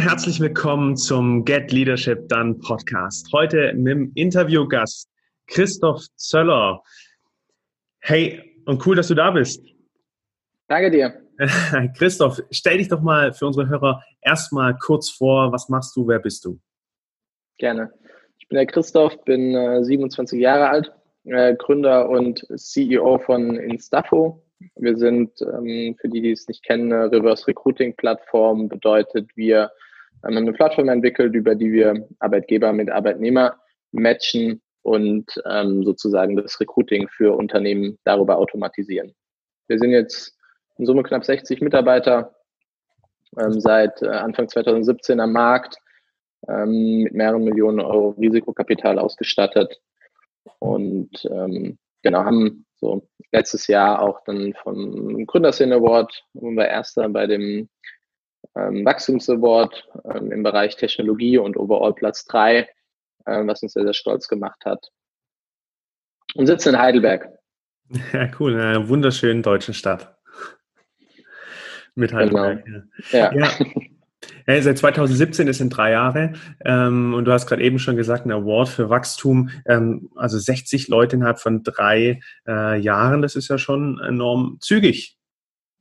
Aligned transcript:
herzlich 0.00 0.40
willkommen 0.40 0.96
zum 0.96 1.44
Get 1.44 1.72
Leadership 1.72 2.26
Done 2.28 2.54
Podcast. 2.54 3.30
Heute 3.34 3.74
mit 3.74 3.92
dem 3.92 4.12
Interviewgast 4.14 5.10
Christoph 5.46 6.06
Zöller. 6.16 6.82
Hey, 8.00 8.40
und 8.64 8.86
cool, 8.86 8.96
dass 8.96 9.08
du 9.08 9.14
da 9.14 9.30
bist. 9.30 9.62
Danke 10.68 10.90
dir. 10.90 11.20
Christoph, 11.98 12.42
stell 12.50 12.78
dich 12.78 12.88
doch 12.88 13.02
mal 13.02 13.34
für 13.34 13.46
unsere 13.46 13.68
Hörer 13.68 14.02
erstmal 14.22 14.74
kurz 14.78 15.10
vor. 15.10 15.52
Was 15.52 15.68
machst 15.68 15.94
du? 15.94 16.08
Wer 16.08 16.18
bist 16.18 16.46
du? 16.46 16.58
Gerne. 17.58 17.92
Ich 18.38 18.48
bin 18.48 18.56
der 18.56 18.66
Christoph, 18.66 19.22
bin 19.24 19.54
äh, 19.54 19.84
27 19.84 20.40
Jahre 20.40 20.70
alt, 20.70 20.92
äh, 21.24 21.54
Gründer 21.56 22.08
und 22.08 22.46
CEO 22.56 23.18
von 23.18 23.54
Instafo. 23.56 24.42
Wir 24.76 24.96
sind, 24.96 25.42
ähm, 25.42 25.94
für 26.00 26.08
die, 26.08 26.22
die 26.22 26.32
es 26.32 26.48
nicht 26.48 26.64
kennen, 26.64 26.90
eine 26.90 27.12
Reverse 27.12 27.46
Recruiting 27.46 27.94
Plattform. 27.96 28.70
Bedeutet, 28.70 29.28
wir 29.36 29.70
ähm, 30.24 30.36
haben 30.36 30.36
eine 30.36 30.52
Plattform 30.52 30.88
entwickelt, 30.88 31.34
über 31.34 31.54
die 31.54 31.72
wir 31.72 32.08
Arbeitgeber 32.18 32.72
mit 32.72 32.90
Arbeitnehmer 32.90 33.56
matchen 33.92 34.60
und 34.82 35.26
ähm, 35.48 35.84
sozusagen 35.84 36.36
das 36.36 36.58
Recruiting 36.60 37.08
für 37.08 37.36
Unternehmen 37.36 37.98
darüber 38.04 38.38
automatisieren. 38.38 39.14
Wir 39.68 39.78
sind 39.78 39.90
jetzt 39.90 40.36
in 40.78 40.86
Summe 40.86 41.02
knapp 41.02 41.24
60 41.24 41.60
Mitarbeiter, 41.60 42.34
ähm, 43.38 43.60
seit 43.60 44.02
äh, 44.02 44.08
Anfang 44.08 44.48
2017 44.48 45.20
am 45.20 45.32
Markt, 45.32 45.76
ähm, 46.48 47.02
mit 47.02 47.14
mehreren 47.14 47.44
Millionen 47.44 47.80
Euro 47.80 48.10
Risikokapital 48.18 48.98
ausgestattet 48.98 49.80
und 50.58 51.10
ähm, 51.30 51.78
genau 52.02 52.24
haben 52.24 52.64
so 52.76 53.06
letztes 53.32 53.66
Jahr 53.66 54.00
auch 54.00 54.24
dann 54.24 54.54
vom 54.62 55.26
Gründerszene 55.26 55.76
Award, 55.76 56.24
war 56.32 56.66
Erster 56.66 57.08
bei 57.08 57.26
dem 57.26 57.68
ähm, 58.56 58.84
Wachstums 58.84 59.28
Award 59.28 59.88
ähm, 60.04 60.32
im 60.32 60.42
Bereich 60.42 60.76
Technologie 60.76 61.38
und 61.38 61.56
overall 61.56 61.94
Platz 61.94 62.24
drei, 62.24 62.68
äh, 63.26 63.46
was 63.46 63.62
uns 63.62 63.72
sehr, 63.72 63.84
sehr 63.84 63.94
stolz 63.94 64.28
gemacht 64.28 64.64
hat. 64.64 64.88
Und 66.34 66.46
sitzen 66.46 66.70
in 66.70 66.78
Heidelberg. 66.78 67.28
Ja, 68.12 68.30
cool, 68.38 68.52
in 68.52 68.60
einer 68.60 68.88
wunderschönen 68.88 69.42
deutschen 69.42 69.74
Stadt. 69.74 70.16
Mit 71.96 72.12
Heidelberg. 72.12 72.64
Genau. 72.64 72.84
Ja. 73.10 73.34
ja. 73.34 73.48
Ja, 74.46 74.62
seit 74.62 74.78
2017 74.78 75.48
ist 75.48 75.60
in 75.60 75.70
drei 75.70 75.90
Jahre 75.90 76.34
ähm, 76.64 77.14
und 77.14 77.24
du 77.24 77.32
hast 77.32 77.48
gerade 77.48 77.64
eben 77.64 77.80
schon 77.80 77.96
gesagt, 77.96 78.26
ein 78.26 78.30
Award 78.30 78.68
für 78.68 78.90
Wachstum, 78.90 79.50
ähm, 79.66 80.08
also 80.14 80.38
60 80.38 80.86
Leute 80.86 81.16
innerhalb 81.16 81.40
von 81.40 81.64
drei 81.64 82.20
äh, 82.46 82.78
Jahren, 82.78 83.22
das 83.22 83.34
ist 83.34 83.48
ja 83.48 83.58
schon 83.58 83.98
enorm 83.98 84.58
zügig. 84.60 85.18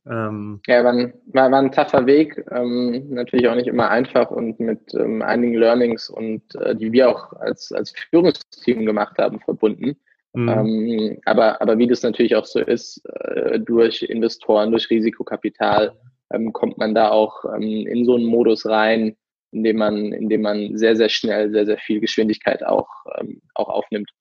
Ähm, 0.05 0.61
ja, 0.67 0.83
war 0.83 0.93
ein, 0.93 1.13
war, 1.27 1.51
war 1.51 1.59
ein 1.59 1.71
taffer 1.71 2.05
Weg, 2.05 2.43
ähm, 2.51 3.09
natürlich 3.09 3.47
auch 3.47 3.55
nicht 3.55 3.67
immer 3.67 3.89
einfach 3.89 4.31
und 4.31 4.59
mit 4.59 4.93
ähm, 4.93 5.21
einigen 5.21 5.55
Learnings 5.55 6.09
und 6.09 6.41
äh, 6.55 6.75
die 6.75 6.91
wir 6.91 7.09
auch 7.09 7.33
als, 7.33 7.71
als 7.71 7.91
Führungsteam 7.91 8.85
gemacht 8.85 9.17
haben, 9.17 9.39
verbunden. 9.39 9.97
Mhm. 10.33 10.49
Ähm, 10.49 11.19
aber, 11.25 11.61
aber 11.61 11.77
wie 11.77 11.87
das 11.87 12.03
natürlich 12.03 12.35
auch 12.35 12.45
so 12.45 12.59
ist, 12.59 13.03
äh, 13.05 13.59
durch 13.59 14.03
Investoren, 14.03 14.71
durch 14.71 14.89
Risikokapital, 14.89 15.93
ähm, 16.31 16.53
kommt 16.53 16.77
man 16.77 16.93
da 16.93 17.09
auch 17.09 17.45
ähm, 17.45 17.87
in 17.87 18.05
so 18.05 18.15
einen 18.15 18.25
Modus 18.25 18.65
rein, 18.65 19.15
in 19.51 19.63
dem 19.63 19.77
man, 19.77 20.13
in 20.13 20.29
dem 20.29 20.41
man 20.41 20.77
sehr, 20.77 20.95
sehr 20.95 21.09
schnell, 21.09 21.51
sehr, 21.51 21.65
sehr 21.65 21.77
viel 21.77 21.99
Geschwindigkeit 21.99 22.63
auch, 22.63 22.87
ähm, 23.19 23.41
auch 23.55 23.69
aufnimmt. 23.69 24.11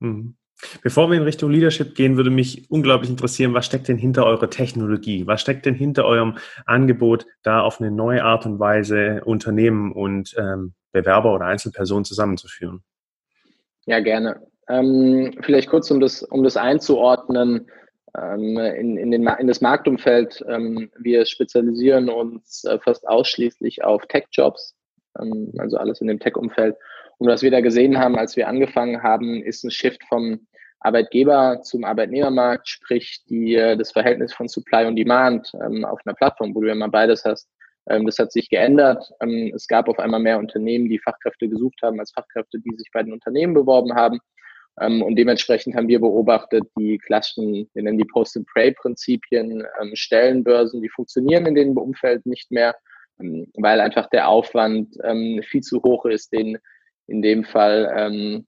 Mhm. 0.00 0.36
Bevor 0.82 1.10
wir 1.10 1.16
in 1.16 1.22
Richtung 1.22 1.50
Leadership 1.50 1.94
gehen, 1.94 2.16
würde 2.16 2.30
mich 2.30 2.70
unglaublich 2.70 3.10
interessieren, 3.10 3.54
was 3.54 3.66
steckt 3.66 3.88
denn 3.88 3.98
hinter 3.98 4.26
eurer 4.26 4.50
Technologie? 4.50 5.26
Was 5.26 5.40
steckt 5.40 5.66
denn 5.66 5.74
hinter 5.74 6.04
eurem 6.04 6.36
Angebot, 6.66 7.26
da 7.42 7.60
auf 7.60 7.80
eine 7.80 7.90
neue 7.90 8.24
Art 8.24 8.46
und 8.46 8.58
Weise 8.58 9.22
Unternehmen 9.24 9.92
und 9.92 10.34
ähm, 10.38 10.74
Bewerber 10.92 11.34
oder 11.34 11.46
Einzelpersonen 11.46 12.04
zusammenzuführen? 12.04 12.82
Ja, 13.86 14.00
gerne. 14.00 14.42
Ähm, 14.68 15.38
vielleicht 15.42 15.68
kurz, 15.68 15.90
um 15.90 16.00
das, 16.00 16.22
um 16.22 16.44
das 16.44 16.56
einzuordnen 16.56 17.66
ähm, 18.16 18.58
in, 18.58 18.96
in, 18.96 19.10
den, 19.10 19.26
in 19.26 19.46
das 19.46 19.60
Marktumfeld. 19.60 20.44
Ähm, 20.48 20.90
wir 20.98 21.26
spezialisieren 21.26 22.08
uns 22.08 22.64
äh, 22.64 22.78
fast 22.78 23.06
ausschließlich 23.08 23.84
auf 23.84 24.06
Tech-Jobs, 24.06 24.74
ähm, 25.20 25.52
also 25.58 25.76
alles 25.76 26.00
in 26.00 26.08
dem 26.08 26.20
Tech-Umfeld. 26.20 26.76
Und 27.20 27.28
was 27.28 27.42
wir 27.42 27.50
da 27.50 27.60
gesehen 27.60 27.98
haben, 27.98 28.16
als 28.16 28.34
wir 28.36 28.48
angefangen 28.48 29.02
haben, 29.02 29.42
ist 29.42 29.62
ein 29.62 29.70
Shift 29.70 30.02
vom 30.08 30.46
Arbeitgeber 30.80 31.60
zum 31.62 31.84
Arbeitnehmermarkt, 31.84 32.66
sprich 32.66 33.22
die, 33.28 33.54
äh, 33.56 33.76
das 33.76 33.92
Verhältnis 33.92 34.32
von 34.32 34.48
Supply 34.48 34.86
und 34.86 34.96
Demand 34.96 35.52
ähm, 35.62 35.84
auf 35.84 36.00
einer 36.06 36.14
Plattform, 36.14 36.54
wo 36.54 36.62
du 36.62 36.68
ja 36.68 36.74
mal 36.74 36.88
beides 36.88 37.26
hast. 37.26 37.46
Ähm, 37.90 38.06
das 38.06 38.18
hat 38.18 38.32
sich 38.32 38.48
geändert. 38.48 39.04
Ähm, 39.20 39.52
es 39.54 39.66
gab 39.66 39.90
auf 39.90 39.98
einmal 39.98 40.20
mehr 40.20 40.38
Unternehmen, 40.38 40.88
die 40.88 40.98
Fachkräfte 40.98 41.46
gesucht 41.46 41.78
haben, 41.82 42.00
als 42.00 42.10
Fachkräfte, 42.12 42.58
die 42.58 42.74
sich 42.74 42.88
bei 42.90 43.02
den 43.02 43.12
Unternehmen 43.12 43.52
beworben 43.52 43.94
haben. 43.94 44.18
Ähm, 44.80 45.02
und 45.02 45.16
dementsprechend 45.16 45.76
haben 45.76 45.88
wir 45.88 46.00
beobachtet, 46.00 46.64
die 46.78 46.96
klassischen, 46.96 47.68
wir 47.74 47.82
nennen 47.82 47.98
die 47.98 48.06
Post-and-Pray-Prinzipien, 48.06 49.62
ähm, 49.78 49.90
Stellenbörsen, 49.92 50.80
die 50.80 50.88
funktionieren 50.88 51.44
in 51.44 51.54
dem 51.54 51.76
Umfeld 51.76 52.24
nicht 52.24 52.50
mehr, 52.50 52.74
ähm, 53.20 53.46
weil 53.58 53.82
einfach 53.82 54.08
der 54.08 54.28
Aufwand 54.28 54.96
ähm, 55.04 55.42
viel 55.42 55.60
zu 55.60 55.82
hoch 55.82 56.06
ist, 56.06 56.32
den 56.32 56.56
in 57.10 57.22
dem 57.22 57.44
Fall 57.44 57.92
ähm, 57.96 58.46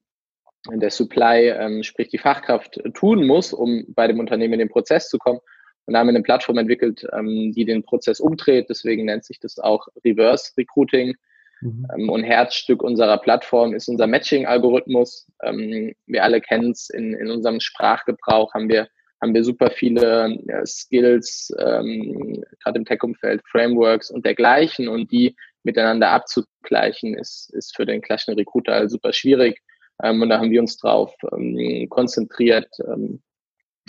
der 0.71 0.91
Supply, 0.91 1.49
ähm, 1.49 1.83
sprich 1.83 2.09
die 2.09 2.19
Fachkraft, 2.19 2.81
tun 2.95 3.27
muss, 3.27 3.53
um 3.53 3.85
bei 3.89 4.07
dem 4.07 4.21
Unternehmen 4.21 4.55
in 4.55 4.61
den 4.61 4.69
Prozess 4.69 5.09
zu 5.09 5.19
kommen. 5.19 5.41
Und 5.85 5.95
da 5.95 5.99
haben 5.99 6.07
wir 6.07 6.15
eine 6.15 6.23
Plattform 6.23 6.59
entwickelt, 6.59 7.05
die 7.13 7.65
den 7.65 7.83
Prozess 7.83 8.21
umdreht. 8.21 8.67
Deswegen 8.71 9.05
nennt 9.05 9.25
sich 9.25 9.41
das 9.41 9.59
auch 9.59 9.89
Reverse 10.05 10.53
Recruiting. 10.57 11.17
Mhm. 11.63 11.87
Ähm, 11.97 12.11
und 12.11 12.25
Herzstück 12.25 12.83
unserer 12.83 13.19
Plattform 13.19 13.73
ist 13.75 13.89
unser 13.89 14.07
Matching-Algorithmus. 14.07 15.27
Ähm, 15.43 15.95
wir 16.07 16.25
alle 16.25 16.41
kennen 16.41 16.73
es 16.73 16.91
in, 16.91 17.15
in 17.15 17.31
unserem 17.31 17.61
Sprachgebrauch, 17.61 18.53
haben 18.53 18.69
wir, 18.69 18.89
haben 19.21 19.33
wir 19.35 19.45
super 19.45 19.71
viele 19.71 20.37
äh, 20.49 20.67
Skills, 20.67 21.55
ähm, 21.59 22.45
gerade 22.63 22.79
im 22.79 22.85
Tech-Umfeld, 22.85 23.43
Frameworks 23.49 24.11
und 24.11 24.27
dergleichen. 24.27 24.89
Und 24.89 25.13
die 25.13 25.37
miteinander 25.65 26.11
abzugleichen, 26.11 27.15
ist, 27.15 27.51
ist 27.55 27.75
für 27.77 27.87
den 27.87 28.03
klassischen 28.03 28.35
Recruiter 28.35 28.89
super 28.89 29.13
schwierig. 29.13 29.61
Ähm, 30.03 30.23
und 30.23 30.29
da 30.29 30.39
haben 30.39 30.51
wir 30.51 30.61
uns 30.61 30.77
drauf 30.79 31.15
ähm, 31.33 31.89
konzentriert, 31.89 32.69
ähm, 32.87 33.23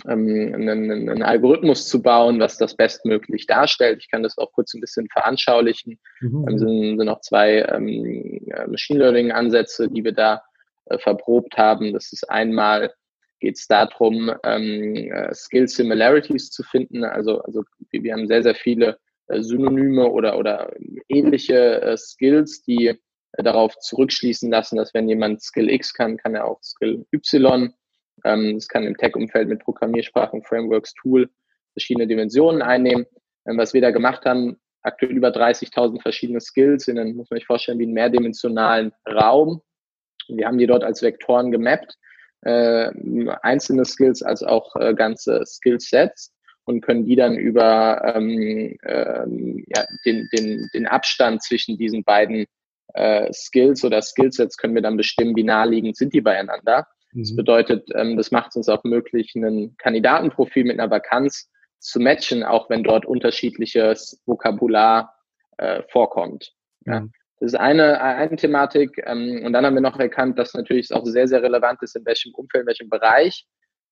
ähm, 0.07 0.53
einen, 0.55 0.91
einen, 0.91 1.23
Algorithmus 1.23 1.87
zu 1.87 2.01
bauen, 2.01 2.39
was 2.39 2.57
das 2.57 2.75
bestmöglich 2.75 3.45
darstellt. 3.45 3.99
Ich 4.01 4.09
kann 4.09 4.23
das 4.23 4.37
auch 4.37 4.51
kurz 4.51 4.73
ein 4.73 4.81
bisschen 4.81 5.07
veranschaulichen. 5.11 5.99
Mhm. 6.21 6.45
Ähm, 6.49 6.57
sind, 6.57 6.97
sind 6.97 7.05
noch 7.05 7.21
zwei 7.21 7.61
ähm, 7.61 8.41
äh, 8.47 8.67
Machine 8.67 8.99
Learning 8.99 9.31
Ansätze, 9.31 9.89
die 9.89 10.03
wir 10.03 10.13
da 10.13 10.43
äh, 10.85 10.97
verprobt 10.97 11.57
haben. 11.57 11.93
Das 11.93 12.11
ist 12.11 12.29
einmal 12.29 12.93
geht 13.39 13.57
es 13.57 13.67
darum, 13.67 14.31
äh, 14.43 15.33
Skill 15.33 15.67
Similarities 15.67 16.49
zu 16.49 16.63
finden. 16.63 17.03
Also, 17.03 17.41
also 17.41 17.63
wir 17.91 18.13
haben 18.13 18.25
sehr, 18.25 18.41
sehr 18.41 18.55
viele 18.55 18.97
Synonyme 19.27 20.09
oder, 20.09 20.37
oder 20.37 20.73
ähnliche 21.07 21.81
äh, 21.81 21.97
Skills, 21.97 22.63
die 22.63 22.87
äh, 22.87 23.43
darauf 23.43 23.77
zurückschließen 23.79 24.49
lassen, 24.51 24.77
dass 24.77 24.93
wenn 24.93 25.07
jemand 25.07 25.41
Skill 25.41 25.69
X 25.69 25.93
kann, 25.93 26.17
kann 26.17 26.35
er 26.35 26.45
auch 26.45 26.61
Skill 26.61 27.05
Y 27.11 27.73
ähm, 28.23 28.55
es 28.57 28.67
kann 28.67 28.83
im 28.83 28.97
Tech-Umfeld 28.97 29.47
mit 29.47 29.59
Programmiersprachen, 29.59 30.43
Frameworks, 30.43 30.93
Tool 30.93 31.29
verschiedene 31.73 32.07
Dimensionen 32.07 32.61
einnehmen. 32.61 33.05
Ähm, 33.45 33.57
was 33.57 33.73
wir 33.73 33.81
da 33.81 33.91
gemacht 33.91 34.25
haben, 34.25 34.57
aktuell 34.81 35.11
über 35.11 35.29
30.000 35.29 36.01
verschiedene 36.01 36.39
Skills 36.39 36.87
in 36.87 36.99
einem, 36.99 37.15
muss 37.15 37.29
man 37.29 37.39
sich 37.39 37.47
vorstellen, 37.47 37.79
wie 37.79 37.83
einen 37.83 37.93
mehrdimensionalen 37.93 38.93
Raum. 39.07 39.61
Wir 40.27 40.47
haben 40.47 40.57
die 40.57 40.67
dort 40.67 40.83
als 40.83 41.01
Vektoren 41.01 41.51
gemappt, 41.51 41.95
äh, 42.41 42.91
einzelne 43.41 43.85
Skills 43.85 44.21
als 44.21 44.43
auch 44.43 44.75
äh, 44.75 44.93
ganze 44.93 45.43
Skillsets 45.45 46.32
und 46.65 46.81
können 46.81 47.05
die 47.05 47.15
dann 47.15 47.35
über 47.35 48.15
ähm, 48.15 48.77
ähm, 48.83 49.63
ja, 49.67 49.85
den, 50.05 50.29
den, 50.31 50.69
den 50.73 50.87
Abstand 50.87 51.43
zwischen 51.43 51.77
diesen 51.77 52.03
beiden 52.03 52.45
äh, 52.93 53.31
Skills 53.33 53.83
oder 53.83 54.01
Skillsets 54.01 54.57
können 54.57 54.75
wir 54.75 54.81
dann 54.81 54.97
bestimmen, 54.97 55.35
wie 55.35 55.43
naheliegend 55.43 55.97
sind 55.97 56.13
die 56.13 56.21
beieinander. 56.21 56.87
Das 57.13 57.31
mhm. 57.31 57.35
bedeutet, 57.35 57.89
ähm, 57.93 58.17
das 58.17 58.31
macht 58.31 58.49
es 58.49 58.55
uns 58.55 58.69
auch 58.69 58.83
möglich, 58.83 59.33
ein 59.35 59.75
Kandidatenprofil 59.77 60.63
mit 60.63 60.79
einer 60.79 60.91
Vakanz 60.91 61.49
zu 61.79 61.99
matchen, 61.99 62.43
auch 62.43 62.69
wenn 62.69 62.83
dort 62.83 63.05
unterschiedliches 63.05 64.21
Vokabular 64.25 65.13
äh, 65.57 65.83
vorkommt. 65.91 66.53
Ja. 66.85 67.01
Mhm. 67.01 67.11
Das 67.39 67.53
ist 67.53 67.59
eine, 67.59 68.01
eine 68.01 68.35
Thematik. 68.37 69.03
Ähm, 69.05 69.41
und 69.45 69.51
dann 69.51 69.65
haben 69.65 69.73
wir 69.73 69.81
noch 69.81 69.99
erkannt, 69.99 70.39
dass 70.39 70.53
natürlich 70.53 70.85
es 70.85 70.91
auch 70.91 71.05
sehr, 71.05 71.27
sehr 71.27 71.43
relevant 71.43 71.81
ist, 71.83 71.95
in 71.95 72.05
welchem 72.05 72.33
Umfeld, 72.33 72.61
in 72.61 72.67
welchem 72.67 72.89
Bereich 72.89 73.45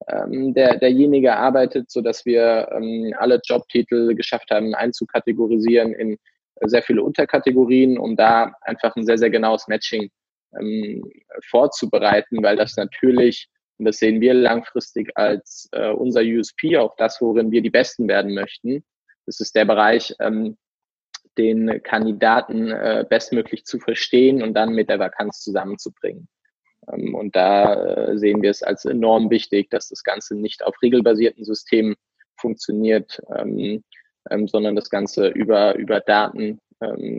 ähm, 0.08 0.54
der, 0.54 0.78
derjenige 0.78 1.36
arbeitet, 1.36 1.92
so 1.92 2.02
dass 2.02 2.26
wir 2.26 2.70
ähm, 2.72 3.14
alle 3.18 3.40
Jobtitel 3.44 4.16
geschafft 4.16 4.52
haben, 4.52 4.74
einzukategorisieren 4.76 5.94
in 5.94 6.18
sehr 6.64 6.84
viele 6.84 7.04
Unterkategorien, 7.04 7.98
um 7.98 8.16
da 8.16 8.54
einfach 8.62 8.96
ein 8.96 9.06
sehr, 9.06 9.18
sehr 9.18 9.30
genaues 9.30 9.68
Matching 9.68 10.10
ähm, 10.60 11.04
vorzubereiten, 11.50 12.44
weil 12.44 12.56
das 12.56 12.76
natürlich, 12.78 13.48
und 13.78 13.86
das 13.86 13.98
sehen 13.98 14.22
wir 14.22 14.34
langfristig 14.34 15.12
als 15.16 15.70
äh, 15.72 15.90
unser 15.90 16.22
USP, 16.22 16.78
auch 16.78 16.96
das, 16.98 17.20
worin 17.22 17.52
wir 17.52 17.62
die 17.62 17.70
Besten 17.70 18.08
werden 18.08 18.34
möchten, 18.34 18.84
das 19.26 19.40
ist 19.40 19.56
der 19.56 19.66
Bereich, 19.66 20.14
ähm, 20.20 20.58
den 21.38 21.82
Kandidaten 21.84 22.70
äh, 22.72 23.06
bestmöglich 23.10 23.64
zu 23.64 23.80
verstehen 23.80 24.44
und 24.44 24.54
dann 24.54 24.74
mit 24.74 24.90
der 24.90 25.00
Vakanz 25.00 25.40
zusammenzubringen. 25.40 26.28
Ähm, 26.92 27.16
und 27.16 27.36
da 27.36 27.74
äh, 27.74 28.18
sehen 28.18 28.42
wir 28.42 28.52
es 28.52 28.64
als 28.64 28.86
enorm 28.86 29.30
wichtig, 29.30 29.70
dass 29.70 29.90
das 29.90 30.04
Ganze 30.04 30.36
nicht 30.36 30.64
auf 30.64 30.82
regelbasierten 30.82 31.44
Systemen 31.44 31.96
funktioniert, 32.40 33.22
ähm, 33.36 33.84
ähm, 34.30 34.48
sondern 34.48 34.76
das 34.76 34.90
Ganze 34.90 35.28
über, 35.28 35.76
über 35.76 36.00
Daten 36.00 36.60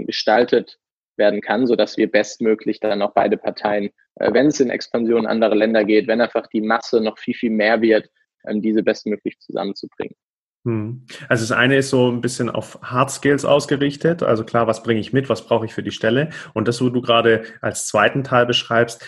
gestaltet 0.06 0.80
werden 1.16 1.40
kann, 1.40 1.68
so 1.68 1.76
dass 1.76 1.96
wir 1.96 2.10
bestmöglich 2.10 2.80
dann 2.80 3.02
auch 3.02 3.12
beide 3.12 3.36
Parteien, 3.36 3.90
äh, 4.16 4.32
wenn 4.32 4.46
es 4.46 4.60
in 4.60 4.70
Expansion 4.70 5.26
anderer 5.26 5.54
Länder 5.54 5.84
geht, 5.84 6.08
wenn 6.08 6.20
einfach 6.20 6.46
die 6.48 6.60
Masse 6.60 7.00
noch 7.00 7.18
viel, 7.18 7.34
viel 7.34 7.50
mehr 7.50 7.80
wird, 7.80 8.08
diese 8.44 8.82
bestmöglich 8.82 9.38
zusammenzubringen. 9.38 10.16
Hm. 10.64 11.06
Also 11.28 11.42
das 11.42 11.50
eine 11.50 11.76
ist 11.76 11.90
so 11.90 12.08
ein 12.08 12.20
bisschen 12.20 12.48
auf 12.48 12.78
Hard 12.82 13.10
Skills 13.10 13.44
ausgerichtet, 13.44 14.22
also 14.22 14.44
klar, 14.44 14.68
was 14.68 14.84
bringe 14.84 15.00
ich 15.00 15.12
mit, 15.12 15.28
was 15.28 15.44
brauche 15.44 15.66
ich 15.66 15.74
für 15.74 15.82
die 15.82 15.90
Stelle 15.90 16.30
und 16.54 16.68
das, 16.68 16.80
wo 16.80 16.88
du 16.88 17.00
gerade 17.00 17.42
als 17.60 17.88
zweiten 17.88 18.22
Teil 18.22 18.46
beschreibst, 18.46 19.04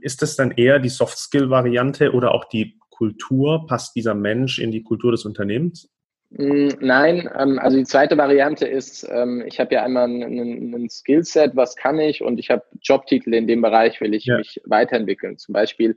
ist 0.00 0.20
das 0.20 0.36
dann 0.36 0.50
eher 0.50 0.78
die 0.78 0.90
Soft 0.90 1.16
Skill 1.16 1.48
Variante 1.48 2.12
oder 2.12 2.34
auch 2.34 2.44
die 2.44 2.78
Kultur? 2.90 3.66
Passt 3.66 3.96
dieser 3.96 4.14
Mensch 4.14 4.58
in 4.58 4.70
die 4.70 4.82
Kultur 4.82 5.12
des 5.12 5.24
Unternehmens? 5.24 5.88
Hm, 6.36 6.74
nein, 6.80 7.30
ähm, 7.38 7.58
also 7.58 7.78
die 7.78 7.84
zweite 7.84 8.18
Variante 8.18 8.66
ist, 8.66 9.08
ähm, 9.10 9.42
ich 9.46 9.58
habe 9.58 9.74
ja 9.74 9.84
einmal 9.84 10.04
ein 10.04 10.88
Skillset, 10.90 11.56
was 11.56 11.74
kann 11.74 11.98
ich 11.98 12.22
und 12.22 12.38
ich 12.38 12.50
habe 12.50 12.64
Jobtitel 12.82 13.32
in 13.32 13.46
dem 13.46 13.62
Bereich, 13.62 14.02
will 14.02 14.12
ich 14.12 14.26
ja. 14.26 14.36
mich 14.36 14.60
weiterentwickeln. 14.66 15.38
Zum 15.38 15.54
Beispiel 15.54 15.96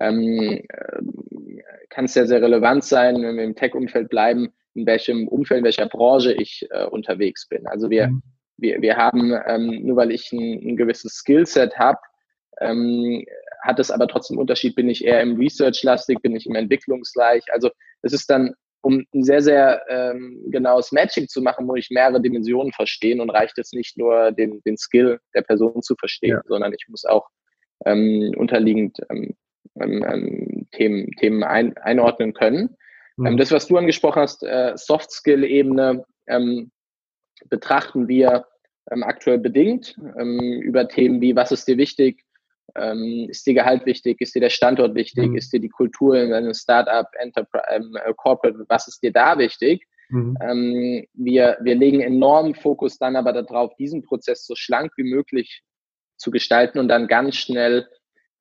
ähm, 0.00 0.62
äh, 0.68 1.62
kann 1.90 2.04
es 2.04 2.14
sehr, 2.14 2.26
sehr 2.26 2.42
relevant 2.42 2.84
sein, 2.84 3.22
wenn 3.22 3.36
wir 3.36 3.44
im 3.44 3.56
Tech-Umfeld 3.56 4.08
bleiben, 4.08 4.52
in 4.74 4.86
welchem 4.86 5.28
Umfeld, 5.28 5.58
in 5.58 5.64
welcher 5.64 5.86
Branche 5.86 6.32
ich 6.32 6.66
äh, 6.70 6.84
unterwegs 6.84 7.48
bin. 7.48 7.66
Also 7.66 7.90
wir, 7.90 8.08
mhm. 8.08 8.22
wir, 8.56 8.80
wir 8.80 8.96
haben, 8.96 9.34
ähm, 9.46 9.84
nur 9.84 9.96
weil 9.96 10.12
ich 10.12 10.32
ein, 10.32 10.70
ein 10.70 10.76
gewisses 10.76 11.14
Skillset 11.14 11.78
habe, 11.78 11.98
ähm, 12.60 13.24
hat 13.62 13.78
es 13.78 13.90
aber 13.90 14.06
trotzdem 14.06 14.38
Unterschied, 14.38 14.76
bin 14.76 14.88
ich 14.88 15.04
eher 15.04 15.20
im 15.20 15.36
Research-lastig, 15.36 16.20
bin 16.22 16.36
ich 16.36 16.46
im 16.46 16.54
Entwicklungsgleich. 16.54 17.44
Also 17.52 17.70
es 18.02 18.12
ist 18.12 18.30
dann, 18.30 18.54
um 18.80 19.04
ein 19.12 19.24
sehr, 19.24 19.42
sehr 19.42 19.82
ähm, 19.88 20.44
genaues 20.50 20.92
Matching 20.92 21.26
zu 21.26 21.42
machen, 21.42 21.66
muss 21.66 21.80
ich 21.80 21.90
mehrere 21.90 22.20
Dimensionen 22.20 22.72
verstehen 22.72 23.20
und 23.20 23.30
reicht 23.30 23.58
es 23.58 23.72
nicht 23.72 23.98
nur, 23.98 24.30
den, 24.30 24.62
den 24.62 24.76
Skill 24.76 25.18
der 25.34 25.42
Person 25.42 25.82
zu 25.82 25.96
verstehen, 25.96 26.36
ja. 26.36 26.42
sondern 26.46 26.72
ich 26.72 26.86
muss 26.88 27.04
auch 27.04 27.28
ähm, 27.84 28.32
unterliegend 28.36 28.98
ähm, 29.10 29.34
ähm, 29.80 30.04
ähm, 30.04 30.68
Themen, 30.72 31.10
Themen 31.18 31.42
ein, 31.42 31.76
einordnen 31.78 32.34
können. 32.34 32.76
Mhm. 33.16 33.36
das, 33.36 33.50
was 33.50 33.66
du 33.66 33.76
angesprochen 33.76 34.22
hast, 34.22 34.44
äh, 34.44 34.72
Soft-Skill-Ebene, 34.76 36.04
ähm, 36.28 36.70
betrachten 37.48 38.08
wir 38.08 38.46
ähm, 38.90 39.02
aktuell 39.02 39.38
bedingt 39.38 39.96
ähm, 40.18 40.40
über 40.62 40.88
Themen 40.88 41.20
wie, 41.20 41.36
was 41.36 41.52
ist 41.52 41.68
dir 41.68 41.78
wichtig? 41.78 42.24
Ähm, 42.74 43.26
ist 43.28 43.46
dir 43.46 43.54
Gehalt 43.54 43.86
wichtig? 43.86 44.20
Ist 44.20 44.34
dir 44.34 44.40
der 44.40 44.50
Standort 44.50 44.94
wichtig? 44.94 45.30
Mhm. 45.30 45.36
Ist 45.36 45.52
dir 45.52 45.60
die 45.60 45.68
Kultur 45.68 46.16
in 46.16 46.32
einem 46.32 46.54
Startup, 46.54 47.06
Enterprise, 47.18 47.64
ähm, 47.70 47.96
äh, 48.04 48.12
Corporate? 48.14 48.64
Was 48.68 48.88
ist 48.88 49.02
dir 49.02 49.12
da 49.12 49.38
wichtig? 49.38 49.86
Mhm. 50.10 50.36
Ähm, 50.40 51.06
wir, 51.14 51.58
wir 51.60 51.74
legen 51.74 52.00
enormen 52.00 52.54
Fokus 52.54 52.98
dann 52.98 53.16
aber 53.16 53.32
darauf, 53.32 53.74
diesen 53.76 54.02
Prozess 54.02 54.46
so 54.46 54.54
schlank 54.54 54.92
wie 54.96 55.04
möglich 55.10 55.62
zu 56.16 56.30
gestalten 56.30 56.78
und 56.78 56.88
dann 56.88 57.08
ganz 57.08 57.36
schnell 57.36 57.86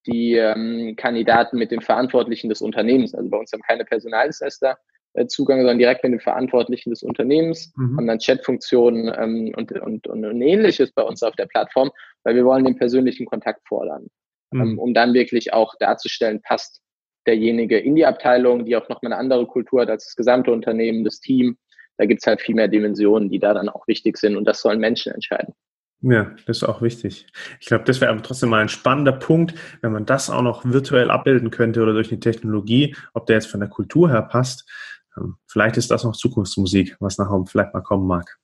die 0.08 0.36
ähm, 0.36 0.96
Kandidaten 0.96 1.58
mit 1.58 1.72
den 1.72 1.82
Verantwortlichen 1.82 2.50
des 2.50 2.62
Unternehmens. 2.62 3.14
Also 3.14 3.30
bei 3.30 3.38
uns 3.38 3.52
haben 3.52 3.62
keine 3.62 3.86
Personaldienstleister 3.86 4.78
äh, 5.14 5.28
Zugang, 5.28 5.60
sondern 5.60 5.80
direkt 5.80 6.04
mit 6.04 6.14
den 6.14 6.20
Verantwortlichen 6.20 6.90
des 6.90 7.04
Unternehmens, 7.04 7.74
mhm. 7.76 7.98
haben 7.98 8.08
dann 8.08 8.20
Chatfunktionen 8.20 9.14
ähm, 9.18 9.54
und, 9.56 9.72
und, 9.74 10.08
und, 10.08 10.26
und 10.26 10.42
ähnliches 10.42 10.92
bei 10.92 11.04
uns 11.04 11.24
auf 11.24 11.36
der 11.36 11.48
Plattform, 11.48 11.92
weil 12.24 12.36
wir 12.36 12.46
wollen 12.46 12.66
den 12.66 12.78
persönlichen 12.78 13.26
Kontakt 13.26 13.68
fordern, 13.68 14.08
mhm. 14.52 14.62
ähm, 14.62 14.80
um 14.80 14.94
dann 14.94 15.14
wirklich 15.14 15.54
auch 15.54 15.76
darzustellen, 15.80 16.42
passt 16.42 16.82
derjenige 17.26 17.78
in 17.78 17.96
die 17.96 18.06
Abteilung, 18.06 18.66
die 18.66 18.76
auch 18.76 18.88
nochmal 18.90 19.12
eine 19.12 19.20
andere 19.20 19.46
Kultur 19.48 19.82
hat 19.82 19.90
als 19.90 20.06
das 20.06 20.16
gesamte 20.16 20.52
Unternehmen, 20.52 21.04
das 21.04 21.20
Team. 21.20 21.58
Da 21.98 22.06
gibt's 22.06 22.28
halt 22.28 22.42
viel 22.42 22.56
mehr 22.56 22.68
Dimensionen, 22.68 23.30
die 23.30 23.40
da 23.40 23.54
dann 23.54 23.70
auch 23.70 23.88
wichtig 23.88 24.18
sind 24.18 24.38
und 24.38 24.46
das 24.46 24.62
sollen 24.62 24.80
Menschen 24.80 25.14
entscheiden. 25.14 25.54
Ja, 26.02 26.36
das 26.46 26.58
ist 26.58 26.64
auch 26.64 26.82
wichtig. 26.82 27.26
Ich 27.60 27.68
glaube, 27.68 27.84
das 27.86 28.02
wäre 28.02 28.12
aber 28.12 28.22
trotzdem 28.22 28.50
mal 28.50 28.62
ein 28.62 28.70
spannender 28.70 29.14
Punkt, 29.14 29.56
wenn 29.82 29.92
man 29.92 30.06
das 30.06 30.30
auch 30.30 30.44
noch 30.44 30.64
virtuell 30.64 31.10
abbilden 31.10 31.50
könnte 31.50 31.82
oder 31.82 31.94
durch 31.94 32.12
eine 32.12 32.20
Technologie, 32.20 32.96
ob 33.14 33.26
der 33.26 33.38
jetzt 33.38 33.50
von 33.50 33.60
der 33.60 33.70
Kultur 33.70 34.10
her 34.10 34.22
passt. 34.22 34.70
Ähm, 35.18 35.38
vielleicht 35.48 35.78
ist 35.78 35.90
das 35.90 36.04
noch 36.04 36.16
Zukunftsmusik, 36.16 36.98
was 37.00 37.18
nachher 37.18 37.44
vielleicht 37.48 37.74
mal 37.74 37.82
kommen 37.82 38.06
mag. 38.06 38.38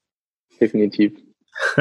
Definitiv. 0.60 1.14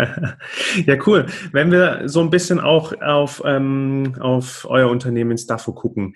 ja, 0.87 0.99
cool. 1.07 1.27
Wenn 1.53 1.71
wir 1.71 2.03
so 2.07 2.21
ein 2.21 2.29
bisschen 2.29 2.61
auch 2.61 2.93
auf, 3.01 3.43
ähm, 3.47 4.17
auf 4.21 4.67
euer 4.69 4.91
Unternehmen 4.91 5.33
in 5.33 5.39
Staffo 5.39 5.73
gucken, 5.73 6.15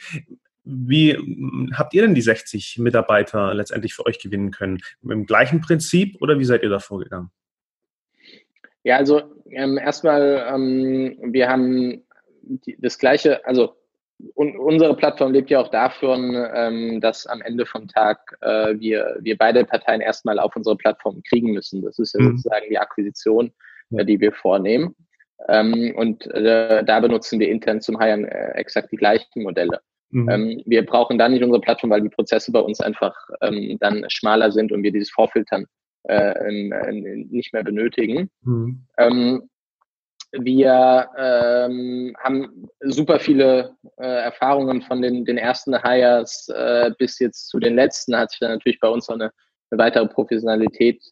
wie 0.64 1.17
habt 1.73 1.94
ihr 1.94 2.02
denn 2.02 2.14
die 2.14 2.20
60 2.20 2.79
Mitarbeiter 2.79 3.55
letztendlich 3.55 3.94
für 3.94 4.05
euch 4.05 4.19
gewinnen 4.19 4.50
können? 4.50 4.81
Mit 5.00 5.12
dem 5.12 5.26
gleichen 5.26 5.61
Prinzip 5.61 6.20
oder 6.20 6.38
wie 6.38 6.44
seid 6.44 6.62
ihr 6.62 6.69
da 6.69 6.81
vorgegangen? 6.81 7.31
Ja, 8.87 8.99
also 8.99 9.21
ähm, 9.50 9.79
erstmal, 9.79 10.47
ähm, 10.49 11.19
wir 11.21 11.49
haben 11.49 12.05
die, 12.43 12.77
das 12.81 12.99
gleiche, 12.99 13.44
also 13.44 13.75
un, 14.37 14.56
unsere 14.56 14.94
Plattform 14.94 15.33
lebt 15.33 15.50
ja 15.50 15.59
auch 15.59 15.73
davon, 15.73 16.37
ähm, 16.55 17.00
dass 17.00 17.27
am 17.27 17.43
Ende 17.43 17.67
vom 17.67 17.88
Tag 17.88 18.38
äh, 18.43 18.79
wir, 18.79 19.17
wir 19.23 19.37
beide 19.37 19.65
Parteien 19.65 20.00
erstmal 20.00 20.38
auf 20.38 20.55
unsere 20.55 20.77
Plattform 20.77 21.21
kriegen 21.29 21.50
müssen. 21.50 21.83
Das 21.83 21.99
ist 21.99 22.15
ja 22.15 22.21
mhm. 22.21 22.37
sozusagen 22.37 22.67
die 22.71 22.79
Akquisition, 22.79 23.53
äh, 23.91 24.05
die 24.05 24.21
wir 24.21 24.31
vornehmen. 24.31 24.94
Ähm, 25.49 25.93
und 25.97 26.25
äh, 26.29 26.85
da 26.85 27.00
benutzen 27.00 27.41
wir 27.41 27.49
intern 27.49 27.81
zum 27.81 28.00
Hiren 28.00 28.25
äh, 28.25 28.53
exakt 28.53 28.93
die 28.93 28.97
gleichen 28.97 29.43
Modelle. 29.43 29.81
Mhm. 30.11 30.29
Ähm, 30.31 30.62
wir 30.65 30.87
brauchen 30.87 31.19
dann 31.19 31.33
nicht 31.33 31.43
unsere 31.43 31.61
Plattform, 31.61 31.91
weil 31.91 32.03
die 32.03 32.09
Prozesse 32.09 32.53
bei 32.53 32.61
uns 32.61 32.81
einfach 32.81 33.17
ähm, 33.41 33.79
dann 33.81 34.05
schmaler 34.11 34.53
sind 34.53 34.71
und 34.71 34.85
wir 34.85 34.93
dieses 34.93 35.11
Vorfiltern 35.11 35.67
äh, 36.08 36.93
nicht 36.93 37.53
mehr 37.53 37.64
benötigen. 37.64 38.31
Mhm. 38.43 38.87
Ähm, 38.99 39.49
wir 40.32 41.08
ähm, 41.17 42.17
haben 42.23 42.69
super 42.81 43.19
viele 43.20 43.76
äh, 43.97 44.25
Erfahrungen 44.25 44.82
von 44.82 45.00
den, 45.00 45.25
den 45.25 45.38
ersten 45.38 45.82
Hires 45.82 46.49
äh, 46.49 46.91
bis 46.99 47.19
jetzt 47.19 47.49
zu 47.49 47.58
den 47.58 47.75
letzten, 47.75 48.17
hat 48.17 48.31
sich 48.31 48.41
dann 48.41 48.53
natürlich 48.53 48.81
bei 48.81 48.88
uns 48.88 49.08
noch 49.08 49.14
eine, 49.14 49.32
eine 49.70 49.78
weitere 49.78 50.07
Professionalität 50.07 51.02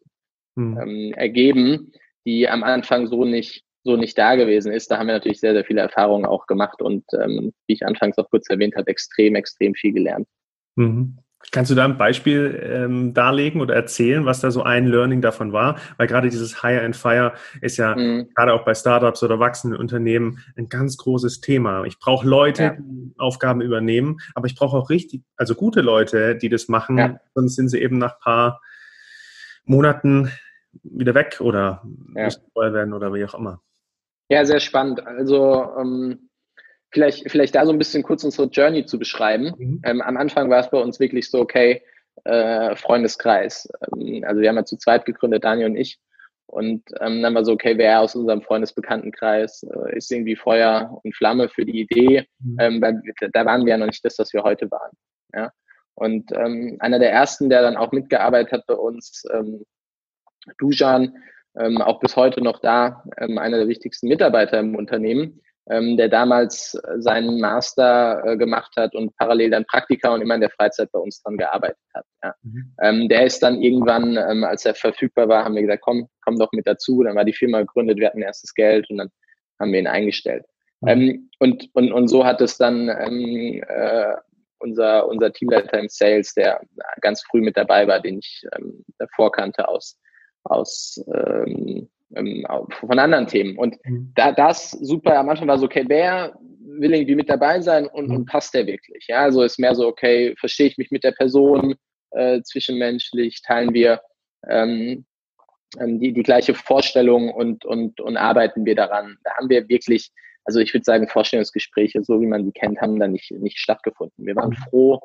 mhm. 0.57 0.79
ähm, 0.79 1.13
ergeben, 1.15 1.93
die 2.27 2.49
am 2.49 2.65
Anfang 2.65 3.07
so 3.07 3.25
nicht, 3.25 3.65
so 3.85 3.97
nicht 3.97 4.19
da 4.19 4.35
gewesen 4.35 4.73
ist. 4.73 4.91
Da 4.91 4.99
haben 4.99 5.07
wir 5.07 5.15
natürlich 5.15 5.41
sehr, 5.41 5.53
sehr 5.53 5.65
viele 5.65 5.81
Erfahrungen 5.81 6.27
auch 6.27 6.47
gemacht 6.47 6.83
und 6.83 7.05
ähm, 7.15 7.53
wie 7.67 7.75
ich 7.75 7.87
anfangs 7.87 8.19
auch 8.19 8.29
kurz 8.31 8.51
erwähnt 8.51 8.75
habe, 8.77 8.91
extrem, 8.91 9.37
extrem 9.37 9.75
viel 9.75 9.93
gelernt. 9.93 10.29
Mhm. 10.77 11.19
Kannst 11.51 11.71
du 11.71 11.75
da 11.75 11.85
ein 11.85 11.99
Beispiel 11.99 12.61
ähm, 12.65 13.15
darlegen 13.15 13.61
oder 13.61 13.75
erzählen, 13.75 14.25
was 14.25 14.41
da 14.41 14.51
so 14.51 14.63
ein 14.63 14.87
Learning 14.87 15.21
davon 15.21 15.53
war? 15.53 15.77
Weil 15.97 16.07
gerade 16.07 16.29
dieses 16.29 16.63
Hire 16.63 16.83
and 16.83 16.97
Fire 16.97 17.35
ist 17.61 17.77
ja 17.77 17.95
mhm. 17.95 18.29
gerade 18.35 18.53
auch 18.53 18.65
bei 18.65 18.75
Startups 18.75 19.23
oder 19.23 19.39
wachsenden 19.39 19.79
Unternehmen 19.79 20.39
ein 20.57 20.69
ganz 20.69 20.97
großes 20.97 21.41
Thema. 21.41 21.85
Ich 21.85 21.99
brauche 21.99 22.27
Leute, 22.27 22.63
ja. 22.63 22.77
die 22.79 23.15
Aufgaben 23.19 23.61
übernehmen, 23.61 24.19
aber 24.35 24.47
ich 24.47 24.57
brauche 24.57 24.77
auch 24.77 24.91
richtig, 24.91 25.23
also 25.37 25.55
gute 25.55 25.81
Leute, 25.81 26.37
die 26.37 26.49
das 26.49 26.69
machen, 26.69 26.99
ja. 26.99 27.21
sonst 27.35 27.57
sind 27.57 27.69
sie 27.69 27.81
eben 27.81 27.99
nach 27.99 28.19
paar 28.19 28.61
Monaten 29.65 30.31
wieder 30.83 31.15
weg 31.15 31.39
oder 31.41 31.83
ja. 32.15 32.25
müssen 32.25 32.43
werden 32.55 32.93
oder 32.93 33.13
wie 33.15 33.25
auch 33.25 33.35
immer. 33.35 33.61
Ja, 34.29 34.45
sehr 34.45 34.61
spannend. 34.61 35.07
Also 35.07 35.71
ähm, 35.79 36.31
vielleicht, 36.95 37.31
vielleicht 37.31 37.55
da 37.57 37.67
so 37.67 37.73
ein 37.73 37.79
bisschen 37.79 38.05
kurz 38.05 38.23
unsere 38.25 38.49
Journey 38.49 38.87
zu 38.87 38.99
beschreiben. 38.99 39.53
Mhm. 39.59 39.81
Ähm, 39.85 40.01
am 40.01 40.17
Anfang 40.17 40.49
war 40.49 40.61
es 40.61 40.71
bei 40.71 40.79
uns 40.79 41.01
wirklich 41.01 41.29
so, 41.29 41.41
okay, 41.41 41.83
äh, 42.25 42.77
Freundeskreis. 42.77 43.69
Ähm, 43.99 44.25
also 44.25 44.41
wir 44.41 44.49
haben 44.49 44.57
ja 44.57 44.65
zu 44.65 44.77
zweit 44.77 45.05
gegründet, 45.05 45.45
Daniel 45.45 45.71
und 45.71 45.77
ich. 45.77 45.99
Und 46.47 46.85
ähm, 47.01 47.21
dann 47.21 47.35
war 47.35 47.45
so, 47.45 47.53
okay, 47.53 47.77
wer 47.79 48.01
aus 48.01 48.15
unserem 48.15 48.43
Freundesbekanntenkreis 48.43 49.65
äh, 49.65 49.97
ist 49.97 50.13
irgendwie 50.13 50.37
Feuer 50.37 51.01
und 51.03 51.17
Flamme 51.17 51.49
für 51.49 51.65
die 51.65 51.81
Idee, 51.81 52.29
mhm. 52.39 52.57
ähm, 52.61 52.83
weil 52.83 53.03
da 53.33 53.45
waren 53.45 53.65
wir 53.65 53.73
ja 53.73 53.79
noch 53.79 53.87
nicht 53.87 54.05
das, 54.05 54.19
was 54.19 54.33
wir 54.33 54.45
heute 54.45 54.71
waren. 54.71 54.93
Ja? 55.35 55.53
Und 55.95 56.31
ähm, 56.33 56.77
einer 56.79 57.01
der 57.01 57.11
ersten, 57.11 57.51
der 57.51 57.63
dann 57.63 57.77
auch 57.77 57.91
mitgearbeitet 57.91 58.53
hat 58.53 58.67
bei 58.67 58.75
uns, 58.75 59.25
ähm, 59.33 59.65
Dujan, 60.59 61.17
ähm, 61.59 61.81
auch 61.81 61.99
bis 61.99 62.15
heute 62.15 62.41
noch 62.41 62.61
da, 62.61 63.03
ähm, 63.19 63.39
einer 63.39 63.59
der 63.59 63.69
wichtigsten 63.69 64.07
Mitarbeiter 64.07 64.61
im 64.61 64.77
Unternehmen, 64.77 65.41
ähm, 65.71 65.97
der 65.97 66.09
damals 66.09 66.79
seinen 66.99 67.41
Master 67.41 68.23
äh, 68.25 68.37
gemacht 68.37 68.73
hat 68.77 68.95
und 68.95 69.17
parallel 69.17 69.51
dann 69.51 69.65
Praktika 69.65 70.13
und 70.13 70.21
immer 70.21 70.35
in 70.35 70.43
der 70.43 70.51
Freizeit 70.51 70.93
bei 70.93 70.99
uns 70.99 71.23
dran 71.23 71.39
gearbeitet 71.39 71.79
hat. 71.95 72.05
Ja. 72.23 72.35
Mhm. 72.43 72.75
Ähm, 72.83 73.09
der 73.09 73.25
ist 73.25 73.43
dann 73.43 73.63
irgendwann, 73.63 74.17
ähm, 74.17 74.45
als 74.45 74.67
er 74.67 74.75
verfügbar 74.75 75.29
war, 75.29 75.45
haben 75.45 75.55
wir 75.55 75.63
gesagt, 75.63 75.83
komm, 75.83 76.09
komm 76.23 76.39
doch 76.39 76.53
mit 76.53 76.67
dazu. 76.67 77.03
Dann 77.03 77.17
war 77.17 77.25
die 77.25 77.33
Firma 77.33 77.61
gegründet, 77.61 77.99
wir 77.99 78.09
hatten 78.09 78.23
erstes 78.23 78.55
Geld 78.55 78.89
und 78.91 78.99
dann 78.99 79.11
haben 79.59 79.73
wir 79.73 79.81
ihn 79.81 79.87
eingestellt. 79.87 80.45
Mhm. 80.81 80.89
Ähm, 80.89 81.31
und, 81.39 81.71
und, 81.73 81.93
und 81.93 82.09
so 82.09 82.25
hat 82.27 82.41
es 82.43 82.59
dann 82.59 82.89
ähm, 82.89 83.63
äh, 83.67 84.17
unser, 84.59 85.09
unser 85.09 85.33
Teamleiter 85.33 85.79
im 85.79 85.89
Sales, 85.89 86.35
der 86.35 86.61
ganz 87.01 87.23
früh 87.23 87.41
mit 87.41 87.57
dabei 87.57 87.87
war, 87.87 88.01
den 88.01 88.19
ich 88.19 88.47
ähm, 88.57 88.85
davor 88.99 89.33
kannte 89.33 89.69
aus, 89.69 89.99
aus 90.45 91.03
ähm, 91.15 91.89
ähm, 92.15 92.47
von 92.81 92.99
anderen 92.99 93.27
Themen. 93.27 93.57
Und 93.57 93.77
mhm. 93.85 94.13
da 94.15 94.33
das 94.33 94.71
super, 94.71 95.19
am 95.19 95.29
Anfang 95.29 95.49
war 95.49 95.59
so, 95.59 95.67
okay, 95.67 95.85
wer 95.89 96.39
will 96.81 96.95
irgendwie 96.95 97.15
mit 97.15 97.29
dabei 97.29 97.61
sein 97.61 97.87
und, 97.87 98.09
mhm. 98.09 98.17
und 98.17 98.27
passt 98.27 98.55
der 98.55 98.67
wirklich? 98.67 99.07
Ja, 99.09 99.23
also 99.23 99.43
ist 99.43 99.59
mehr 99.59 99.75
so, 99.75 99.87
okay, 99.87 100.35
verstehe 100.39 100.67
ich 100.67 100.79
mich 100.79 100.91
mit 100.91 101.05
der 101.05 101.13
Person 101.13 101.75
äh, 102.11 102.43
zwischenmenschlich, 102.43 103.43
teilen 103.43 103.75
wir 103.75 104.01
ähm, 104.49 105.05
ähm, 105.79 106.01
die, 106.01 106.13
die 106.13 106.23
gleiche 106.23 106.55
Vorstellung 106.55 107.33
und, 107.33 107.65
und, 107.65 108.01
und 108.01 108.17
arbeiten 108.17 108.65
wir 108.65 108.75
daran. 108.75 109.17
Da 109.25 109.35
haben 109.37 109.49
wir 109.49 109.69
wirklich, 109.69 110.11
also 110.45 110.61
ich 110.61 110.73
würde 110.73 110.85
sagen, 110.85 111.09
Vorstellungsgespräche, 111.09 112.03
so 112.03 112.21
wie 112.21 112.27
man 112.27 112.45
die 112.45 112.53
kennt, 112.53 112.81
haben 112.81 112.99
da 112.99 113.09
nicht, 113.09 113.31
nicht 113.33 113.59
stattgefunden. 113.59 114.27
Wir 114.27 114.37
waren 114.37 114.51
mhm. 114.51 114.71
froh, 114.71 115.01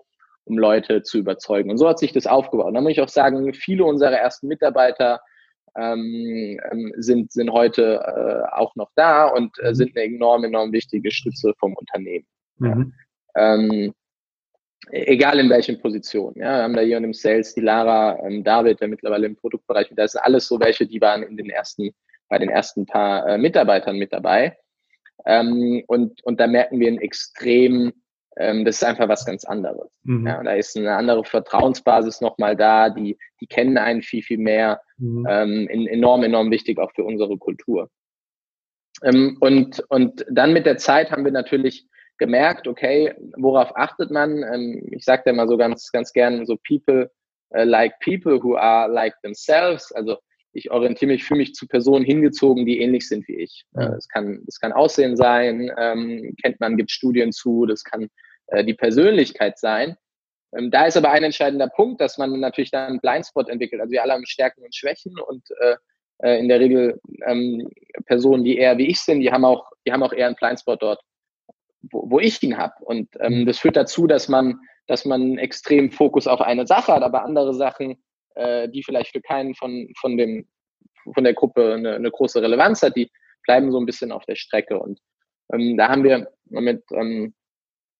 um 0.46 0.58
Leute 0.58 1.04
zu 1.04 1.18
überzeugen. 1.18 1.70
Und 1.70 1.78
so 1.78 1.88
hat 1.88 2.00
sich 2.00 2.12
das 2.12 2.28
aufgebaut. 2.28 2.68
Und 2.68 2.74
da 2.74 2.82
muss 2.82 2.92
ich 2.92 3.02
auch 3.02 3.10
sagen, 3.10 3.54
viele 3.54 3.86
unserer 3.86 4.18
ersten 4.18 4.48
Mitarbeiter 4.48 5.22
ähm, 5.78 6.60
ähm, 6.72 6.94
sind, 6.98 7.32
sind 7.32 7.52
heute 7.52 7.96
äh, 7.96 8.56
auch 8.56 8.76
noch 8.76 8.92
da 8.96 9.28
und 9.28 9.58
äh, 9.60 9.70
mhm. 9.70 9.76
sind 9.76 9.98
eine 9.98 10.06
enorm, 10.06 10.44
enorm 10.44 10.72
wichtige 10.72 11.12
Stütze 11.12 11.54
vom 11.60 11.74
Unternehmen. 11.76 12.26
Mhm. 12.58 12.94
Ja. 13.36 13.56
Ähm, 13.56 13.94
egal 14.92 15.40
in 15.40 15.50
welchen 15.50 15.80
Positionen. 15.82 16.36
Ja, 16.38 16.58
wir 16.58 16.64
haben 16.64 16.76
da 16.76 16.82
hier 16.82 16.98
im 16.98 17.14
Sales 17.14 17.54
die 17.54 17.62
Lara, 17.62 18.20
ähm, 18.26 18.44
David, 18.44 18.82
der 18.82 18.88
mittlerweile 18.88 19.28
im 19.28 19.36
Produktbereich, 19.36 19.92
das 19.96 20.14
sind 20.14 20.22
alles 20.22 20.48
so 20.48 20.60
welche, 20.60 20.86
die 20.86 21.02
waren 21.02 21.24
in 21.24 21.38
den 21.38 21.50
ersten, 21.50 21.92
bei 22.28 22.38
den 22.38 22.50
ersten 22.50 22.86
paar 22.86 23.28
äh, 23.28 23.38
Mitarbeitern 23.38 23.98
mit 23.98 24.14
dabei. 24.14 24.58
Ähm, 25.26 25.84
und, 25.88 26.24
und 26.24 26.40
da 26.40 26.48
merken 26.48 26.80
wir 26.80 26.88
einen 26.88 27.00
extrem 27.00 27.94
ähm, 28.40 28.64
das 28.64 28.78
ist 28.78 28.84
einfach 28.84 29.10
was 29.10 29.26
ganz 29.26 29.44
anderes. 29.44 29.92
Mhm. 30.04 30.26
Ja, 30.26 30.42
da 30.42 30.54
ist 30.54 30.78
eine 30.78 30.96
andere 30.96 31.24
Vertrauensbasis 31.26 32.22
nochmal 32.22 32.56
da, 32.56 32.90
die, 32.90 33.18
die 33.42 33.48
kennen 33.48 33.78
einen 33.78 34.02
viel, 34.02 34.24
viel 34.24 34.38
mehr. 34.38 34.82
Mhm. 35.00 35.26
Ähm, 35.30 35.68
enorm, 35.68 36.24
enorm 36.24 36.52
wichtig 36.52 36.78
auch 36.78 36.92
für 36.94 37.04
unsere 37.04 37.38
Kultur. 37.38 37.90
Ähm, 39.04 39.38
und, 39.40 39.84
und 39.90 40.26
dann 40.30 40.54
mit 40.54 40.66
der 40.66 40.78
Zeit 40.78 41.12
haben 41.12 41.26
wir 41.26 41.32
natürlich 41.32 41.88
gemerkt, 42.18 42.68
okay, 42.68 43.14
worauf 43.38 43.76
achtet 43.76 44.12
man? 44.12 44.44
Ähm, 44.44 44.88
ich 44.92 45.06
sage 45.06 45.24
da 45.26 45.34
mal 45.34 45.48
so 45.48 45.58
ganz, 45.58 45.92
ganz 45.92 46.12
gern 46.12 46.46
so 46.46 46.58
people 46.68 47.10
uh, 47.56 47.64
like 47.64 47.98
people 48.00 48.42
who 48.44 48.56
are 48.56 48.92
like 48.92 49.16
themselves. 49.22 49.92
Also 49.94 50.18
ich 50.54 50.72
orientiere 50.72 51.12
mich, 51.12 51.24
fühle 51.24 51.40
mich 51.40 51.54
zu 51.54 51.68
Personen 51.68 52.04
hingezogen, 52.04 52.66
die 52.66 52.82
ähnlich 52.82 53.08
sind 53.08 53.28
wie 53.28 53.36
ich. 53.36 53.66
Äh, 53.76 53.88
das 53.88 54.08
kann, 54.08 54.42
das 54.46 54.60
kann 54.60 54.74
Aussehen 54.74 55.16
sein, 55.16 55.72
ähm, 55.78 56.36
kennt 56.42 56.60
man, 56.60 56.78
gibt 56.78 56.92
Studien 56.92 57.32
zu, 57.32 57.66
das 57.66 57.84
kann 57.84 58.10
äh, 58.48 58.64
die 58.64 58.74
Persönlichkeit 58.74 59.58
sein. 59.58 59.96
Ähm, 60.58 60.72
da 60.72 60.86
ist 60.86 60.98
aber 60.98 61.12
ein 61.12 61.24
entscheidender 61.24 61.68
Punkt, 61.68 62.02
dass 62.02 62.18
man 62.18 62.40
natürlich 62.40 62.72
dann 62.72 62.88
einen 62.88 63.00
Blindspot 63.00 63.50
entwickelt. 63.50 63.82
Also 63.82 63.92
wir 63.92 64.04
alle 64.04 64.14
haben 64.14 64.26
Stärken 64.26 64.64
und 64.64 64.76
Schwächen 64.76 65.14
und 65.20 65.44
äh, 65.60 65.76
äh, 66.20 66.40
in 66.40 66.50
der 66.50 66.60
Regel 66.60 67.00
ähm, 67.26 67.70
Personen, 68.06 68.44
die 68.44 68.58
eher 68.58 68.78
wie 68.78 68.88
ich 68.88 69.00
sind, 69.00 69.22
die 69.22 69.32
haben 69.32 69.46
auch, 69.46 69.70
die 69.86 69.92
haben 69.92 70.04
auch 70.04 70.14
eher 70.14 70.28
einen 70.28 70.36
Blindspot 70.36 70.82
dort, 70.82 71.02
wo, 71.92 72.10
wo 72.10 72.20
ich 72.20 72.42
ihn 72.44 72.58
habe. 72.58 72.74
Und 72.84 73.10
ähm, 73.20 73.46
das 73.46 73.60
führt 73.60 73.76
dazu, 73.76 74.08
dass 74.08 74.28
man, 74.28 74.60
dass 74.88 75.06
man 75.06 75.38
extrem 75.38 75.92
Fokus 75.92 76.28
auf 76.28 76.42
eine 76.42 76.68
Sache 76.68 76.94
hat, 76.94 77.04
aber 77.04 77.24
andere 77.24 77.54
Sachen, 77.54 78.02
äh, 78.36 78.68
die 78.70 78.84
vielleicht 78.84 79.12
für 79.12 79.22
keinen 79.22 79.56
von, 79.56 79.92
von 80.00 80.18
dem, 80.18 80.48
von 81.14 81.24
der 81.24 81.34
Gruppe 81.34 81.74
eine, 81.74 81.96
eine 81.96 82.12
große 82.12 82.42
Relevanz 82.42 82.82
hat, 82.82 82.96
die 82.96 83.12
bleiben 83.44 83.72
so 83.72 83.80
ein 83.80 83.86
bisschen 83.86 84.12
auf 84.12 84.26
der 84.26 84.36
Strecke. 84.36 84.80
Und 84.80 85.00
ähm, 85.54 85.78
da 85.78 85.88
haben 85.90 86.04
wir 86.04 86.32
mit 86.50 86.84
ähm, 86.92 87.34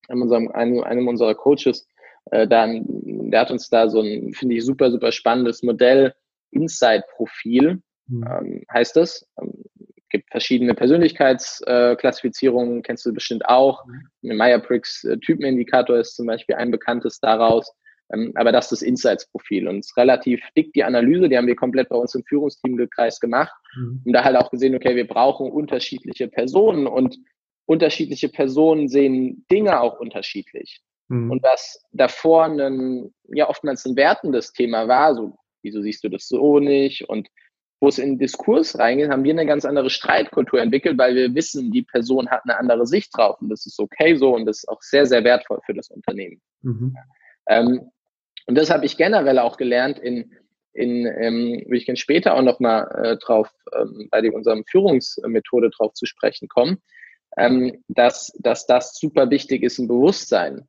unserem, 0.10 0.50
einem, 0.52 0.84
einem 0.84 1.08
unserer 1.08 1.36
Coaches, 1.36 1.88
äh, 2.32 2.48
dann, 2.48 2.86
der 3.32 3.42
hat 3.42 3.52
uns 3.52 3.70
da 3.70 3.90
so 3.90 4.02
ein, 4.02 4.34
finde 4.34 4.56
ich, 4.56 4.66
super, 4.66 4.92
super 4.92 5.12
spannendes 5.12 5.64
Modell, 5.64 6.14
Insight-Profil, 6.52 7.82
mhm. 8.08 8.24
ähm, 8.24 8.64
heißt 8.72 8.98
es. 8.98 9.28
Ähm, 9.42 9.64
gibt 10.10 10.30
verschiedene 10.32 10.74
Persönlichkeitsklassifizierungen, 10.74 12.80
äh, 12.80 12.82
kennst 12.82 13.06
du 13.06 13.14
bestimmt 13.14 13.46
auch. 13.46 13.86
Mhm. 14.22 14.38
Meyer-Briggs 14.38 15.04
äh, 15.04 15.18
Typenindikator 15.18 15.98
ist 15.98 16.16
zum 16.16 16.26
Beispiel 16.26 16.56
ein 16.56 16.72
bekanntes 16.72 17.20
daraus. 17.20 17.72
Ähm, 18.12 18.32
aber 18.36 18.52
das 18.52 18.66
ist 18.66 18.82
das 18.82 18.84
Insights-Profil 18.88 19.68
und 19.68 19.80
es 19.80 19.88
ist 19.88 19.98
relativ 19.98 20.42
dick 20.58 20.74
die 20.74 20.84
Analyse, 20.84 21.30
die 21.30 21.38
haben 21.38 21.48
wir 21.48 21.56
komplett 21.56 21.90
bei 21.90 21.96
uns 21.96 22.16
im 22.16 22.24
Führungsteam 22.24 22.76
gekreist 22.76 23.22
gemacht 23.22 23.54
mhm. 23.76 24.02
und 24.04 24.14
da 24.14 24.24
halt 24.24 24.36
auch 24.36 24.50
gesehen, 24.50 24.76
okay, 24.76 24.96
wir 24.96 25.08
brauchen 25.08 25.52
unterschiedliche 25.52 26.28
Personen 26.28 26.88
und 26.88 27.18
unterschiedliche 27.66 28.30
Personen 28.30 28.88
sehen 28.88 29.46
Dinge 29.52 29.80
auch 29.80 30.00
unterschiedlich. 30.00 30.82
Mhm. 31.10 31.32
Und 31.32 31.44
was 31.44 31.84
davor 31.92 32.46
ein, 32.46 33.14
ja, 33.28 33.50
oftmals 33.50 33.86
ein 33.86 33.96
wertendes 33.96 34.54
Thema 34.54 34.88
war, 34.88 35.16
so, 35.16 35.38
wieso 35.62 35.82
siehst 35.82 36.04
du 36.04 36.10
das 36.10 36.28
so 36.28 36.60
nicht? 36.60 37.10
Und 37.10 37.28
wo 37.82 37.88
es 37.88 37.98
in 37.98 38.12
den 38.12 38.20
Diskurs 38.20 38.78
reingeht, 38.78 39.10
haben 39.10 39.24
wir 39.24 39.34
eine 39.34 39.46
ganz 39.46 39.66
andere 39.66 39.90
Streitkultur 39.90 40.62
entwickelt, 40.62 40.98
weil 40.98 41.16
wir 41.16 41.34
wissen, 41.34 41.72
die 41.72 41.82
Person 41.82 42.30
hat 42.30 42.42
eine 42.44 42.58
andere 42.58 42.86
Sicht 42.86 43.10
drauf 43.16 43.42
und 43.42 43.50
das 43.50 43.66
ist 43.66 43.80
okay 43.80 44.16
so 44.16 44.36
und 44.36 44.46
das 44.46 44.60
ist 44.60 44.70
auch 44.70 44.82
sehr, 44.82 45.06
sehr 45.06 45.24
wertvoll 45.24 45.60
für 45.66 45.74
das 45.74 45.90
Unternehmen. 45.90 46.42
Mhm. 46.62 46.98
Ähm, 47.48 47.92
und 48.48 48.56
das 48.56 48.70
habe 48.70 48.86
ich 48.86 48.98
generell 48.98 49.40
auch 49.40 49.58
gelernt 49.58 49.98
in, 50.00 50.34
in 50.74 51.06
ähm, 51.06 51.64
will 51.68 51.78
ich 51.78 51.86
gerne 51.86 51.98
später 51.98 52.36
auch 52.36 52.42
nochmal 52.42 52.88
äh, 53.04 53.18
drauf, 53.18 53.50
ähm, 53.74 54.10
bei 54.12 54.30
unserem 54.32 54.66
Führungsmethode 54.66 55.70
drauf 55.70 55.94
zu 55.94 56.06
sprechen 56.06 56.50
kommen, 56.50 56.82
ähm, 57.38 57.84
dass, 57.88 58.34
dass 58.40 58.66
das 58.66 58.98
super 58.98 59.30
wichtig 59.30 59.64
ist, 59.64 59.80
ein 59.80 59.88
Bewusstsein 59.88 60.68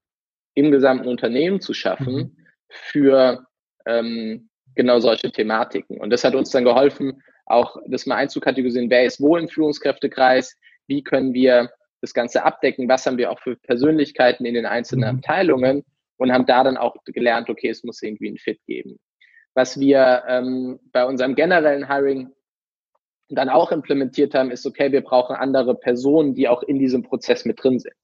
im 0.55 0.71
gesamten 0.71 1.09
Unternehmen 1.09 1.61
zu 1.61 1.75
schaffen 1.75 2.15
mhm. 2.15 2.37
für 2.69 3.47
ähm, 3.87 4.51
genau 4.75 5.01
solche 5.01 5.31
Thematiken. 5.31 6.01
Und 6.01 6.11
das 6.11 6.25
hat 6.25 6.35
uns 6.35 6.51
dann 6.51 6.65
geholfen, 6.65 7.23
auch 7.47 7.77
das 7.87 8.07
mal 8.07 8.17
einzukategorisieren, 8.17 8.91
wer 8.91 9.05
ist 9.05 9.21
wo 9.21 9.37
im 9.37 9.49
Führungskräftekreis, 9.49 10.57
wie 10.87 11.03
können 11.03 11.35
wir 11.35 11.71
das 12.01 12.15
Ganze 12.15 12.45
abdecken, 12.45 12.89
was 12.89 13.05
haben 13.07 13.19
wir 13.19 13.31
auch 13.31 13.41
für 13.41 13.57
Persönlichkeiten 13.57 14.45
in 14.47 14.55
den 14.55 14.67
einzelnen 14.67 15.11
mhm. 15.11 15.19
Abteilungen 15.19 15.85
und 16.17 16.33
haben 16.33 16.47
da 16.47 16.65
dann 16.65 16.77
auch 16.77 16.97
gelernt, 17.05 17.51
okay, 17.51 17.69
es 17.69 17.83
muss 17.85 18.03
irgendwie 18.03 18.29
ein 18.29 18.39
Fit 18.39 18.61
geben. 18.67 18.99
Was 19.55 19.81
wir 19.81 20.23
ähm, 20.29 20.79
bei 20.93 21.05
unserem 21.05 21.35
generellen 21.35 21.89
Hiring 21.89 22.31
dann 23.29 23.49
auch 23.49 23.73
implementiert 23.73 24.35
haben, 24.35 24.51
ist, 24.51 24.67
okay, 24.67 24.93
wir 24.93 25.03
brauchen 25.03 25.37
andere 25.37 25.75
Personen, 25.75 26.35
die 26.35 26.49
auch 26.49 26.63
in 26.63 26.79
diesem 26.79 27.03
Prozess 27.03 27.45
mit 27.45 27.63
drin 27.63 27.79
sind. 27.79 27.95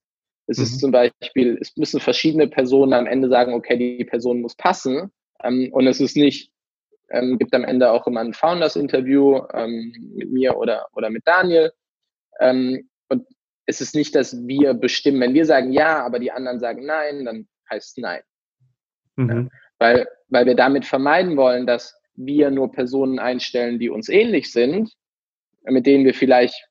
Es 0.46 0.58
mhm. 0.58 0.64
ist 0.64 0.80
zum 0.80 0.90
Beispiel, 0.90 1.58
es 1.60 1.76
müssen 1.76 2.00
verschiedene 2.00 2.48
Personen 2.48 2.92
am 2.92 3.06
Ende 3.06 3.28
sagen, 3.28 3.54
okay, 3.54 3.76
die 3.76 4.04
Person 4.04 4.40
muss 4.40 4.54
passen. 4.54 5.10
Ähm, 5.42 5.68
und 5.72 5.86
es 5.86 6.00
ist 6.00 6.16
nicht, 6.16 6.50
ähm, 7.10 7.38
gibt 7.38 7.54
am 7.54 7.64
Ende 7.64 7.90
auch 7.90 8.06
immer 8.06 8.20
ein 8.20 8.34
Founders-Interview 8.34 9.42
ähm, 9.52 9.92
mit 10.14 10.30
mir 10.30 10.56
oder, 10.56 10.86
oder 10.94 11.10
mit 11.10 11.26
Daniel. 11.26 11.72
Ähm, 12.40 12.88
und 13.08 13.26
es 13.66 13.80
ist 13.80 13.94
nicht, 13.94 14.14
dass 14.14 14.46
wir 14.46 14.74
bestimmen, 14.74 15.20
wenn 15.20 15.34
wir 15.34 15.46
sagen 15.46 15.72
ja, 15.72 16.04
aber 16.04 16.18
die 16.18 16.32
anderen 16.32 16.60
sagen 16.60 16.86
nein, 16.86 17.24
dann 17.24 17.48
heißt 17.70 17.96
es 17.96 18.02
nein. 18.02 18.22
Mhm. 19.16 19.28
Ja, 19.28 19.58
weil, 19.78 20.06
weil 20.28 20.46
wir 20.46 20.54
damit 20.54 20.84
vermeiden 20.84 21.36
wollen, 21.36 21.66
dass 21.66 22.00
wir 22.14 22.50
nur 22.50 22.72
Personen 22.72 23.18
einstellen, 23.18 23.78
die 23.78 23.90
uns 23.90 24.08
ähnlich 24.08 24.50
sind 24.50 24.96
mit 25.70 25.86
denen 25.86 26.04
wir 26.04 26.14
vielleicht 26.14 26.68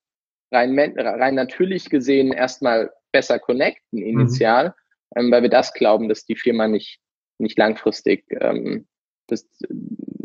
rein, 0.51 0.77
rein 0.77 1.35
natürlich 1.35 1.89
gesehen 1.89 2.31
erstmal 2.31 2.91
besser 3.15 3.39
connecten 3.39 3.99
mhm. 3.99 4.19
initial, 4.19 4.67
mhm. 4.67 4.73
ähm, 5.15 5.31
weil 5.31 5.41
wir 5.43 5.49
das 5.49 5.73
glauben, 5.73 6.09
dass 6.09 6.25
die 6.25 6.35
Firma 6.35 6.67
nicht, 6.67 6.99
nicht 7.37 7.57
langfristig 7.57 8.25
ähm, 8.41 8.87
das, 9.27 9.47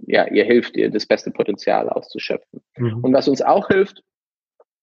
ja, 0.07 0.27
ihr 0.27 0.45
hilft, 0.45 0.77
ihr 0.77 0.91
das 0.91 1.07
beste 1.07 1.31
Potenzial 1.31 1.89
auszuschöpfen. 1.89 2.61
Mhm. 2.77 3.05
Und 3.05 3.13
was 3.13 3.29
uns 3.29 3.43
auch 3.43 3.69
hilft, 3.69 4.03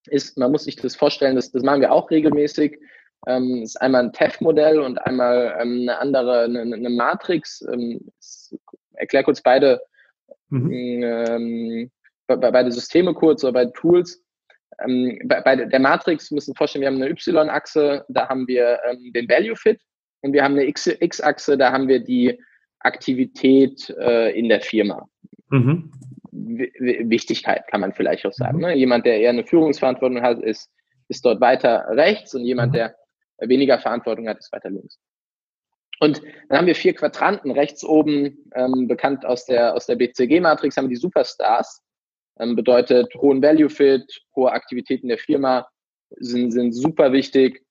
ist, 0.07 0.37
man 0.37 0.51
muss 0.51 0.63
sich 0.63 0.77
das 0.77 0.95
vorstellen, 0.95 1.35
das, 1.35 1.51
das 1.51 1.63
machen 1.63 1.81
wir 1.81 1.91
auch 1.91 2.09
regelmäßig, 2.09 2.79
ähm, 3.27 3.63
ist 3.63 3.81
einmal 3.81 4.05
ein 4.05 4.13
TEF-Modell 4.13 4.79
und 4.79 4.99
einmal 4.99 5.57
ähm, 5.59 5.81
eine 5.81 5.99
andere, 5.99 6.43
eine, 6.43 6.61
eine 6.61 6.89
Matrix. 6.89 7.61
Ähm, 7.61 8.09
erklär 8.93 9.23
kurz 9.23 9.41
beide 9.41 9.81
mhm. 10.49 11.03
ähm, 11.03 11.91
bei, 12.25 12.37
beide 12.37 12.71
Systeme 12.71 13.13
kurz 13.13 13.43
oder 13.43 13.53
bei 13.53 13.65
Tools. 13.65 14.23
Ähm, 14.83 15.19
bei, 15.25 15.41
bei, 15.41 15.55
der 15.55 15.79
Matrix 15.79 16.31
müssen 16.31 16.53
wir 16.53 16.57
vorstellen, 16.57 16.81
wir 16.81 16.87
haben 16.87 17.01
eine 17.01 17.09
Y-Achse, 17.09 18.05
da 18.09 18.29
haben 18.29 18.47
wir 18.47 18.79
ähm, 18.89 19.11
den 19.13 19.27
Value 19.27 19.55
Fit 19.55 19.81
und 20.21 20.33
wir 20.33 20.43
haben 20.43 20.53
eine 20.53 20.67
X-Achse, 20.67 21.57
da 21.57 21.71
haben 21.71 21.87
wir 21.87 21.99
die 21.99 22.39
Aktivität 22.79 23.89
äh, 23.99 24.37
in 24.37 24.49
der 24.49 24.61
Firma. 24.61 25.07
Mhm. 25.49 25.91
Wichtigkeit 26.31 27.67
kann 27.67 27.81
man 27.81 27.93
vielleicht 27.93 28.25
auch 28.25 28.33
sagen. 28.33 28.57
Mhm. 28.57 28.63
Ne? 28.63 28.75
Jemand, 28.75 29.05
der 29.05 29.19
eher 29.19 29.31
eine 29.31 29.45
Führungsverantwortung 29.45 30.21
hat, 30.21 30.39
ist, 30.39 30.69
ist 31.07 31.25
dort 31.25 31.41
weiter 31.41 31.85
rechts 31.89 32.35
und 32.35 32.45
jemand, 32.45 32.73
mhm. 32.73 32.77
der 32.77 32.95
weniger 33.39 33.79
Verantwortung 33.79 34.27
hat, 34.27 34.37
ist 34.37 34.51
weiter 34.51 34.69
links. 34.69 34.99
Und 35.99 36.21
dann 36.49 36.59
haben 36.59 36.67
wir 36.67 36.75
vier 36.75 36.93
Quadranten. 36.93 37.51
Rechts 37.51 37.83
oben, 37.83 38.49
ähm, 38.53 38.87
bekannt 38.87 39.25
aus 39.25 39.45
der, 39.45 39.73
aus 39.73 39.87
der 39.87 39.95
BCG-Matrix, 39.95 40.77
haben 40.77 40.85
wir 40.85 40.95
die 40.95 40.95
Superstars. 40.95 41.81
Ähm, 42.39 42.55
bedeutet 42.55 43.13
hohen 43.15 43.41
Value 43.41 43.69
Fit, 43.69 44.03
hohe 44.35 44.51
Aktivitäten 44.51 45.07
der 45.07 45.17
Firma 45.17 45.67
sind, 46.19 46.51
sind 46.51 46.73
super 46.73 47.11
wichtig. 47.11 47.63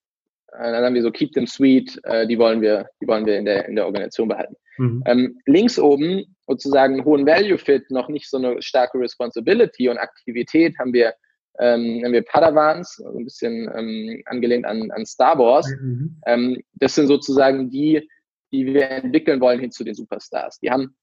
Äh, 0.53 0.73
dann 0.73 0.85
haben 0.85 0.95
wir 0.95 1.03
so 1.03 1.11
Keep 1.11 1.33
them 1.33 1.47
sweet, 1.47 2.01
äh, 2.05 2.27
die 2.27 2.39
wollen 2.39 2.61
wir, 2.61 2.89
die 3.01 3.07
wollen 3.07 3.27
wir 3.27 3.39
in 3.39 3.45
der, 3.45 3.69
in 3.69 3.77
der 3.77 3.87
Organisation 3.87 4.29
behalten. 4.29 4.57
Mhm. 4.79 5.03
Ähm, 5.07 5.39
links 5.47 5.79
oben 5.79 6.37
sozusagen 6.47 7.05
hohen 7.05 7.27
Value 7.27 7.59
Fit, 7.59 7.91
noch 7.91 8.09
nicht 8.09 8.29
so 8.29 8.37
eine 8.37 8.61
starke 8.63 8.99
Responsibility 8.99 9.89
und 9.89 9.99
Aktivität 9.99 10.79
haben 10.79 10.93
wir 10.93 11.15
ähm, 11.59 12.03
haben 12.05 12.13
wir 12.13 12.23
Padawans, 12.23 13.03
also 13.05 13.19
ein 13.19 13.25
bisschen 13.25 13.71
ähm, 13.75 14.23
angelehnt 14.27 14.67
an, 14.67 14.91
an 14.91 15.07
Star 15.07 15.39
Wars. 15.39 15.69
Mhm. 15.81 16.21
Ähm, 16.27 16.63
das 16.75 16.95
sind 16.95 17.07
sozusagen 17.07 17.71
die, 17.71 18.09
die 18.53 18.67
wir 18.67 18.91
entwickeln 18.91 19.41
wollen 19.41 19.61
hin 19.61 19.71
zu 19.71 19.85
den 19.85 19.95
Superstars. 19.95 20.59
Die 20.61 20.71
haben, 20.71 20.95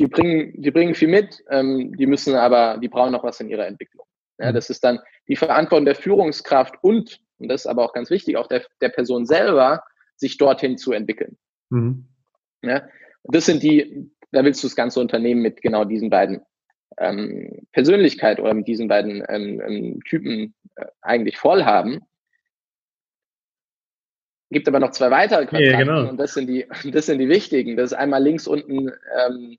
die 0.00 0.06
bringen, 0.06 0.54
die 0.56 0.70
bringen 0.70 0.94
viel 0.94 1.08
mit, 1.08 1.44
ähm, 1.50 1.94
die 1.96 2.06
müssen 2.06 2.34
aber, 2.34 2.78
die 2.78 2.88
brauchen 2.88 3.12
noch 3.12 3.22
was 3.22 3.38
in 3.40 3.50
ihrer 3.50 3.66
Entwicklung. 3.66 4.06
Ja, 4.38 4.50
mhm. 4.50 4.54
das 4.54 4.70
ist 4.70 4.82
dann 4.82 4.98
die 5.28 5.36
Verantwortung 5.36 5.84
der 5.84 5.94
Führungskraft 5.94 6.74
und, 6.80 7.20
und 7.38 7.48
das 7.48 7.62
ist 7.62 7.66
aber 7.66 7.84
auch 7.84 7.92
ganz 7.92 8.08
wichtig, 8.08 8.38
auch 8.38 8.46
der, 8.46 8.64
der 8.80 8.88
Person 8.88 9.26
selber, 9.26 9.84
sich 10.16 10.38
dorthin 10.38 10.78
zu 10.78 10.92
entwickeln. 10.92 11.36
Mhm. 11.68 12.08
Ja, 12.62 12.88
das 13.24 13.44
sind 13.44 13.62
die, 13.62 14.10
da 14.32 14.42
willst 14.42 14.62
du 14.62 14.68
das 14.68 14.76
ganze 14.76 15.00
Unternehmen 15.00 15.42
mit 15.42 15.60
genau 15.60 15.84
diesen 15.84 16.08
beiden 16.08 16.40
ähm, 16.98 17.66
Persönlichkeit 17.72 18.40
oder 18.40 18.54
mit 18.54 18.68
diesen 18.68 18.88
beiden 18.88 19.22
ähm, 19.28 19.60
ähm, 19.60 20.00
Typen 20.08 20.54
äh, 20.76 20.86
eigentlich 21.02 21.36
voll 21.36 21.64
haben. 21.64 22.00
Gibt 24.50 24.66
aber 24.66 24.80
noch 24.80 24.90
zwei 24.90 25.10
weitere 25.10 25.46
Quadranten 25.46 25.72
ja, 25.72 25.78
genau. 25.78 26.08
und 26.08 26.16
das 26.16 26.32
sind 26.32 26.46
die, 26.46 26.66
das 26.90 27.06
sind 27.06 27.18
die 27.18 27.28
wichtigen. 27.28 27.76
Das 27.76 27.92
ist 27.92 27.98
einmal 27.98 28.22
links 28.22 28.46
unten, 28.46 28.90
ähm, 29.26 29.58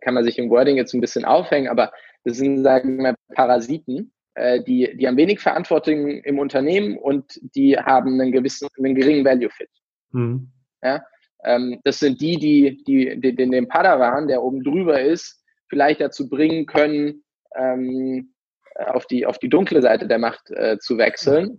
kann 0.00 0.14
man 0.14 0.24
sich 0.24 0.38
im 0.38 0.50
Wording 0.50 0.76
jetzt 0.76 0.94
ein 0.94 1.00
bisschen 1.00 1.24
aufhängen, 1.24 1.68
aber 1.68 1.92
das 2.24 2.36
sind, 2.38 2.62
sagen 2.62 2.98
wir, 2.98 3.14
Parasiten, 3.34 4.12
äh, 4.34 4.62
die, 4.62 4.96
die 4.96 5.06
haben 5.06 5.16
wenig 5.16 5.40
Verantwortung 5.40 6.08
im 6.08 6.38
Unternehmen 6.38 6.98
und 6.98 7.38
die 7.54 7.76
haben 7.76 8.20
einen 8.20 8.32
gewissen, 8.32 8.68
einen 8.78 8.94
geringen 8.94 9.24
Value 9.24 9.50
Fit. 9.50 9.70
Mhm. 10.12 10.50
Ja? 10.82 11.04
Ähm, 11.44 11.80
das 11.84 12.00
sind 12.00 12.20
die, 12.20 12.36
die, 12.38 12.82
die, 12.84 13.20
die, 13.20 13.34
die 13.34 13.50
den 13.50 13.68
Padawan, 13.68 14.28
der 14.28 14.42
oben 14.42 14.62
drüber 14.62 15.00
ist, 15.00 15.42
vielleicht 15.68 16.00
dazu 16.00 16.28
bringen 16.28 16.66
können, 16.66 17.22
ähm, 17.56 18.34
auf, 18.74 19.06
die, 19.06 19.26
auf 19.26 19.38
die 19.38 19.48
dunkle 19.48 19.82
Seite 19.82 20.08
der 20.08 20.18
Macht 20.18 20.50
äh, 20.50 20.78
zu 20.78 20.98
wechseln. 20.98 21.58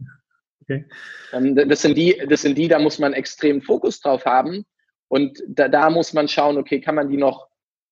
Okay. 0.64 0.86
Ähm, 1.32 1.56
das, 1.56 1.82
sind 1.82 1.98
die, 1.98 2.22
das 2.28 2.42
sind 2.42 2.58
die, 2.58 2.68
da 2.68 2.80
muss 2.80 3.00
man 3.00 3.14
extrem 3.14 3.62
Fokus 3.62 4.00
drauf 4.00 4.26
haben. 4.26 4.66
Und 5.08 5.42
da, 5.48 5.70
da 5.70 5.90
muss 5.90 6.14
man 6.14 6.28
schauen, 6.28 6.58
okay, 6.58 6.82
kann 6.82 6.96
man 6.96 7.10
die 7.10 7.18
noch 7.18 7.48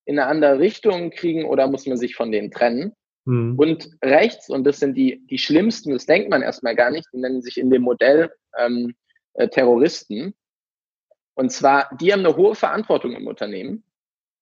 in 0.05 0.19
eine 0.19 0.27
andere 0.27 0.59
Richtung 0.59 1.11
kriegen 1.11 1.45
oder 1.45 1.67
muss 1.67 1.85
man 1.85 1.97
sich 1.97 2.15
von 2.15 2.31
denen 2.31 2.51
trennen? 2.51 2.93
Mhm. 3.25 3.57
Und 3.57 3.89
rechts, 4.03 4.49
und 4.49 4.65
das 4.65 4.79
sind 4.79 4.95
die, 4.95 5.25
die 5.27 5.37
schlimmsten, 5.37 5.91
das 5.91 6.05
denkt 6.05 6.29
man 6.29 6.41
erstmal 6.41 6.75
gar 6.75 6.91
nicht, 6.91 7.07
die 7.13 7.19
nennen 7.19 7.41
sich 7.41 7.57
in 7.57 7.69
dem 7.69 7.83
Modell 7.83 8.31
ähm, 8.57 8.95
äh, 9.33 9.47
Terroristen. 9.47 10.33
Und 11.35 11.51
zwar, 11.51 11.89
die 11.99 12.11
haben 12.11 12.25
eine 12.25 12.35
hohe 12.35 12.55
Verantwortung 12.55 13.13
im 13.13 13.27
Unternehmen. 13.27 13.83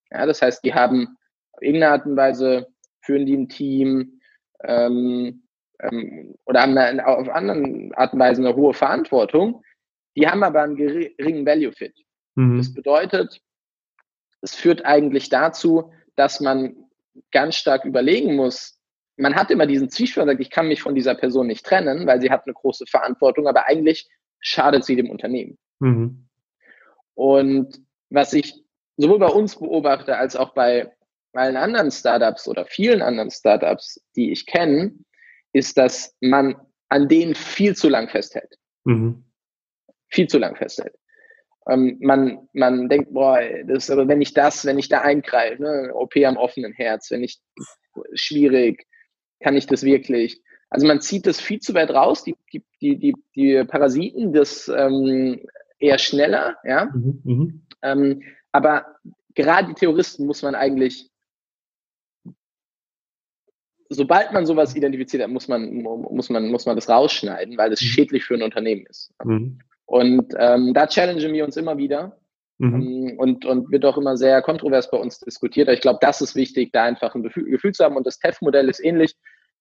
Ja, 0.09 0.25
das 0.25 0.41
heißt, 0.41 0.63
die 0.63 0.73
haben 0.73 1.17
auf 1.53 1.61
irgendeine 1.61 1.93
Art 1.93 2.05
und 2.05 2.17
Weise 2.17 2.67
führen 3.01 3.25
die 3.25 3.37
ein 3.37 3.49
Team 3.49 4.19
ähm, 4.63 5.43
ähm, 5.79 6.35
oder 6.45 6.61
haben 6.61 6.77
eine, 6.77 7.05
auf 7.05 7.29
anderen 7.29 7.93
Art 7.93 8.13
und 8.13 8.19
Weise 8.19 8.41
eine 8.41 8.55
hohe 8.55 8.73
Verantwortung. 8.73 9.63
Die 10.15 10.27
haben 10.27 10.43
aber 10.43 10.63
einen 10.63 10.75
geringen 10.75 11.45
Value 11.45 11.71
Fit. 11.71 11.95
Mhm. 12.35 12.57
Das 12.57 12.73
bedeutet, 12.73 13.41
es 14.41 14.55
führt 14.55 14.85
eigentlich 14.85 15.29
dazu, 15.29 15.91
dass 16.15 16.39
man 16.39 16.75
ganz 17.31 17.55
stark 17.55 17.85
überlegen 17.85 18.35
muss, 18.35 18.79
man 19.17 19.35
hat 19.35 19.51
immer 19.51 19.67
diesen 19.67 19.89
Zwiespalt, 19.89 20.27
sagt, 20.27 20.41
ich 20.41 20.49
kann 20.49 20.67
mich 20.67 20.81
von 20.81 20.95
dieser 20.95 21.15
Person 21.15 21.47
nicht 21.47 21.65
trennen, 21.65 22.07
weil 22.07 22.21
sie 22.21 22.31
hat 22.31 22.45
eine 22.45 22.53
große 22.53 22.85
Verantwortung, 22.87 23.47
aber 23.47 23.67
eigentlich 23.67 24.09
schadet 24.39 24.83
sie 24.83 24.95
dem 24.95 25.09
Unternehmen. 25.09 25.57
Mhm. 25.79 26.27
Und 27.13 27.77
was 28.09 28.33
ich 28.33 28.63
sowohl 28.97 29.19
bei 29.19 29.27
uns 29.27 29.57
beobachte 29.57 30.17
als 30.17 30.35
auch 30.35 30.53
bei 30.53 30.91
allen 31.33 31.55
anderen 31.55 31.91
Startups 31.91 32.47
oder 32.47 32.65
vielen 32.65 33.01
anderen 33.01 33.31
Startups, 33.31 34.03
die 34.15 34.31
ich 34.31 34.45
kenne, 34.45 34.93
ist, 35.53 35.77
dass 35.77 36.15
man 36.19 36.55
an 36.89 37.07
denen 37.07 37.35
viel 37.35 37.75
zu 37.75 37.89
lang 37.89 38.09
festhält. 38.09 38.57
Mhm. 38.83 39.23
Viel 40.07 40.27
zu 40.27 40.39
lang 40.39 40.55
festhält. 40.55 40.95
Ähm, 41.69 41.97
man, 42.01 42.47
man 42.53 42.89
denkt, 42.89 43.13
boah, 43.13 43.39
das 43.67 43.89
aber 43.89 44.07
wenn 44.07 44.21
ich 44.21 44.33
das, 44.33 44.65
wenn 44.65 44.79
ich 44.79 44.89
da 44.89 45.01
eingreife, 45.01 45.61
ne, 45.61 45.91
OP 45.93 46.15
am 46.17 46.37
offenen 46.37 46.73
Herz, 46.73 47.11
wenn 47.11 47.23
ich 47.23 47.39
schwierig, 48.13 48.87
kann 49.41 49.55
ich 49.55 49.67
das 49.67 49.83
wirklich? 49.83 50.41
Also 50.69 50.87
man 50.87 51.01
zieht 51.01 51.27
das 51.27 51.39
viel 51.39 51.59
zu 51.59 51.73
weit 51.73 51.91
raus, 51.91 52.23
die, 52.23 52.35
die, 52.51 52.63
die, 52.81 52.97
die, 52.97 53.15
die 53.35 53.63
Parasiten, 53.65 54.33
das 54.33 54.69
ähm, 54.69 55.45
eher 55.79 55.97
schneller, 55.97 56.57
ja. 56.63 56.85
Mhm, 56.85 57.21
mhm. 57.23 57.61
ähm, 57.81 58.21
aber 58.51 58.85
gerade 59.35 59.67
die 59.67 59.73
Terroristen 59.73 60.25
muss 60.25 60.41
man 60.41 60.55
eigentlich 60.55 61.11
sobald 63.91 64.31
man 64.31 64.45
sowas 64.45 64.73
identifiziert 64.75 65.21
hat, 65.21 65.29
muss 65.29 65.49
man, 65.49 65.81
muss 65.83 66.29
man, 66.29 66.49
muss 66.49 66.65
man 66.65 66.75
das 66.75 66.87
rausschneiden, 66.87 67.57
weil 67.57 67.69
das 67.69 67.81
mhm. 67.81 67.87
schädlich 67.87 68.23
für 68.23 68.35
ein 68.35 68.41
Unternehmen 68.41 68.85
ist. 68.85 69.13
Mhm. 69.23 69.59
Und 69.91 70.33
ähm, 70.37 70.73
da 70.73 70.87
challengen 70.87 71.33
wir 71.33 71.43
uns 71.43 71.57
immer 71.57 71.77
wieder. 71.77 72.17
Mhm. 72.59 72.75
Ähm, 72.75 73.19
und, 73.19 73.45
und 73.45 73.71
wird 73.71 73.83
auch 73.83 73.97
immer 73.97 74.15
sehr 74.15 74.41
kontrovers 74.41 74.89
bei 74.89 74.97
uns 74.97 75.19
diskutiert. 75.19 75.67
Aber 75.67 75.73
ich 75.73 75.81
glaube, 75.81 75.99
das 76.01 76.21
ist 76.21 76.33
wichtig, 76.33 76.71
da 76.71 76.85
einfach 76.85 77.13
ein 77.13 77.23
Gefühl, 77.23 77.43
Gefühl 77.43 77.73
zu 77.73 77.83
haben. 77.83 77.97
Und 77.97 78.07
das 78.07 78.17
TEF-Modell 78.17 78.69
ist 78.69 78.81
ähnlich. 78.81 79.15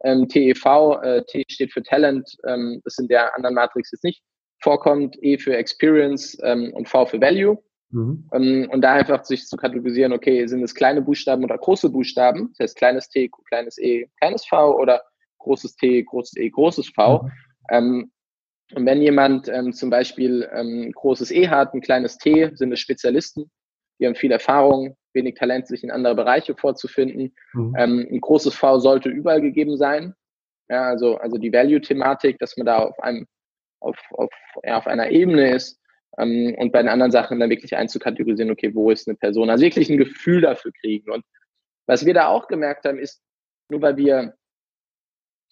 Ähm, 0.05 0.29
TEV, 0.29 0.65
äh, 1.03 1.23
T 1.27 1.45
steht 1.49 1.73
für 1.73 1.83
Talent, 1.83 2.31
ähm, 2.47 2.81
das 2.85 2.97
in 2.99 3.09
der 3.09 3.35
anderen 3.35 3.57
Matrix 3.57 3.91
jetzt 3.91 4.05
nicht 4.05 4.23
vorkommt, 4.63 5.17
E 5.21 5.37
für 5.37 5.57
Experience 5.57 6.39
ähm, 6.45 6.73
und 6.75 6.89
V 6.89 7.07
für 7.07 7.21
Value. 7.21 7.59
Mhm. 7.91 8.29
Ähm, 8.33 8.69
und 8.71 8.83
da 8.83 8.93
einfach 8.93 9.25
sich 9.25 9.47
zu 9.47 9.57
kategorisieren, 9.57 10.13
okay, 10.13 10.47
sind 10.47 10.63
es 10.63 10.77
kleine 10.77 11.03
Buchstaben 11.03 11.43
oder 11.43 11.59
große 11.59 11.91
Buchstaben, 11.91 12.53
das 12.57 12.69
heißt 12.69 12.77
kleines 12.77 13.09
T, 13.09 13.31
kleines 13.49 13.79
E, 13.79 14.09
kleines 14.21 14.47
V 14.47 14.79
oder 14.79 15.03
großes 15.39 15.75
T, 15.75 16.05
großes 16.05 16.37
E, 16.37 16.51
großes 16.51 16.91
V. 16.95 17.25
Mhm. 17.25 17.31
Ähm, 17.71 18.13
und 18.75 18.87
wenn 18.87 19.03
jemand 19.03 19.49
ähm, 19.49 19.73
zum 19.73 19.91
Beispiel 19.91 20.49
ähm, 20.53 20.93
großes 20.93 21.31
E 21.31 21.49
hat, 21.49 21.75
ein 21.75 21.81
kleines 21.81 22.19
T, 22.19 22.51
sind 22.55 22.73
es 22.73 22.81
Spezialisten, 22.81 23.51
die 23.99 24.07
haben 24.07 24.15
viel 24.15 24.33
Erfahrung, 24.33 24.97
wenig 25.13 25.35
Talent, 25.35 25.67
sich 25.67 25.83
in 25.83 25.91
andere 25.91 26.15
Bereiche 26.15 26.55
vorzufinden. 26.55 27.35
Mhm. 27.53 27.75
Ähm, 27.77 28.09
ein 28.11 28.21
großes 28.21 28.55
V 28.55 28.79
sollte 28.79 29.09
überall 29.09 29.41
gegeben 29.41 29.77
sein. 29.77 30.15
Ja, 30.69 30.85
also, 30.85 31.17
also 31.17 31.37
die 31.37 31.53
Value-Thematik, 31.53 32.39
dass 32.39 32.57
man 32.57 32.67
da 32.67 32.79
auf 32.79 32.99
einem, 33.01 33.27
auf, 33.81 33.99
auf, 34.13 34.31
ja, 34.65 34.79
auf 34.79 34.87
einer 34.87 35.11
Ebene 35.11 35.55
ist, 35.55 35.81
ähm, 36.19 36.55
und 36.59 36.73
bei 36.73 36.83
den 36.83 36.89
anderen 36.89 37.13
Sachen 37.13 37.41
dann 37.41 37.51
wirklich 37.51 37.77
einzukategorisieren, 37.77 38.51
okay, 38.51 38.75
wo 38.75 38.91
ist 38.91 39.09
eine 39.09 39.17
Person? 39.17 39.51
Also 39.51 39.65
wirklich 39.65 39.91
ein 39.91 39.99
Gefühl 39.99 40.41
dafür 40.41 40.73
kriegen. 40.81 41.11
Und 41.11 41.25
was 41.87 42.05
wir 42.05 42.15
da 42.15 42.29
auch 42.29 42.49
gemerkt 42.49 42.85
haben, 42.85 42.99
ist, 42.99 43.23
nur 43.69 43.83
weil 43.83 43.97
wir, 43.97 44.35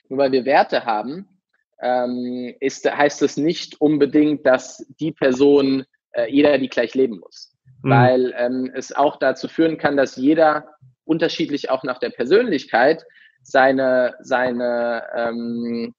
nur 0.09 0.19
weil 0.19 0.33
wir 0.33 0.45
Werte 0.45 0.85
haben, 0.85 1.38
ähm, 1.81 2.55
ist, 2.61 2.91
heißt 2.91 3.23
es 3.23 3.37
nicht 3.37 3.81
unbedingt, 3.81 4.47
dass 4.47 4.87
die 5.01 5.13
Person, 5.13 5.85
äh, 6.13 6.31
jeder 6.31 6.59
die 6.59 6.69
gleich 6.69 6.95
leben 6.95 7.19
muss. 7.19 7.55
Mhm. 7.83 7.91
Weil 7.91 8.35
ähm, 8.37 8.71
es 8.75 8.95
auch 8.95 9.17
dazu 9.17 9.49
führen 9.49 9.79
kann, 9.79 9.97
dass 9.97 10.17
jeder 10.17 10.67
unterschiedlich 11.05 11.71
auch 11.71 11.85
nach 11.85 11.99
der 11.99 12.11
Persönlichkeit 12.11 13.05
seine, 13.43 14.15
seine 14.21 15.05
ähm, 15.15 15.95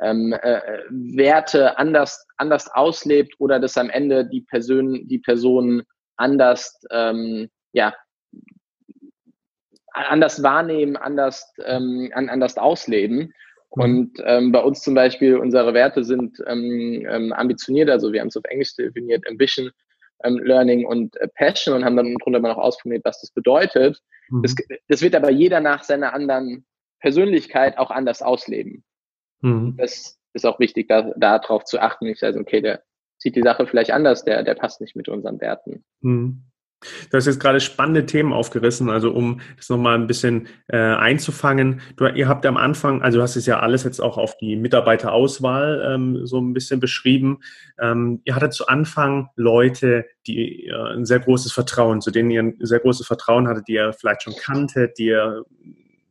ähm, 0.00 0.32
äh, 0.32 0.60
Werte 0.90 1.78
anders, 1.78 2.26
anders 2.36 2.68
auslebt 2.72 3.34
oder 3.38 3.58
dass 3.60 3.78
am 3.78 3.90
Ende 3.90 4.26
die 4.26 4.42
Person, 4.42 5.06
die 5.08 5.18
Person 5.18 5.82
anders, 6.16 6.80
ähm, 6.90 7.48
ja, 7.72 7.94
anders 9.92 10.42
wahrnehmen, 10.42 10.96
anders, 10.96 11.52
ähm, 11.64 12.10
anders 12.14 12.58
ausleben. 12.58 13.32
Mhm. 13.74 13.82
Und 13.82 14.22
ähm, 14.24 14.52
bei 14.52 14.60
uns 14.60 14.82
zum 14.82 14.94
Beispiel, 14.94 15.36
unsere 15.36 15.74
Werte 15.74 16.04
sind 16.04 16.42
ähm, 16.46 17.06
ähm, 17.08 17.32
ambitioniert, 17.32 17.90
also 17.90 18.12
wir 18.12 18.20
haben 18.20 18.28
es 18.28 18.36
auf 18.36 18.44
Englisch 18.44 18.74
definiert, 18.76 19.26
Ambition, 19.28 19.70
ähm, 20.22 20.38
Learning 20.38 20.86
und 20.86 21.16
äh, 21.16 21.28
Passion 21.28 21.74
und 21.74 21.84
haben 21.84 21.96
dann 21.96 22.14
drunter 22.16 22.40
mal 22.40 22.50
noch 22.50 22.58
ausformuliert, 22.58 23.04
was 23.04 23.20
das 23.20 23.30
bedeutet. 23.30 24.00
Mhm. 24.30 24.42
Das, 24.42 24.54
das 24.88 25.02
wird 25.02 25.14
aber 25.14 25.30
jeder 25.30 25.60
nach 25.60 25.82
seiner 25.82 26.12
anderen 26.12 26.64
Persönlichkeit 27.00 27.78
auch 27.78 27.90
anders 27.90 28.22
ausleben. 28.22 28.84
Mhm. 29.40 29.76
Das 29.76 30.18
ist 30.32 30.46
auch 30.46 30.58
wichtig, 30.58 30.88
da, 30.88 31.12
darauf 31.16 31.64
zu 31.64 31.80
achten. 31.80 32.06
Ich 32.06 32.18
sage, 32.18 32.38
okay, 32.38 32.60
der 32.60 32.82
sieht 33.18 33.36
die 33.36 33.42
Sache 33.42 33.66
vielleicht 33.66 33.90
anders, 33.90 34.24
der, 34.24 34.42
der 34.42 34.54
passt 34.54 34.80
nicht 34.80 34.96
mit 34.96 35.08
unseren 35.08 35.40
Werten. 35.40 35.84
Mhm. 36.00 36.42
Du 37.10 37.16
hast 37.16 37.26
jetzt 37.26 37.40
gerade 37.40 37.60
spannende 37.60 38.06
Themen 38.06 38.32
aufgerissen, 38.32 38.90
also 38.90 39.10
um 39.10 39.40
das 39.56 39.68
nochmal 39.68 39.96
ein 39.96 40.06
bisschen 40.06 40.48
äh, 40.68 40.76
einzufangen. 40.76 41.80
Du, 41.96 42.06
ihr 42.06 42.28
habt 42.28 42.46
am 42.46 42.56
Anfang, 42.56 43.02
also 43.02 43.18
du 43.18 43.22
hast 43.22 43.36
es 43.36 43.46
ja 43.46 43.60
alles 43.60 43.84
jetzt 43.84 44.00
auch 44.00 44.18
auf 44.18 44.36
die 44.36 44.56
Mitarbeiterauswahl 44.56 45.94
ähm, 45.94 46.26
so 46.26 46.40
ein 46.40 46.52
bisschen 46.52 46.80
beschrieben. 46.80 47.38
Ähm, 47.78 48.20
ihr 48.24 48.34
hattet 48.34 48.52
zu 48.54 48.66
Anfang 48.66 49.28
Leute, 49.36 50.06
die 50.26 50.66
äh, 50.66 50.94
ein 50.94 51.04
sehr 51.04 51.20
großes 51.20 51.52
Vertrauen, 51.52 52.00
zu 52.00 52.10
denen 52.10 52.30
ihr 52.30 52.42
ein 52.42 52.56
sehr 52.60 52.80
großes 52.80 53.06
Vertrauen 53.06 53.48
hattet, 53.48 53.68
die 53.68 53.74
ihr 53.74 53.92
vielleicht 53.92 54.22
schon 54.22 54.34
kanntet, 54.36 54.98
die 54.98 55.06
ihr 55.06 55.44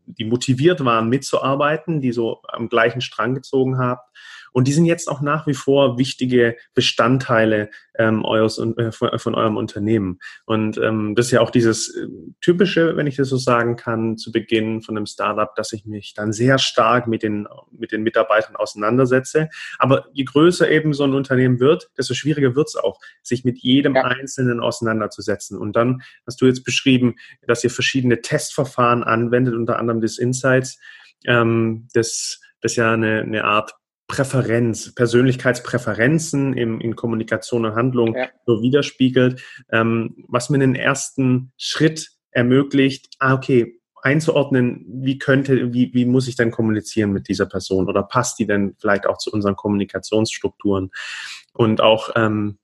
die 0.05 0.25
motiviert 0.25 0.83
waren, 0.83 1.09
mitzuarbeiten, 1.09 2.01
die 2.01 2.11
so 2.11 2.41
am 2.47 2.69
gleichen 2.69 3.01
Strang 3.01 3.35
gezogen 3.35 3.77
habt. 3.77 4.09
Und 4.53 4.67
die 4.67 4.73
sind 4.73 4.85
jetzt 4.85 5.09
auch 5.09 5.21
nach 5.21 5.47
wie 5.47 5.53
vor 5.53 5.97
wichtige 5.97 6.55
Bestandteile 6.73 7.69
ähm, 7.97 8.23
eures, 8.23 8.57
äh, 8.59 8.91
von, 8.91 9.19
von, 9.19 9.35
eurem 9.35 9.57
Unternehmen. 9.57 10.19
Und 10.45 10.77
ähm, 10.77 11.15
das 11.15 11.27
ist 11.27 11.31
ja 11.31 11.41
auch 11.41 11.51
dieses 11.51 11.95
äh, 11.95 12.07
typische, 12.41 12.95
wenn 12.95 13.07
ich 13.07 13.17
das 13.17 13.29
so 13.29 13.37
sagen 13.37 13.75
kann, 13.75 14.17
zu 14.17 14.31
Beginn 14.31 14.81
von 14.81 14.97
einem 14.97 15.05
Startup, 15.05 15.53
dass 15.55 15.73
ich 15.73 15.85
mich 15.85 16.13
dann 16.13 16.33
sehr 16.33 16.57
stark 16.57 17.07
mit 17.07 17.23
den, 17.23 17.47
mit 17.71 17.91
den 17.91 18.03
Mitarbeitern 18.03 18.55
auseinandersetze. 18.55 19.49
Aber 19.77 20.07
je 20.13 20.23
größer 20.23 20.69
eben 20.69 20.93
so 20.93 21.03
ein 21.03 21.13
Unternehmen 21.13 21.59
wird, 21.59 21.89
desto 21.97 22.13
schwieriger 22.13 22.55
wird 22.55 22.69
es 22.69 22.75
auch, 22.75 22.99
sich 23.21 23.43
mit 23.43 23.59
jedem 23.59 23.95
ja. 23.95 24.03
Einzelnen 24.03 24.59
auseinanderzusetzen. 24.59 25.57
Und 25.57 25.75
dann 25.75 26.01
hast 26.25 26.41
du 26.41 26.45
jetzt 26.45 26.63
beschrieben, 26.63 27.15
dass 27.47 27.63
ihr 27.63 27.69
verschiedene 27.69 28.21
Testverfahren 28.21 29.03
anwendet, 29.03 29.55
unter 29.55 29.79
anderem 29.79 30.01
des 30.01 30.17
Insights, 30.17 30.79
ähm, 31.25 31.87
das, 31.93 32.41
das 32.61 32.75
ja 32.75 32.93
eine, 32.93 33.21
eine 33.21 33.43
Art 33.43 33.75
Präferenz, 34.13 34.93
Persönlichkeitspräferenzen 34.93 36.53
im, 36.53 36.79
in 36.79 36.95
Kommunikation 36.95 37.65
und 37.65 37.73
Handlung 37.73 38.15
ja. 38.15 38.29
so 38.45 38.61
widerspiegelt, 38.61 39.41
ähm, 39.71 40.23
was 40.27 40.51
mir 40.51 40.59
den 40.59 40.75
ersten 40.75 41.51
Schritt 41.57 42.11
ermöglicht, 42.29 43.09
ah, 43.17 43.33
okay, 43.33 43.81
einzuordnen, 44.03 44.85
wie 44.87 45.17
könnte, 45.17 45.73
wie, 45.73 45.95
wie 45.95 46.05
muss 46.05 46.27
ich 46.27 46.35
denn 46.35 46.51
kommunizieren 46.51 47.11
mit 47.11 47.27
dieser 47.27 47.47
Person 47.47 47.89
oder 47.89 48.03
passt 48.03 48.37
die 48.37 48.45
denn 48.45 48.75
vielleicht 48.79 49.07
auch 49.07 49.17
zu 49.17 49.31
unseren 49.31 49.55
Kommunikationsstrukturen 49.55 50.91
und 51.53 51.81
auch 51.81 52.11
ähm, 52.15 52.59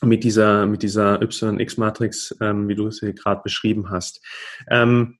mit 0.00 0.24
dieser, 0.24 0.64
mit 0.64 0.82
dieser 0.82 1.20
YX-Matrix, 1.20 2.34
ähm, 2.40 2.66
wie 2.66 2.76
du 2.76 2.86
es 2.86 3.00
hier 3.00 3.12
gerade 3.12 3.42
beschrieben 3.42 3.90
hast. 3.90 4.24
Ähm, 4.70 5.18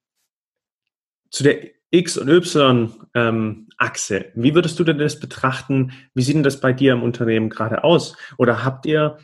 zu 1.30 1.42
der 1.42 1.77
X- 1.90 2.18
und 2.18 2.28
Y-Achse. 2.28 3.06
Ähm, 3.14 4.32
Wie 4.34 4.54
würdest 4.54 4.78
du 4.78 4.84
denn 4.84 4.98
das 4.98 5.20
betrachten? 5.20 5.92
Wie 6.14 6.22
sieht 6.22 6.34
denn 6.34 6.42
das 6.42 6.60
bei 6.60 6.72
dir 6.72 6.92
im 6.92 7.02
Unternehmen 7.02 7.48
gerade 7.48 7.84
aus? 7.84 8.16
Oder 8.36 8.64
habt 8.64 8.86
ihr 8.86 9.18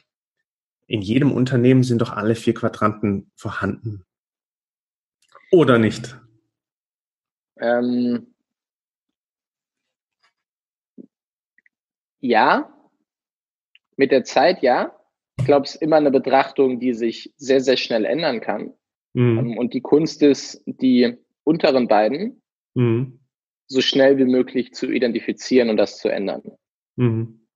in 0.87 1.03
jedem 1.03 1.33
Unternehmen 1.33 1.83
sind 1.83 2.00
doch 2.00 2.12
alle 2.12 2.35
vier 2.35 2.55
Quadranten 2.55 3.31
vorhanden? 3.37 4.05
Oder 5.50 5.79
nicht? 5.79 6.18
Ähm, 7.59 8.35
ja, 12.20 12.70
mit 13.96 14.11
der 14.11 14.24
Zeit 14.24 14.62
ja. 14.62 14.98
Ich 15.38 15.44
glaube, 15.44 15.66
es 15.66 15.74
ist 15.74 15.83
immer 15.83 15.96
eine 15.96 16.11
Betrachtung, 16.11 16.81
die 16.81 16.94
sich 16.94 17.33
sehr, 17.37 17.61
sehr 17.61 17.77
schnell 17.77 18.05
ändern 18.05 18.40
kann. 18.40 18.72
Mhm. 19.12 19.59
Und 19.59 19.74
die 19.74 19.81
Kunst 19.81 20.22
ist, 20.22 20.62
die 20.66 21.16
unteren 21.44 21.88
beiden 21.88 22.42
mhm. 22.74 23.20
so 23.66 23.80
schnell 23.80 24.18
wie 24.18 24.24
möglich 24.24 24.72
zu 24.72 24.90
identifizieren 24.90 25.70
und 25.70 25.76
das 25.76 25.98
zu 25.98 26.08
ändern. 26.08 26.42
Mhm. 26.96 27.46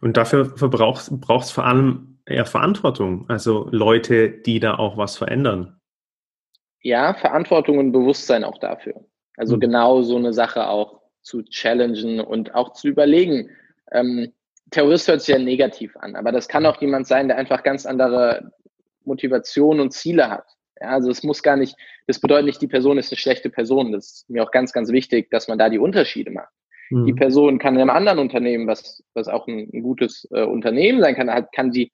Und 0.00 0.16
dafür 0.16 0.44
braucht 0.44 1.10
es 1.44 1.50
vor 1.50 1.64
allem 1.64 2.18
eher 2.24 2.46
Verantwortung, 2.46 3.28
also 3.28 3.68
Leute, 3.70 4.30
die 4.30 4.60
da 4.60 4.76
auch 4.76 4.96
was 4.96 5.16
verändern. 5.16 5.80
Ja, 6.80 7.14
Verantwortung 7.14 7.78
und 7.78 7.92
Bewusstsein 7.92 8.44
auch 8.44 8.58
dafür. 8.58 9.04
Also 9.36 9.56
mhm. 9.56 9.60
genau 9.60 10.02
so 10.02 10.16
eine 10.16 10.32
Sache 10.32 10.68
auch 10.68 11.00
zu 11.22 11.42
challengen 11.42 12.20
und 12.20 12.54
auch 12.54 12.72
zu 12.72 12.88
überlegen. 12.88 13.50
Ähm, 13.90 14.32
Terrorist 14.70 15.08
hört 15.08 15.20
sich 15.22 15.34
ja 15.34 15.40
negativ 15.40 15.96
an, 15.96 16.16
aber 16.16 16.32
das 16.32 16.48
kann 16.48 16.66
auch 16.66 16.80
jemand 16.80 17.06
sein, 17.06 17.28
der 17.28 17.36
einfach 17.36 17.62
ganz 17.62 17.86
andere 17.86 18.52
Motivation 19.04 19.80
und 19.80 19.92
Ziele 19.92 20.30
hat. 20.30 20.46
Ja, 20.80 20.88
also 20.90 21.10
es 21.10 21.22
muss 21.22 21.42
gar 21.42 21.56
nicht, 21.56 21.76
das 22.06 22.20
bedeutet 22.20 22.46
nicht, 22.46 22.62
die 22.62 22.68
Person 22.68 22.98
ist 22.98 23.10
eine 23.10 23.18
schlechte 23.18 23.50
Person. 23.50 23.92
Das 23.92 24.06
ist 24.06 24.30
mir 24.30 24.42
auch 24.42 24.50
ganz, 24.50 24.72
ganz 24.72 24.90
wichtig, 24.90 25.30
dass 25.30 25.48
man 25.48 25.58
da 25.58 25.68
die 25.68 25.78
Unterschiede 25.78 26.30
macht. 26.30 26.52
Mhm. 26.90 27.06
Die 27.06 27.14
Person 27.14 27.58
kann 27.58 27.74
in 27.74 27.80
einem 27.80 27.90
anderen 27.90 28.18
Unternehmen, 28.18 28.66
was, 28.66 29.02
was 29.14 29.28
auch 29.28 29.46
ein, 29.48 29.70
ein 29.72 29.82
gutes 29.82 30.28
äh, 30.30 30.42
Unternehmen 30.42 31.00
sein 31.00 31.14
kann, 31.14 31.30
halt, 31.30 31.52
kann 31.52 31.72
sie, 31.72 31.92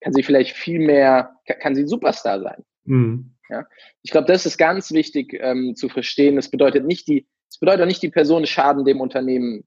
kann 0.00 0.12
sie 0.12 0.22
vielleicht 0.22 0.56
viel 0.56 0.78
mehr, 0.78 1.36
kann, 1.46 1.58
kann 1.58 1.74
sie 1.74 1.86
Superstar 1.86 2.40
sein. 2.40 2.64
Mhm. 2.84 3.34
Ja? 3.50 3.66
Ich 4.02 4.10
glaube, 4.10 4.26
das 4.26 4.46
ist 4.46 4.56
ganz 4.56 4.92
wichtig 4.92 5.34
ähm, 5.38 5.74
zu 5.76 5.88
verstehen. 5.88 6.36
Das 6.36 6.50
bedeutet 6.50 6.86
nicht 6.86 7.06
die, 7.08 7.26
es 7.50 7.58
bedeutet 7.58 7.86
nicht, 7.86 8.02
die 8.02 8.10
Person 8.10 8.46
schaden 8.46 8.84
dem 8.84 9.00
Unternehmen 9.00 9.64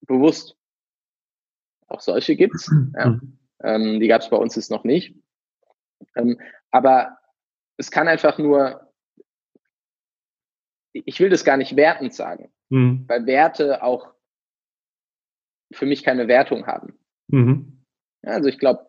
bewusst. 0.00 0.56
Auch 1.88 2.00
solche 2.00 2.36
gibt's. 2.36 2.70
Ja. 2.94 3.10
Mhm. 3.10 3.38
Ähm, 3.64 4.00
die 4.00 4.08
gab 4.08 4.22
es 4.22 4.28
bei 4.28 4.36
uns 4.36 4.56
jetzt 4.56 4.70
noch 4.70 4.82
nicht. 4.82 5.14
Ähm, 6.16 6.40
aber 6.72 7.16
es 7.76 7.90
kann 7.90 8.08
einfach 8.08 8.38
nur, 8.38 8.92
ich 10.92 11.20
will 11.20 11.30
das 11.30 11.44
gar 11.44 11.56
nicht 11.56 11.76
wertend 11.76 12.14
sagen, 12.14 12.52
mhm. 12.68 13.04
weil 13.08 13.26
Werte 13.26 13.82
auch 13.82 14.12
für 15.72 15.86
mich 15.86 16.02
keine 16.02 16.28
Wertung 16.28 16.66
haben. 16.66 16.98
Mhm. 17.28 17.84
Ja, 18.22 18.32
also 18.32 18.48
ich 18.48 18.58
glaube, 18.58 18.86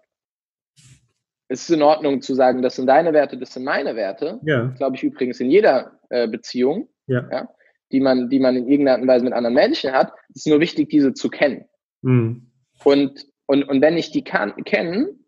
es 1.47 1.61
ist 1.61 1.69
in 1.69 1.81
Ordnung 1.81 2.21
zu 2.21 2.33
sagen, 2.33 2.61
das 2.61 2.75
sind 2.75 2.87
deine 2.87 3.13
Werte, 3.13 3.37
das 3.37 3.53
sind 3.53 3.63
meine 3.63 3.95
Werte. 3.95 4.39
Ja. 4.43 4.67
Glaube 4.77 4.95
ich 4.95 5.03
übrigens 5.03 5.39
in 5.39 5.49
jeder 5.49 5.99
äh, 6.09 6.27
Beziehung, 6.27 6.89
ja. 7.07 7.27
ja. 7.31 7.49
die 7.91 7.99
man, 7.99 8.29
die 8.29 8.39
man 8.39 8.55
in 8.55 8.67
irgendeiner 8.67 9.05
Weise 9.07 9.23
mit 9.23 9.33
anderen 9.33 9.53
Menschen 9.53 9.91
hat. 9.91 10.13
Es 10.29 10.45
ist 10.45 10.47
nur 10.47 10.59
wichtig, 10.59 10.89
diese 10.89 11.13
zu 11.13 11.29
kennen. 11.29 11.65
Mhm. 12.01 12.51
Und, 12.83 13.25
und, 13.45 13.63
und 13.63 13.81
wenn 13.81 13.97
ich 13.97 14.11
die 14.11 14.23
kann, 14.23 14.55
kennen, 14.63 15.22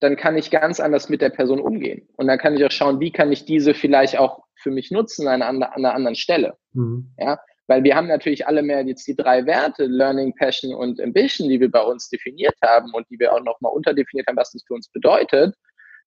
dann 0.00 0.16
kann 0.16 0.36
ich 0.36 0.50
ganz 0.50 0.80
anders 0.80 1.08
mit 1.08 1.20
der 1.20 1.30
Person 1.30 1.60
umgehen. 1.60 2.08
Und 2.16 2.28
dann 2.28 2.38
kann 2.38 2.54
ich 2.56 2.64
auch 2.64 2.70
schauen, 2.70 3.00
wie 3.00 3.10
kann 3.10 3.32
ich 3.32 3.44
diese 3.44 3.74
vielleicht 3.74 4.18
auch 4.18 4.44
für 4.56 4.70
mich 4.70 4.90
nutzen 4.90 5.26
an 5.26 5.42
einer, 5.42 5.72
an 5.72 5.84
einer 5.84 5.94
anderen 5.94 6.14
Stelle. 6.14 6.56
Mhm. 6.72 7.12
Ja, 7.18 7.38
weil 7.66 7.84
wir 7.84 7.96
haben 7.96 8.08
natürlich 8.08 8.46
alle 8.46 8.62
mehr 8.62 8.84
jetzt 8.86 9.06
die 9.06 9.16
drei 9.16 9.44
Werte, 9.44 9.84
Learning, 9.84 10.34
Passion 10.34 10.74
und 10.74 11.00
Ambition, 11.00 11.48
die 11.48 11.60
wir 11.60 11.70
bei 11.70 11.82
uns 11.82 12.08
definiert 12.08 12.56
haben 12.62 12.92
und 12.94 13.08
die 13.10 13.18
wir 13.18 13.32
auch 13.32 13.42
nochmal 13.42 13.72
unterdefiniert 13.72 14.26
haben, 14.26 14.36
was 14.36 14.52
das 14.52 14.64
für 14.66 14.74
uns 14.74 14.88
bedeutet. 14.88 15.54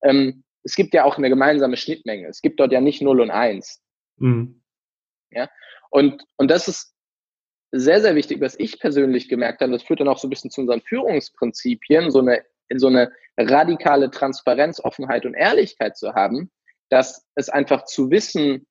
Ähm, 0.03 0.43
es 0.63 0.75
gibt 0.75 0.93
ja 0.93 1.03
auch 1.03 1.17
eine 1.17 1.29
gemeinsame 1.29 1.77
Schnittmenge. 1.77 2.27
Es 2.27 2.41
gibt 2.41 2.59
dort 2.59 2.71
ja 2.71 2.81
nicht 2.81 3.01
0 3.01 3.21
und 3.21 3.31
1. 3.31 3.81
Mhm. 4.17 4.61
Ja, 5.31 5.49
und, 5.89 6.23
und 6.37 6.49
das 6.49 6.67
ist 6.67 6.93
sehr, 7.71 8.01
sehr 8.01 8.15
wichtig, 8.15 8.41
was 8.41 8.59
ich 8.59 8.79
persönlich 8.79 9.29
gemerkt 9.29 9.61
habe. 9.61 9.71
Das 9.71 9.83
führt 9.83 10.01
dann 10.01 10.07
auch 10.07 10.17
so 10.17 10.27
ein 10.27 10.29
bisschen 10.29 10.51
zu 10.51 10.61
unseren 10.61 10.81
Führungsprinzipien, 10.81 12.11
so 12.11 12.19
eine 12.19 12.43
in 12.71 12.79
so 12.79 12.87
eine 12.87 13.11
radikale 13.37 14.09
Transparenz, 14.09 14.79
Offenheit 14.79 15.25
und 15.25 15.33
Ehrlichkeit 15.33 15.97
zu 15.97 16.13
haben, 16.13 16.49
dass 16.89 17.27
es 17.35 17.49
einfach 17.49 17.83
zu 17.85 18.09
wissen, 18.09 18.65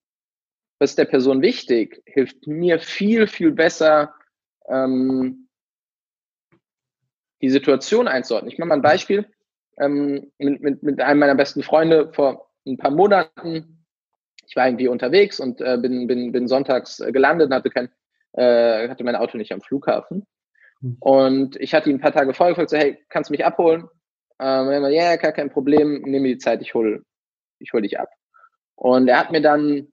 was 0.79 0.97
der 0.97 1.05
Person 1.05 1.43
wichtig, 1.43 2.03
hilft 2.07 2.47
mir 2.47 2.81
viel, 2.81 3.27
viel 3.27 3.53
besser, 3.53 4.15
ähm, 4.67 5.49
die 7.43 7.51
Situation 7.51 8.09
einzuordnen. 8.09 8.51
Ich 8.51 8.59
mache 8.59 8.69
mal 8.69 8.77
ein 8.77 8.83
Beispiel 8.83 9.27
ähm, 9.79 10.33
mit, 10.39 10.63
mit, 10.63 10.83
mit 10.83 11.01
einem 11.01 11.21
meiner 11.21 11.35
besten 11.35 11.63
Freunde 11.63 12.13
vor 12.13 12.51
ein 12.67 12.79
paar 12.79 12.91
Monaten. 12.91 13.85
Ich 14.47 14.57
war 14.57 14.67
irgendwie 14.67 14.89
unterwegs 14.89 15.39
und 15.41 15.61
äh, 15.61 15.79
bin, 15.79 16.07
bin, 16.07 16.33
bin 16.33 16.49
sonntags 16.49 17.01
äh, 17.01 17.13
gelandet 17.13 17.49
und 17.49 17.55
hatte, 17.55 17.71
kein, 17.71 17.91
äh, 18.33 18.89
hatte 18.89 19.05
mein 19.05 19.17
Auto 19.17 19.37
nicht 19.37 19.53
am 19.53 19.61
Flughafen. 19.61 20.27
Hm. 20.83 20.97
Und 21.01 21.57
ich 21.57 21.75
hatte 21.75 21.91
ihn 21.91 21.97
ein 21.97 22.01
paar 22.01 22.13
Tage 22.13 22.35
vorher 22.35 22.55
gefragt, 22.55 22.71
so, 22.71 22.77
hey, 22.77 22.99
kannst 23.09 23.31
du 23.31 23.33
mich 23.33 23.45
abholen? 23.45 23.89
Ähm, 24.41 24.71
ja, 24.71 24.89
yeah, 24.89 25.17
gar 25.17 25.33
kein 25.33 25.51
Problem, 25.51 26.03
nehme 26.03 26.29
die 26.29 26.39
Zeit, 26.39 26.63
ich 26.63 26.75
hol, 26.75 27.05
ich 27.59 27.73
hol 27.73 27.83
dich 27.83 27.99
ab. 27.99 28.09
Und 28.75 29.09
er 29.09 29.19
hat 29.19 29.33
mir 29.33 29.43
dann, 29.43 29.89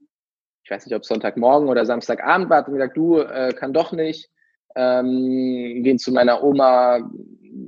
ich 0.63 0.71
weiß 0.71 0.86
nicht, 0.86 0.95
ob 0.95 1.06
Sonntagmorgen 1.06 1.67
oder 1.67 1.86
Samstagabend 1.86 2.50
war, 2.50 2.60
hat 2.60 2.67
gesagt, 2.67 2.95
du, 2.95 3.19
äh, 3.19 3.54
kann 3.54 3.73
doch 3.73 3.91
nicht, 3.91 4.30
ähm, 4.76 5.84
gehen 5.84 6.00
zu 6.00 6.12
meiner 6.13 6.41
Oma, 6.43 7.00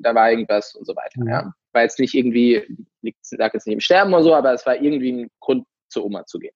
da 0.02 0.16
war 0.16 0.32
irgendwas 0.32 0.74
und 0.76 0.86
so 0.86 0.96
weiter. 0.96 1.22
Mhm. 1.22 1.28
Ja. 1.28 1.54
War 1.74 1.82
jetzt 1.82 2.00
nicht 2.00 2.14
irgendwie, 2.14 2.66
ich 3.02 3.16
sag 3.22 3.54
jetzt 3.54 3.68
nicht 3.68 3.74
im 3.74 3.82
Sterben 3.82 4.14
oder 4.14 4.24
so, 4.24 4.34
aber 4.34 4.54
es 4.54 4.66
war 4.66 4.76
irgendwie 4.82 5.12
ein 5.12 5.32
Grund, 5.40 5.66
zur 5.90 6.06
Oma 6.06 6.26
zu 6.26 6.40
gehen. 6.40 6.54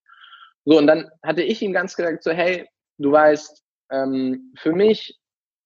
So, 0.65 0.77
und 0.77 0.87
dann 0.87 1.09
hatte 1.23 1.41
ich 1.41 1.61
ihm 1.61 1.73
ganz 1.73 1.95
gesagt, 1.95 2.23
so, 2.23 2.31
hey, 2.31 2.67
du 2.97 3.11
weißt, 3.11 3.63
ähm, 3.91 4.53
für 4.57 4.71
mich 4.71 5.19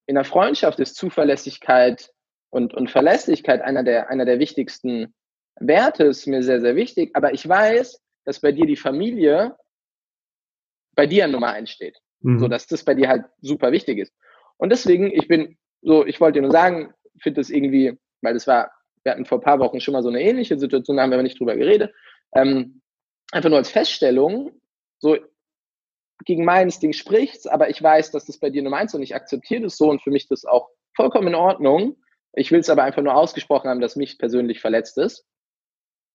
in 0.07 0.15
der 0.15 0.23
Freundschaft 0.23 0.79
ist 0.79 0.95
Zuverlässigkeit 0.95 2.11
und, 2.49 2.73
und 2.73 2.89
Verlässlichkeit 2.89 3.61
einer 3.61 3.83
der, 3.83 4.09
einer 4.09 4.25
der 4.25 4.39
wichtigsten 4.39 5.13
Werte, 5.59 6.05
ist 6.05 6.25
mir 6.27 6.41
sehr, 6.41 6.61
sehr 6.61 6.75
wichtig. 6.75 7.11
Aber 7.13 7.33
ich 7.33 7.47
weiß, 7.47 8.01
dass 8.25 8.39
bei 8.39 8.51
dir 8.51 8.65
die 8.65 8.75
Familie 8.75 9.55
bei 10.95 11.05
dir 11.05 11.27
Nummer 11.27 11.49
eins 11.49 11.69
steht. 11.69 11.97
Mhm. 12.21 12.39
So, 12.39 12.47
dass 12.47 12.67
das 12.67 12.83
bei 12.83 12.95
dir 12.95 13.07
halt 13.07 13.25
super 13.41 13.71
wichtig 13.71 13.99
ist. 13.99 14.13
Und 14.57 14.71
deswegen, 14.71 15.11
ich 15.11 15.27
bin 15.27 15.57
so, 15.81 16.05
ich 16.05 16.19
wollte 16.19 16.39
dir 16.39 16.41
nur 16.41 16.51
sagen, 16.51 16.93
finde 17.21 17.41
das 17.41 17.49
irgendwie, 17.49 17.97
weil 18.21 18.33
das 18.33 18.47
war, 18.47 18.71
wir 19.03 19.11
hatten 19.11 19.25
vor 19.25 19.37
ein 19.37 19.43
paar 19.43 19.59
Wochen 19.59 19.79
schon 19.79 19.93
mal 19.93 20.03
so 20.03 20.09
eine 20.09 20.21
ähnliche 20.21 20.57
Situation, 20.57 20.97
da 20.97 21.03
haben 21.03 21.11
wir 21.11 21.15
aber 21.15 21.23
nicht 21.23 21.39
drüber 21.39 21.55
geredet. 21.55 21.93
Ähm, 22.33 22.81
einfach 23.31 23.49
nur 23.49 23.59
als 23.59 23.69
Feststellung, 23.69 24.59
so, 24.99 25.17
gegen 26.25 26.45
mein 26.45 26.67
Instinkt 26.67 26.95
spricht's, 26.95 27.47
aber 27.47 27.69
ich 27.69 27.81
weiß, 27.81 28.11
dass 28.11 28.25
das 28.25 28.37
bei 28.37 28.49
dir 28.49 28.63
Nummer 28.63 28.77
eins 28.77 28.93
und 28.93 29.03
ich 29.03 29.15
akzeptiere 29.15 29.63
das 29.63 29.77
so 29.77 29.89
und 29.89 30.01
für 30.01 30.11
mich 30.11 30.27
das 30.27 30.45
auch 30.45 30.69
vollkommen 30.95 31.29
in 31.29 31.35
Ordnung. 31.35 31.97
Ich 32.33 32.51
will 32.51 32.59
es 32.59 32.69
aber 32.69 32.83
einfach 32.83 33.01
nur 33.01 33.15
ausgesprochen 33.15 33.69
haben, 33.69 33.81
dass 33.81 33.95
mich 33.95 34.17
persönlich 34.17 34.59
verletzt 34.59 34.97
ist. 34.97 35.25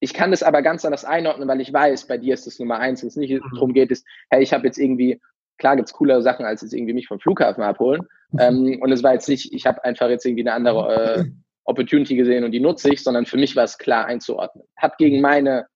Ich 0.00 0.14
kann 0.14 0.32
das 0.32 0.42
aber 0.42 0.62
ganz 0.62 0.84
anders 0.84 1.04
einordnen, 1.04 1.48
weil 1.48 1.60
ich 1.60 1.72
weiß, 1.72 2.08
bei 2.08 2.18
dir 2.18 2.34
ist 2.34 2.46
das 2.46 2.58
Nummer 2.58 2.78
eins 2.78 3.02
und 3.02 3.08
es 3.08 3.16
nicht 3.16 3.32
mhm. 3.32 3.42
darum 3.54 3.72
geht, 3.72 3.90
ist, 3.90 4.06
hey, 4.30 4.42
ich 4.42 4.52
habe 4.52 4.66
jetzt 4.66 4.78
irgendwie 4.78 5.20
klar 5.58 5.76
gibt's 5.76 5.92
coolere 5.92 6.22
Sachen, 6.22 6.44
als 6.44 6.62
jetzt 6.62 6.74
irgendwie 6.74 6.92
mich 6.92 7.06
vom 7.06 7.20
Flughafen 7.20 7.62
abholen. 7.62 8.06
Ähm, 8.38 8.78
und 8.80 8.90
es 8.90 9.02
war 9.02 9.12
jetzt 9.12 9.28
nicht, 9.28 9.52
ich 9.52 9.66
habe 9.66 9.84
einfach 9.84 10.08
jetzt 10.08 10.24
irgendwie 10.24 10.42
eine 10.42 10.54
andere 10.54 11.16
äh, 11.16 11.24
Opportunity 11.64 12.16
gesehen 12.16 12.44
und 12.44 12.50
die 12.50 12.60
nutze 12.60 12.92
ich, 12.92 13.02
sondern 13.02 13.26
für 13.26 13.36
mich 13.36 13.54
war 13.54 13.64
es 13.64 13.78
klar 13.78 14.06
einzuordnen. 14.06 14.66
Hat 14.76 14.98
gegen 14.98 15.20
meine 15.20 15.66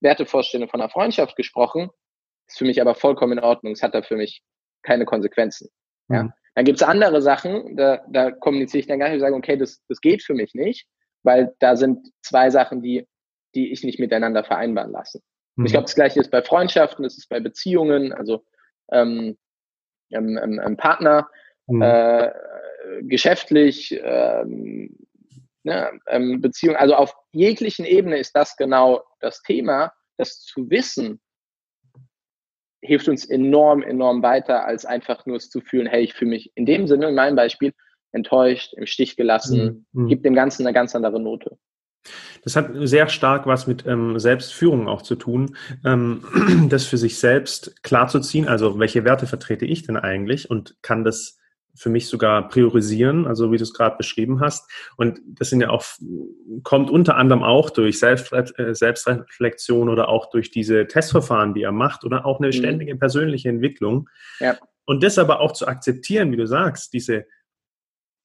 Wertevorstellung 0.00 0.68
von 0.68 0.80
einer 0.80 0.90
Freundschaft 0.90 1.36
gesprochen, 1.36 1.90
ist 2.50 2.58
für 2.58 2.64
mich 2.64 2.80
aber 2.80 2.94
vollkommen 2.94 3.38
in 3.38 3.44
Ordnung. 3.44 3.72
Es 3.72 3.82
hat 3.82 3.94
da 3.94 4.02
für 4.02 4.16
mich 4.16 4.42
keine 4.82 5.04
Konsequenzen. 5.04 5.68
Ja. 6.08 6.24
Mhm. 6.24 6.32
Dann 6.54 6.64
gibt's 6.64 6.82
andere 6.82 7.22
Sachen, 7.22 7.76
da, 7.76 8.04
da 8.08 8.32
kommuniziere 8.32 8.80
ich 8.80 8.86
dann 8.86 8.98
gar 8.98 9.06
nicht 9.06 9.14
und 9.14 9.20
sage, 9.20 9.36
okay, 9.36 9.56
das, 9.56 9.82
das 9.88 10.00
geht 10.00 10.22
für 10.22 10.34
mich 10.34 10.54
nicht, 10.54 10.88
weil 11.22 11.54
da 11.60 11.76
sind 11.76 12.08
zwei 12.22 12.50
Sachen, 12.50 12.82
die, 12.82 13.06
die 13.54 13.72
ich 13.72 13.84
nicht 13.84 14.00
miteinander 14.00 14.42
vereinbaren 14.42 14.90
lasse. 14.90 15.20
Mhm. 15.56 15.66
Ich 15.66 15.72
glaube, 15.72 15.84
das 15.84 15.94
gleiche 15.94 16.20
ist 16.20 16.30
bei 16.30 16.42
Freundschaften, 16.42 17.04
das 17.04 17.16
ist 17.16 17.28
bei 17.28 17.40
Beziehungen, 17.40 18.12
also 18.12 18.44
ähm, 18.90 19.38
ähm, 20.10 20.38
ähm, 20.38 20.76
Partner, 20.76 21.28
mhm. 21.68 21.82
äh, 21.82 22.32
geschäftlich, 23.02 23.98
ähm, 24.02 24.96
ne, 25.62 26.00
ähm, 26.08 26.40
Beziehung, 26.40 26.74
also 26.74 26.94
auf 26.94 27.14
jeglichen 27.30 27.84
Ebene 27.84 28.18
ist 28.18 28.34
das 28.34 28.56
genau 28.56 29.04
das 29.20 29.40
Thema, 29.42 29.92
das 30.16 30.40
zu 30.40 30.68
wissen, 30.68 31.20
hilft 32.82 33.08
uns 33.08 33.24
enorm, 33.24 33.82
enorm 33.82 34.22
weiter, 34.22 34.64
als 34.64 34.84
einfach 34.84 35.26
nur 35.26 35.36
es 35.36 35.50
zu 35.50 35.60
fühlen, 35.60 35.86
hey, 35.86 36.02
ich 36.02 36.14
fühle 36.14 36.30
mich 36.30 36.52
in 36.54 36.66
dem 36.66 36.86
Sinne, 36.86 37.08
in 37.08 37.14
meinem 37.14 37.36
Beispiel, 37.36 37.72
enttäuscht, 38.12 38.74
im 38.74 38.86
Stich 38.86 39.16
gelassen, 39.16 39.86
mhm. 39.92 40.08
gibt 40.08 40.24
dem 40.24 40.34
Ganzen 40.34 40.66
eine 40.66 40.74
ganz 40.74 40.94
andere 40.94 41.20
Note. 41.20 41.56
Das 42.42 42.56
hat 42.56 42.70
sehr 42.74 43.08
stark 43.08 43.46
was 43.46 43.66
mit 43.66 43.86
ähm, 43.86 44.18
Selbstführung 44.18 44.88
auch 44.88 45.02
zu 45.02 45.14
tun, 45.16 45.56
ähm, 45.84 46.24
das 46.70 46.86
für 46.86 46.96
sich 46.96 47.18
selbst 47.18 47.82
klarzuziehen. 47.82 48.48
Also 48.48 48.78
welche 48.78 49.04
Werte 49.04 49.26
vertrete 49.26 49.66
ich 49.66 49.86
denn 49.86 49.96
eigentlich 49.96 50.50
und 50.50 50.76
kann 50.82 51.04
das 51.04 51.38
für 51.80 51.88
mich 51.88 52.08
sogar 52.08 52.46
priorisieren, 52.50 53.26
also 53.26 53.50
wie 53.52 53.56
du 53.56 53.62
es 53.62 53.72
gerade 53.72 53.96
beschrieben 53.96 54.40
hast. 54.40 54.70
Und 54.98 55.18
das 55.24 55.48
sind 55.48 55.62
ja 55.62 55.70
auch, 55.70 55.82
kommt 56.62 56.90
unter 56.90 57.16
anderem 57.16 57.42
auch 57.42 57.70
durch 57.70 58.02
äh, 58.02 58.74
Selbstreflexion 58.74 59.88
oder 59.88 60.10
auch 60.10 60.28
durch 60.28 60.50
diese 60.50 60.86
Testverfahren, 60.86 61.54
die 61.54 61.62
er 61.62 61.72
macht 61.72 62.04
oder 62.04 62.26
auch 62.26 62.38
eine 62.38 62.48
mhm. 62.48 62.52
ständige 62.52 62.96
persönliche 62.96 63.48
Entwicklung. 63.48 64.10
Ja. 64.40 64.58
Und 64.84 65.02
das 65.02 65.16
aber 65.16 65.40
auch 65.40 65.52
zu 65.52 65.66
akzeptieren, 65.68 66.30
wie 66.32 66.36
du 66.36 66.46
sagst, 66.46 66.92
diese 66.92 67.24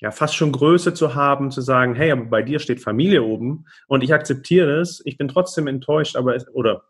ja 0.01 0.11
fast 0.11 0.35
schon 0.35 0.51
Größe 0.51 0.93
zu 0.93 1.15
haben, 1.15 1.49
zu 1.49 1.61
sagen, 1.61 1.95
hey, 1.95 2.11
aber 2.11 2.25
bei 2.25 2.41
dir 2.41 2.59
steht 2.59 2.81
Familie 2.81 3.23
oben 3.23 3.67
und 3.87 4.03
ich 4.03 4.13
akzeptiere 4.13 4.81
es, 4.81 5.01
ich 5.05 5.17
bin 5.17 5.29
trotzdem 5.29 5.67
enttäuscht, 5.67 6.17
aber 6.17 6.35
oder 6.51 6.83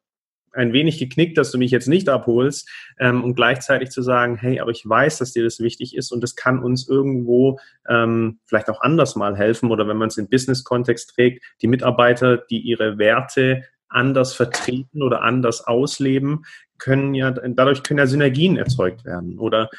ein 0.56 0.74
wenig 0.74 0.98
geknickt, 0.98 1.38
dass 1.38 1.52
du 1.52 1.58
mich 1.58 1.72
jetzt 1.72 1.88
nicht 1.88 2.10
abholst 2.10 2.70
ähm, 3.00 3.24
und 3.24 3.36
gleichzeitig 3.36 3.90
zu 3.90 4.02
sagen, 4.02 4.38
hey, 4.38 4.60
aber 4.60 4.72
ich 4.72 4.88
weiß, 4.88 5.18
dass 5.18 5.34
dir 5.34 5.44
das 5.44 5.60
wichtig 5.60 5.96
ist 5.96 6.12
und 6.12 6.22
das 6.22 6.36
kann 6.36 6.60
uns 6.60 6.88
irgendwo 6.88 7.60
ähm, 7.88 8.40
vielleicht 8.46 8.70
auch 8.70 8.82
anders 8.82 9.16
mal 9.16 9.36
helfen 9.36 9.72
oder 9.72 9.88
wenn 9.88 9.98
man 9.98 10.08
es 10.08 10.18
in 10.18 10.30
Business-Kontext 10.30 11.14
trägt, 11.16 11.44
die 11.62 11.68
Mitarbeiter, 11.68 12.38
die 12.38 12.60
ihre 12.60 12.98
Werte 12.98 13.64
anders 13.88 14.34
vertreten 14.34 15.02
oder 15.02 15.22
anders 15.22 15.66
ausleben, 15.66 16.46
können 16.78 17.14
ja, 17.14 17.32
dadurch 17.32 17.84
können 17.84 18.00
ja 18.00 18.08
Synergien 18.08 18.58
erzeugt 18.58 19.06
werden 19.06 19.40
oder 19.40 19.70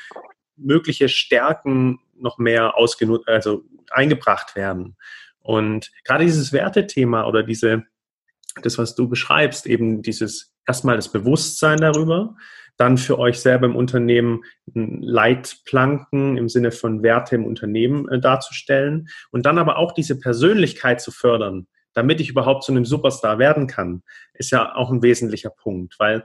mögliche 0.57 1.09
Stärken 1.09 1.99
noch 2.19 2.39
mehr 2.39 2.77
ausgenutzt, 2.77 3.29
also 3.29 3.65
eingebracht 3.91 4.57
werden. 4.57 4.97
Und 5.41 5.93
gerade 6.05 6.25
dieses 6.25 6.53
Wertethema 6.53 7.27
oder 7.27 7.43
diese, 7.43 7.85
das, 8.63 8.79
was 8.79 8.95
du 8.95 9.09
beschreibst, 9.09 9.67
eben 9.67 10.03
dieses 10.03 10.56
erstmal 10.67 10.97
das 10.97 11.11
Bewusstsein 11.11 11.79
darüber, 11.79 12.37
dann 12.77 12.99
für 12.99 13.19
euch 13.19 13.41
selber 13.41 13.67
im 13.67 13.77
Unternehmen 13.77 14.43
Leitplanken 14.75 16.37
im 16.37 16.49
Sinne 16.49 16.73
von 16.73 17.03
Werte 17.03 17.37
im 17.37 17.45
Unternehmen 17.45 18.09
äh, 18.09 18.21
darzustellen 18.21 19.09
und 19.31 19.47
dann 19.47 19.59
aber 19.59 19.79
auch 19.79 19.93
diese 19.93 20.19
Persönlichkeit 20.19 21.01
zu 21.01 21.11
fördern, 21.11 21.67
damit 21.95 22.21
ich 22.21 22.29
überhaupt 22.29 22.65
zu 22.65 22.73
einem 22.73 22.85
Superstar 22.85 23.39
werden 23.39 23.67
kann, 23.67 24.03
ist 24.35 24.51
ja 24.53 24.75
auch 24.75 24.91
ein 24.91 25.03
wesentlicher 25.03 25.51
Punkt, 25.51 25.95
weil 25.99 26.25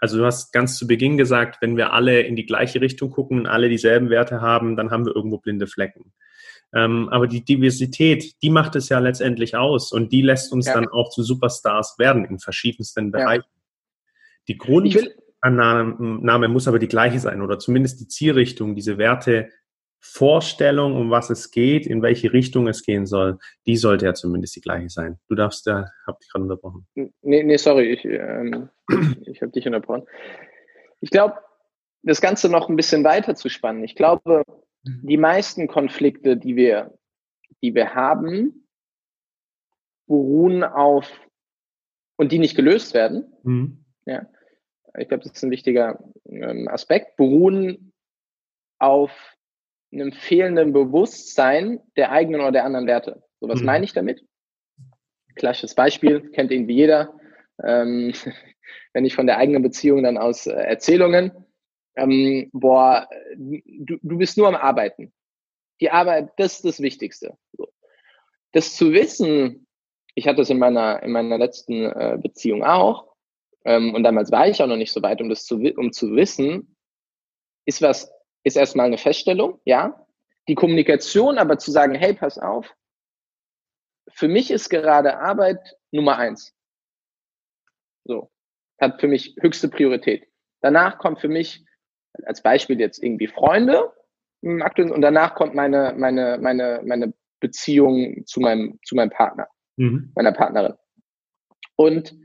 also 0.00 0.18
du 0.18 0.26
hast 0.26 0.52
ganz 0.52 0.76
zu 0.76 0.88
Beginn 0.88 1.16
gesagt, 1.16 1.58
wenn 1.62 1.76
wir 1.76 1.92
alle 1.92 2.22
in 2.22 2.34
die 2.34 2.44
gleiche 2.44 2.80
Richtung 2.80 3.10
gucken 3.10 3.38
und 3.38 3.46
alle 3.46 3.68
dieselben 3.68 4.10
Werte 4.10 4.40
haben, 4.40 4.74
dann 4.76 4.90
haben 4.90 5.06
wir 5.06 5.14
irgendwo 5.14 5.38
blinde 5.38 5.68
Flecken. 5.68 6.12
Ähm, 6.74 7.08
aber 7.10 7.28
die 7.28 7.44
Diversität, 7.44 8.34
die 8.42 8.50
macht 8.50 8.74
es 8.74 8.88
ja 8.88 8.98
letztendlich 8.98 9.54
aus 9.54 9.92
und 9.92 10.10
die 10.10 10.22
lässt 10.22 10.52
uns 10.52 10.66
ja. 10.66 10.74
dann 10.74 10.88
auch 10.88 11.10
zu 11.10 11.22
Superstars 11.22 11.96
werden 11.98 12.24
in 12.24 12.40
verschiedensten 12.40 13.12
Bereichen. 13.12 13.44
Ja. 13.46 13.61
Die 14.48 14.58
Grundannahme 14.58 16.48
muss 16.48 16.68
aber 16.68 16.78
die 16.78 16.88
gleiche 16.88 17.18
sein 17.18 17.42
oder 17.42 17.58
zumindest 17.58 18.00
die 18.00 18.08
Zielrichtung, 18.08 18.74
diese 18.74 18.98
Werte 18.98 19.48
Vorstellung, 20.04 20.96
um 20.96 21.10
was 21.10 21.30
es 21.30 21.52
geht, 21.52 21.86
in 21.86 22.02
welche 22.02 22.32
Richtung 22.32 22.66
es 22.66 22.82
gehen 22.82 23.06
soll, 23.06 23.38
die 23.66 23.76
sollte 23.76 24.06
ja 24.06 24.14
zumindest 24.14 24.56
die 24.56 24.60
gleiche 24.60 24.90
sein. 24.90 25.20
Du 25.28 25.36
darfst 25.36 25.64
da, 25.64 25.86
hab 26.08 26.18
dich 26.18 26.28
gerade 26.28 26.42
unterbrochen. 26.42 26.88
Nee, 26.94 27.44
nee, 27.44 27.56
sorry, 27.56 27.92
ich, 27.92 28.04
ähm, 28.04 28.68
ich 29.26 29.40
habe 29.42 29.52
dich 29.52 29.64
unterbrochen. 29.64 30.02
Ich 31.00 31.10
glaube, 31.10 31.36
das 32.02 32.20
Ganze 32.20 32.48
noch 32.48 32.68
ein 32.68 32.74
bisschen 32.74 33.04
weiter 33.04 33.36
zu 33.36 33.48
spannen. 33.48 33.84
Ich 33.84 33.94
glaube, 33.94 34.42
die 34.84 35.16
meisten 35.16 35.68
Konflikte, 35.68 36.36
die 36.36 36.56
wir, 36.56 36.98
die 37.62 37.72
wir 37.76 37.94
haben, 37.94 38.66
beruhen 40.08 40.64
auf 40.64 41.08
und 42.16 42.32
die 42.32 42.40
nicht 42.40 42.56
gelöst 42.56 42.92
werden. 42.92 43.32
Mhm. 43.44 43.81
Ja, 44.06 44.26
ich 44.98 45.08
glaube, 45.08 45.24
das 45.24 45.32
ist 45.32 45.42
ein 45.42 45.50
wichtiger 45.50 46.02
ähm, 46.26 46.68
Aspekt, 46.68 47.16
beruhen 47.16 47.92
auf 48.78 49.36
einem 49.92 50.12
fehlenden 50.12 50.72
Bewusstsein 50.72 51.80
der 51.96 52.10
eigenen 52.10 52.40
oder 52.40 52.52
der 52.52 52.64
anderen 52.64 52.86
Werte. 52.86 53.22
So, 53.40 53.48
was 53.48 53.60
mhm. 53.60 53.66
meine 53.66 53.84
ich 53.84 53.92
damit? 53.92 54.24
Klassisches 55.34 55.74
Beispiel, 55.74 56.30
kennt 56.30 56.50
irgendwie 56.50 56.76
jeder. 56.76 57.18
Ähm, 57.62 58.12
wenn 58.92 59.04
ich 59.04 59.14
von 59.14 59.26
der 59.26 59.38
eigenen 59.38 59.62
Beziehung 59.62 60.02
dann 60.02 60.18
aus 60.18 60.46
äh, 60.46 60.52
Erzählungen, 60.52 61.32
ähm, 61.96 62.50
boah, 62.52 63.08
du, 63.36 63.98
du 64.02 64.18
bist 64.18 64.38
nur 64.38 64.48
am 64.48 64.54
Arbeiten. 64.54 65.12
Die 65.80 65.90
Arbeit, 65.90 66.30
das 66.36 66.56
ist 66.56 66.64
das 66.64 66.80
Wichtigste. 66.80 67.36
So. 67.52 67.68
Das 68.52 68.76
zu 68.76 68.92
wissen, 68.92 69.66
ich 70.14 70.26
hatte 70.28 70.42
es 70.42 70.50
in 70.50 70.58
meiner, 70.58 71.02
in 71.02 71.12
meiner 71.12 71.38
letzten 71.38 71.84
äh, 71.84 72.18
Beziehung 72.20 72.62
auch, 72.62 73.11
ähm, 73.64 73.94
und 73.94 74.02
damals 74.02 74.30
war 74.30 74.48
ich 74.48 74.62
auch 74.62 74.66
noch 74.66 74.76
nicht 74.76 74.92
so 74.92 75.02
weit, 75.02 75.20
um 75.20 75.28
das 75.28 75.44
zu, 75.44 75.56
um 75.76 75.92
zu 75.92 76.14
wissen, 76.14 76.76
ist 77.64 77.82
was 77.82 78.12
ist 78.44 78.56
erstmal 78.56 78.86
eine 78.86 78.98
Feststellung, 78.98 79.60
ja. 79.64 80.06
Die 80.48 80.56
Kommunikation 80.56 81.38
aber 81.38 81.58
zu 81.58 81.70
sagen, 81.70 81.94
hey, 81.94 82.14
pass 82.14 82.38
auf, 82.38 82.74
für 84.08 84.28
mich 84.28 84.50
ist 84.50 84.68
gerade 84.68 85.18
Arbeit 85.18 85.76
Nummer 85.92 86.18
eins. 86.18 86.52
So. 88.04 88.30
Hat 88.80 89.00
für 89.00 89.06
mich 89.06 89.36
höchste 89.40 89.68
Priorität. 89.68 90.26
Danach 90.60 90.98
kommt 90.98 91.20
für 91.20 91.28
mich, 91.28 91.64
als 92.24 92.42
Beispiel 92.42 92.80
jetzt 92.80 93.02
irgendwie 93.02 93.28
Freunde, 93.28 93.92
und 94.42 95.00
danach 95.00 95.36
kommt 95.36 95.54
meine, 95.54 95.94
meine, 95.96 96.38
meine, 96.40 96.82
meine 96.84 97.14
Beziehung 97.38 98.26
zu 98.26 98.40
meinem, 98.40 98.80
zu 98.84 98.96
meinem 98.96 99.10
Partner, 99.10 99.46
mhm. 99.76 100.10
meiner 100.16 100.32
Partnerin. 100.32 100.74
Und 101.76 102.16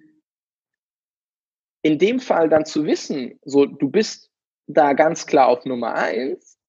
in 1.88 1.98
dem 1.98 2.20
Fall 2.20 2.50
dann 2.50 2.66
zu 2.66 2.84
wissen, 2.84 3.40
so, 3.46 3.66
du 3.66 3.90
bist 3.90 4.30
da 4.68 4.92
ganz 4.92 5.26
klar 5.26 5.48
auf 5.48 5.64
Nummer 5.64 5.96
eins. 5.96 6.60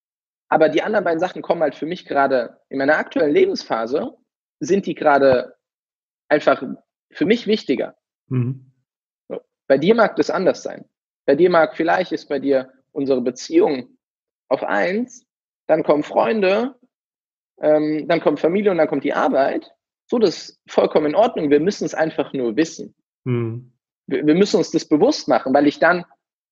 Aber 0.47 0.69
die 0.69 0.81
anderen 0.81 1.03
beiden 1.03 1.19
Sachen 1.19 1.41
kommen 1.41 1.61
halt 1.61 1.75
für 1.75 1.85
mich 1.85 2.05
gerade 2.05 2.57
in 2.69 2.77
meiner 2.77 2.97
aktuellen 2.97 3.33
Lebensphase, 3.33 4.15
sind 4.61 4.85
die 4.85 4.95
gerade 4.95 5.57
einfach 6.29 6.63
für 7.11 7.25
mich 7.25 7.47
wichtiger. 7.47 7.97
Mhm. 8.29 8.71
So. 9.27 9.41
Bei 9.67 9.77
dir 9.77 9.93
mag 9.93 10.15
das 10.15 10.29
anders 10.29 10.63
sein. 10.63 10.85
Bei 11.25 11.35
dir 11.35 11.49
mag 11.49 11.75
vielleicht 11.75 12.13
ist 12.13 12.29
bei 12.29 12.39
dir 12.39 12.71
unsere 12.93 13.21
Beziehung 13.21 13.97
auf 14.47 14.63
eins, 14.63 15.27
dann 15.67 15.83
kommen 15.83 16.03
Freunde, 16.03 16.75
ähm, 17.61 18.07
dann 18.07 18.21
kommt 18.21 18.39
Familie 18.39 18.71
und 18.71 18.77
dann 18.77 18.87
kommt 18.87 19.03
die 19.03 19.13
Arbeit. 19.13 19.69
So, 20.07 20.17
das 20.17 20.49
ist 20.49 20.61
vollkommen 20.67 21.07
in 21.07 21.15
Ordnung. 21.15 21.49
Wir 21.49 21.59
müssen 21.59 21.83
es 21.83 21.93
einfach 21.93 22.31
nur 22.31 22.55
wissen. 22.55 22.95
Mhm. 23.25 23.73
Wir, 24.09 24.35
müssen 24.35 24.57
uns 24.57 24.71
das 24.71 24.85
bewusst 24.85 25.27
machen, 25.27 25.53
weil 25.53 25.67
ich 25.67 25.79
dann 25.79 26.05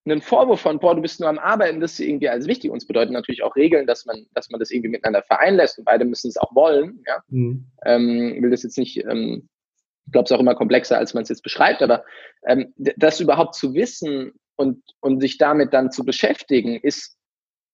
einen 0.06 0.22
Vorwurf 0.22 0.62
von, 0.62 0.80
boah, 0.80 0.96
du 0.96 1.02
bist 1.02 1.20
nur 1.20 1.30
am 1.30 1.39
Arbeiten, 1.39 1.80
das 1.80 1.93
ist 1.93 2.00
irgendwie 2.00 2.30
als 2.30 2.48
wichtig. 2.48 2.72
Uns 2.72 2.88
bedeutet 2.88 3.12
natürlich 3.12 3.43
auch 3.43 3.56
Regeln, 3.56 3.88
dass 3.88 4.06
man, 4.06 4.26
dass 4.34 4.50
man 4.50 4.60
das 4.60 4.72
irgendwie 4.72 4.89
miteinander 4.89 5.24
vereinlässt 5.24 5.78
und 5.78 5.86
beide 5.86 6.06
müssen 6.06 6.30
es 6.30 6.38
auch 6.38 6.54
wollen. 6.56 7.04
Ja? 7.06 7.24
Mhm. 7.28 7.65
Ähm, 7.86 8.38
will 8.41 8.50
das 8.50 8.63
jetzt 8.63 8.78
nicht, 8.78 8.98
ähm, 8.98 9.50
ich 10.06 10.12
glaube, 10.13 10.26
es 10.26 10.32
ist 10.32 10.38
auch 10.38 10.41
immer 10.41 10.56
komplexer, 10.56 10.98
als 10.98 11.13
man 11.13 11.24
es 11.24 11.30
jetzt 11.30 11.43
beschreibt, 11.43 11.82
aber 11.82 12.06
ähm, 12.46 12.74
das 12.78 13.20
überhaupt 13.20 13.56
zu 13.56 13.74
wissen 13.74 14.32
und, 14.56 14.82
und 15.02 15.20
sich 15.20 15.38
damit 15.38 15.74
dann 15.74 15.91
zu 15.91 16.06
beschäftigen, 16.06 16.80
ist 16.80 17.17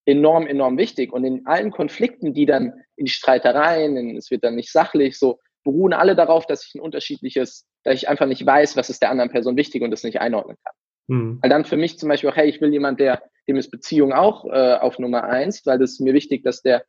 enorm, 0.05 0.47
enorm 0.47 0.77
wichtig. 0.77 1.13
Und 1.13 1.23
in 1.23 1.45
allen 1.45 1.71
Konflikten, 1.71 2.33
die 2.33 2.45
dann 2.45 2.73
in 2.95 3.07
Streitereien, 3.07 3.95
in, 3.95 4.17
es 4.17 4.31
wird 4.31 4.43
dann 4.43 4.55
nicht 4.55 4.71
sachlich, 4.71 5.17
so 5.17 5.39
beruhen 5.63 5.93
alle 5.93 6.15
darauf, 6.15 6.45
dass 6.45 6.65
ich 6.65 6.75
ein 6.75 6.81
unterschiedliches, 6.81 7.67
dass 7.83 7.95
ich 7.95 8.09
einfach 8.09 8.25
nicht 8.25 8.45
weiß, 8.45 8.75
was 8.77 8.89
ist 8.89 9.01
der 9.01 9.09
anderen 9.09 9.31
Person 9.31 9.57
wichtig 9.57 9.81
und 9.81 9.91
das 9.91 10.03
nicht 10.03 10.19
einordnen 10.19 10.57
kann. 10.63 10.73
Mhm. 11.07 11.39
Weil 11.41 11.49
dann 11.49 11.65
für 11.65 11.77
mich 11.77 11.97
zum 11.97 12.09
Beispiel 12.09 12.29
auch, 12.29 12.35
hey, 12.35 12.49
ich 12.49 12.61
will 12.61 12.71
jemand, 12.71 12.99
der 12.99 13.23
dem 13.47 13.57
ist 13.57 13.71
Beziehung 13.71 14.13
auch 14.13 14.45
äh, 14.45 14.75
auf 14.75 14.99
Nummer 14.99 15.23
eins, 15.23 15.65
weil 15.65 15.77
das 15.77 15.93
ist 15.93 15.99
mir 15.99 16.13
wichtig, 16.13 16.43
dass 16.43 16.61
der 16.61 16.85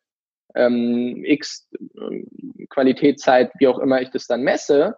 ähm, 0.55 1.25
X 1.25 1.69
äh, 1.73 2.67
Qualitätszeit, 2.69 3.51
wie 3.59 3.67
auch 3.67 3.79
immer 3.79 4.01
ich 4.01 4.11
das 4.11 4.27
dann 4.27 4.43
messe, 4.43 4.97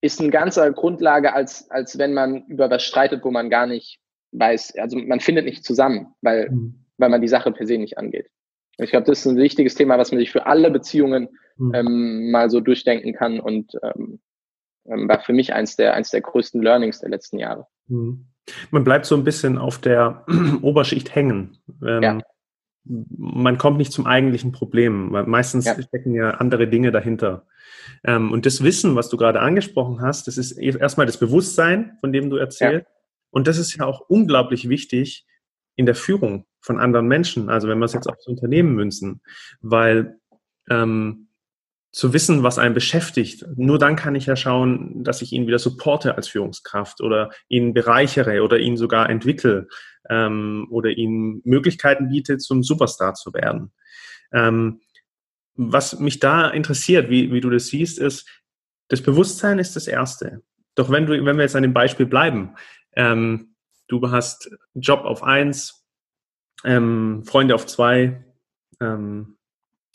ist 0.00 0.20
eine 0.20 0.30
ganze 0.30 0.72
Grundlage, 0.72 1.32
als, 1.32 1.70
als 1.70 1.98
wenn 1.98 2.14
man 2.14 2.46
über 2.46 2.70
was 2.70 2.84
streitet, 2.84 3.24
wo 3.24 3.30
man 3.30 3.50
gar 3.50 3.66
nicht 3.66 3.98
weiß, 4.32 4.76
also 4.76 4.96
man 4.96 5.20
findet 5.20 5.44
nicht 5.44 5.64
zusammen, 5.64 6.14
weil, 6.22 6.50
mhm. 6.50 6.86
weil 6.98 7.08
man 7.08 7.20
die 7.20 7.28
Sache 7.28 7.52
per 7.52 7.66
se 7.66 7.78
nicht 7.78 7.98
angeht. 7.98 8.30
Ich 8.78 8.90
glaube, 8.90 9.06
das 9.06 9.20
ist 9.20 9.26
ein 9.26 9.36
wichtiges 9.36 9.74
Thema, 9.74 9.98
was 9.98 10.12
man 10.12 10.20
sich 10.20 10.30
für 10.30 10.46
alle 10.46 10.70
Beziehungen 10.70 11.28
mhm. 11.56 11.74
ähm, 11.74 12.30
mal 12.30 12.48
so 12.48 12.60
durchdenken 12.60 13.12
kann 13.12 13.40
und 13.40 13.72
ähm, 13.82 14.20
ähm, 14.86 15.08
war 15.08 15.20
für 15.20 15.32
mich 15.32 15.52
eins 15.52 15.76
der, 15.76 15.94
eins 15.94 16.10
der 16.10 16.20
größten 16.20 16.62
Learnings 16.62 17.00
der 17.00 17.10
letzten 17.10 17.38
Jahre. 17.38 17.66
Mhm. 17.88 18.26
Man 18.70 18.84
bleibt 18.84 19.04
so 19.04 19.14
ein 19.16 19.24
bisschen 19.24 19.58
auf 19.58 19.78
der 19.78 20.24
Oberschicht 20.62 21.14
hängen. 21.14 21.58
Ähm, 21.86 22.02
ja. 22.02 22.18
Man 22.84 23.58
kommt 23.58 23.76
nicht 23.76 23.92
zum 23.92 24.06
eigentlichen 24.06 24.52
Problem, 24.52 25.12
weil 25.12 25.24
meistens 25.24 25.66
ja. 25.66 25.80
stecken 25.80 26.14
ja 26.14 26.30
andere 26.30 26.68
Dinge 26.68 26.90
dahinter. 26.90 27.46
Ähm, 28.04 28.32
und 28.32 28.46
das 28.46 28.62
Wissen, 28.62 28.96
was 28.96 29.10
du 29.10 29.18
gerade 29.18 29.40
angesprochen 29.40 30.00
hast, 30.00 30.26
das 30.26 30.38
ist 30.38 30.52
erstmal 30.52 31.04
das 31.04 31.18
Bewusstsein, 31.18 31.98
von 32.00 32.12
dem 32.12 32.30
du 32.30 32.36
erzählst. 32.36 32.86
Ja. 32.86 32.92
Und 33.30 33.46
das 33.46 33.58
ist 33.58 33.76
ja 33.76 33.84
auch 33.84 34.08
unglaublich 34.08 34.70
wichtig 34.70 35.26
in 35.76 35.84
der 35.84 35.94
Führung 35.94 36.46
von 36.60 36.78
anderen 36.78 37.06
Menschen. 37.06 37.48
Also 37.48 37.68
wenn 37.68 37.78
wir 37.78 37.86
es 37.86 37.92
jetzt 37.92 38.08
aufs 38.08 38.26
Unternehmen 38.26 38.74
münzen, 38.74 39.20
weil 39.60 40.18
ähm, 40.70 41.28
zu 41.90 42.12
wissen, 42.12 42.42
was 42.42 42.58
einen 42.58 42.74
beschäftigt, 42.74 43.44
nur 43.56 43.78
dann 43.78 43.96
kann 43.96 44.14
ich 44.14 44.26
ja 44.26 44.36
schauen, 44.36 45.02
dass 45.04 45.22
ich 45.22 45.32
ihn 45.32 45.46
wieder 45.46 45.58
supporte 45.58 46.16
als 46.16 46.28
Führungskraft 46.28 47.00
oder 47.00 47.30
ihn 47.48 47.72
bereichere 47.72 48.42
oder 48.42 48.58
ihn 48.58 48.76
sogar 48.76 49.08
entwickle 49.08 49.68
ähm, 50.10 50.66
oder 50.70 50.90
ihm 50.90 51.40
Möglichkeiten 51.44 52.10
biete, 52.10 52.38
zum 52.38 52.62
Superstar 52.62 53.14
zu 53.14 53.32
werden. 53.32 53.72
Ähm, 54.32 54.80
was 55.54 55.98
mich 55.98 56.20
da 56.20 56.48
interessiert, 56.48 57.10
wie, 57.10 57.32
wie 57.32 57.40
du 57.40 57.50
das 57.50 57.66
siehst, 57.68 57.98
ist, 57.98 58.28
das 58.88 59.02
Bewusstsein 59.02 59.58
ist 59.58 59.74
das 59.74 59.86
Erste. 59.86 60.42
Doch 60.74 60.90
wenn 60.90 61.06
du, 61.06 61.12
wenn 61.24 61.36
wir 61.36 61.42
jetzt 61.42 61.56
an 61.56 61.62
dem 61.62 61.74
Beispiel 61.74 62.06
bleiben, 62.06 62.54
ähm, 62.94 63.54
du 63.88 64.10
hast 64.10 64.50
Job 64.74 65.00
auf 65.00 65.22
eins, 65.22 65.84
ähm, 66.64 67.24
Freunde 67.24 67.54
auf 67.54 67.66
zwei, 67.66 68.24
ähm, 68.80 69.36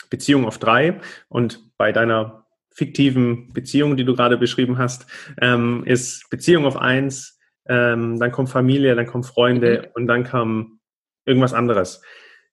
Beziehung 0.10 0.46
auf 0.46 0.60
drei 0.60 1.00
und 1.30 1.72
bei 1.78 1.92
deiner 1.92 2.46
fiktiven 2.72 3.54
Beziehung, 3.54 3.98
die 3.98 4.06
du 4.06 4.16
gerade 4.16 4.38
beschrieben 4.38 4.78
hast, 4.78 5.06
ähm, 5.42 5.84
ist 5.86 6.30
Beziehung 6.30 6.66
auf 6.66 6.78
eins, 6.78 7.40
ähm, 7.68 8.20
dann 8.20 8.32
kommt 8.32 8.50
Familie, 8.50 8.96
dann 8.96 9.08
kommen 9.08 9.24
Freunde 9.24 9.84
mhm. 9.84 9.92
und 9.96 10.08
dann 10.08 10.24
kam 10.24 10.80
irgendwas 11.26 11.54
anderes. 11.54 12.02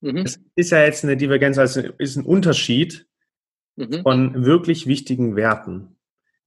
Mhm. 0.01 0.18
Es 0.18 0.40
ist 0.55 0.70
ja 0.70 0.83
jetzt 0.85 1.05
eine 1.05 1.16
Divergenz, 1.16 1.59
also 1.59 1.81
ist 1.99 2.16
ein 2.16 2.25
Unterschied 2.25 3.07
mhm. 3.77 4.03
von 4.03 4.44
wirklich 4.44 4.87
wichtigen 4.87 5.37
Werten. 5.37 5.96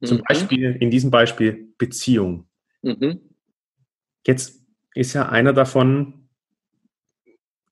Zum 0.03 0.17
mhm. 0.17 0.23
Beispiel 0.27 0.75
in 0.79 0.91
diesem 0.91 1.11
Beispiel 1.11 1.73
Beziehung. 1.77 2.47
Mhm. 2.81 3.21
Jetzt 4.25 4.61
ist 4.95 5.13
ja 5.13 5.29
einer 5.29 5.53
davon 5.53 6.22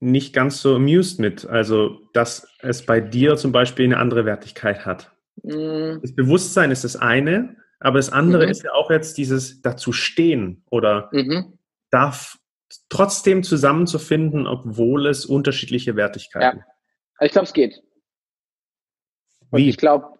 nicht 0.02 0.34
ganz 0.34 0.60
so 0.60 0.74
amused 0.74 1.20
mit, 1.20 1.46
also 1.46 2.00
dass 2.12 2.48
es 2.58 2.84
bei 2.84 3.00
dir 3.00 3.36
zum 3.36 3.52
Beispiel 3.52 3.84
eine 3.84 3.98
andere 3.98 4.24
Wertigkeit 4.24 4.84
hat. 4.84 5.12
Mhm. 5.42 6.00
Das 6.02 6.14
Bewusstsein 6.14 6.72
ist 6.72 6.82
das 6.82 6.96
eine, 6.96 7.56
aber 7.78 7.98
das 7.98 8.12
andere 8.12 8.44
mhm. 8.44 8.50
ist 8.50 8.64
ja 8.64 8.72
auch 8.72 8.90
jetzt 8.90 9.16
dieses 9.16 9.62
dazu 9.62 9.92
stehen 9.92 10.64
oder 10.70 11.08
mhm. 11.12 11.56
darf 11.90 12.38
trotzdem 12.88 13.44
zusammenzufinden, 13.44 14.48
obwohl 14.48 15.06
es 15.06 15.24
unterschiedliche 15.24 15.94
Wertigkeiten. 15.94 16.58
Ja, 16.58 17.26
ich 17.26 17.30
glaube, 17.30 17.46
es 17.46 17.52
geht. 17.52 17.80
Und 19.50 19.60
Wie? 19.60 19.68
ich 19.68 19.76
glaube, 19.76 20.18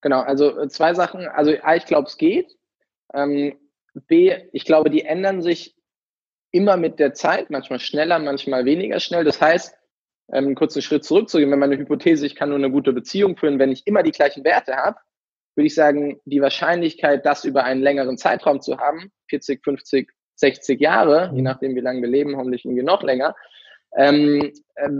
genau, 0.00 0.22
also 0.22 0.66
zwei 0.66 0.92
Sachen. 0.94 1.28
Also 1.28 1.52
A, 1.62 1.76
ich 1.76 1.86
glaube, 1.86 2.08
es 2.08 2.16
geht. 2.16 2.56
Ähm, 3.12 3.56
B, 4.08 4.36
ich 4.52 4.64
glaube, 4.64 4.90
die 4.90 5.04
ändern 5.04 5.40
sich 5.40 5.76
immer 6.54 6.76
mit 6.76 7.00
der 7.00 7.14
Zeit, 7.14 7.50
manchmal 7.50 7.80
schneller, 7.80 8.20
manchmal 8.20 8.64
weniger 8.64 9.00
schnell. 9.00 9.24
Das 9.24 9.40
heißt, 9.40 9.76
ähm, 10.32 10.46
einen 10.46 10.54
kurzen 10.54 10.82
Schritt 10.82 11.04
zurückzugehen, 11.04 11.50
wenn 11.50 11.58
meine 11.58 11.76
Hypothese, 11.76 12.24
ich 12.26 12.36
kann 12.36 12.50
nur 12.50 12.58
eine 12.58 12.70
gute 12.70 12.92
Beziehung 12.92 13.36
führen, 13.36 13.58
wenn 13.58 13.72
ich 13.72 13.86
immer 13.86 14.04
die 14.04 14.12
gleichen 14.12 14.44
Werte 14.44 14.76
habe, 14.76 14.96
würde 15.56 15.66
ich 15.66 15.74
sagen, 15.74 16.20
die 16.24 16.40
Wahrscheinlichkeit, 16.40 17.26
das 17.26 17.44
über 17.44 17.64
einen 17.64 17.82
längeren 17.82 18.16
Zeitraum 18.18 18.60
zu 18.60 18.78
haben, 18.78 19.10
40, 19.30 19.64
50, 19.64 20.10
60 20.36 20.80
Jahre, 20.80 21.32
je 21.34 21.42
nachdem, 21.42 21.74
wie 21.74 21.80
lange 21.80 22.02
wir 22.02 22.08
leben, 22.08 22.36
hoffentlich 22.36 22.64
irgendwie 22.64 22.84
noch 22.84 23.02
länger, 23.02 23.34
ähm, 23.96 24.52
äh, 24.76 24.90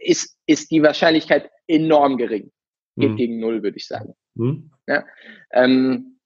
ist, 0.00 0.38
ist 0.46 0.70
die 0.70 0.82
Wahrscheinlichkeit 0.82 1.50
enorm 1.66 2.16
gering. 2.16 2.50
Geht 2.96 3.10
mhm. 3.10 3.16
gegen 3.16 3.38
null, 3.38 3.62
würde 3.62 3.76
ich 3.76 3.86
sagen. 3.86 4.14
Mhm. 4.34 4.70
Ja? 4.86 5.04
Ähm, 5.52 6.18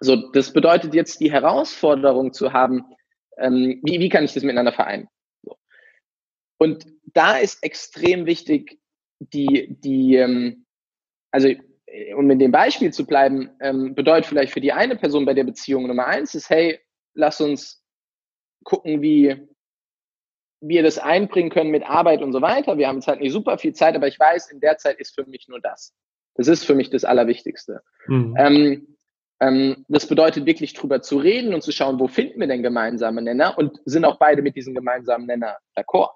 so, 0.00 0.30
das 0.32 0.52
bedeutet 0.52 0.92
jetzt 0.92 1.20
die 1.20 1.30
Herausforderung 1.30 2.32
zu 2.32 2.52
haben, 2.52 2.84
ähm, 3.38 3.80
wie, 3.82 4.00
wie 4.00 4.08
kann 4.08 4.24
ich 4.24 4.34
das 4.34 4.42
miteinander 4.42 4.72
vereinen? 4.72 5.08
So. 5.42 5.56
Und 6.58 6.86
da 7.12 7.38
ist 7.38 7.62
extrem 7.62 8.26
wichtig, 8.26 8.78
die, 9.18 9.76
die, 9.80 10.16
ähm, 10.16 10.66
also 11.30 11.48
um 12.16 12.30
in 12.30 12.38
dem 12.38 12.50
Beispiel 12.50 12.92
zu 12.92 13.06
bleiben, 13.06 13.50
ähm, 13.60 13.94
bedeutet 13.94 14.26
vielleicht 14.26 14.52
für 14.52 14.60
die 14.60 14.72
eine 14.72 14.96
Person 14.96 15.24
bei 15.24 15.34
der 15.34 15.44
Beziehung 15.44 15.86
Nummer 15.86 16.06
eins 16.06 16.34
ist, 16.34 16.50
hey, 16.50 16.80
lass 17.14 17.40
uns 17.40 17.84
gucken, 18.64 19.02
wie 19.02 19.48
wir 20.60 20.82
das 20.82 20.98
einbringen 20.98 21.50
können 21.50 21.70
mit 21.70 21.84
Arbeit 21.84 22.22
und 22.22 22.32
so 22.32 22.40
weiter. 22.40 22.78
Wir 22.78 22.88
haben 22.88 22.96
jetzt 22.96 23.06
halt 23.06 23.20
nicht 23.20 23.32
super 23.32 23.58
viel 23.58 23.74
Zeit, 23.74 23.94
aber 23.94 24.08
ich 24.08 24.18
weiß, 24.18 24.50
in 24.50 24.60
der 24.60 24.78
Zeit 24.78 24.98
ist 24.98 25.14
für 25.14 25.26
mich 25.26 25.46
nur 25.48 25.60
das. 25.60 25.94
Das 26.34 26.48
ist 26.48 26.64
für 26.64 26.74
mich 26.74 26.90
das 26.90 27.04
Allerwichtigste. 27.04 27.82
Mhm. 28.06 28.34
Ähm, 28.38 28.93
ähm, 29.40 29.84
das 29.88 30.06
bedeutet 30.06 30.46
wirklich 30.46 30.74
drüber 30.74 31.02
zu 31.02 31.18
reden 31.18 31.54
und 31.54 31.62
zu 31.62 31.72
schauen, 31.72 31.98
wo 31.98 32.08
finden 32.08 32.40
wir 32.40 32.46
denn 32.46 32.62
gemeinsame 32.62 33.22
Nenner 33.22 33.58
und 33.58 33.80
sind 33.84 34.04
auch 34.04 34.18
beide 34.18 34.42
mit 34.42 34.56
diesem 34.56 34.74
gemeinsamen 34.74 35.26
Nenner 35.26 35.56
d'accord. 35.76 36.10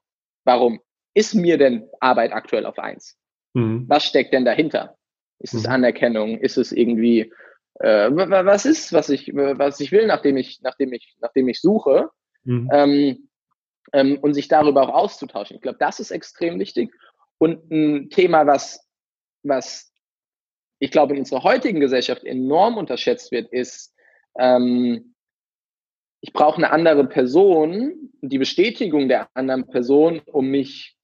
Warum 0.44 0.80
ist 1.14 1.34
mir 1.34 1.58
denn 1.58 1.88
Arbeit 2.00 2.32
aktuell 2.32 2.64
auf 2.64 2.78
eins? 2.78 3.16
Mhm. 3.54 3.84
Was 3.88 4.04
steckt 4.04 4.32
denn 4.32 4.44
dahinter? 4.44 4.96
Ist 5.40 5.54
es 5.54 5.64
mhm. 5.64 5.72
Anerkennung? 5.72 6.38
Ist 6.38 6.56
es 6.56 6.72
irgendwie 6.72 7.32
äh, 7.80 8.10
was 8.10 8.64
ist, 8.64 8.92
was 8.92 9.08
ich, 9.08 9.32
was 9.34 9.80
ich 9.80 9.92
will, 9.92 10.06
nachdem 10.06 10.36
ich, 10.36 10.60
nachdem 10.62 10.92
ich, 10.92 11.16
nachdem 11.20 11.48
ich 11.48 11.60
suche? 11.60 12.10
Mhm. 12.44 12.68
Ähm, 12.72 13.28
ähm, 13.92 14.18
und 14.20 14.34
sich 14.34 14.48
darüber 14.48 14.82
auch 14.82 14.94
auszutauschen. 14.94 15.56
Ich 15.56 15.62
glaube, 15.62 15.78
das 15.78 16.00
ist 16.00 16.10
extrem 16.10 16.58
wichtig. 16.58 16.92
Und 17.38 17.70
ein 17.70 18.10
Thema, 18.10 18.46
was, 18.46 18.86
was 19.42 19.92
ich 20.78 20.90
glaube, 20.90 21.14
in 21.14 21.20
unserer 21.20 21.42
heutigen 21.42 21.80
Gesellschaft 21.80 22.24
enorm 22.24 22.76
unterschätzt 22.76 23.32
wird, 23.32 23.50
ist, 23.52 23.94
ähm, 24.38 25.14
ich 26.20 26.32
brauche 26.32 26.56
eine 26.56 26.70
andere 26.70 27.06
Person, 27.06 28.12
die 28.20 28.38
Bestätigung 28.38 29.08
der 29.08 29.28
anderen 29.34 29.66
Person, 29.68 30.20
um 30.26 30.48
mich 30.48 30.96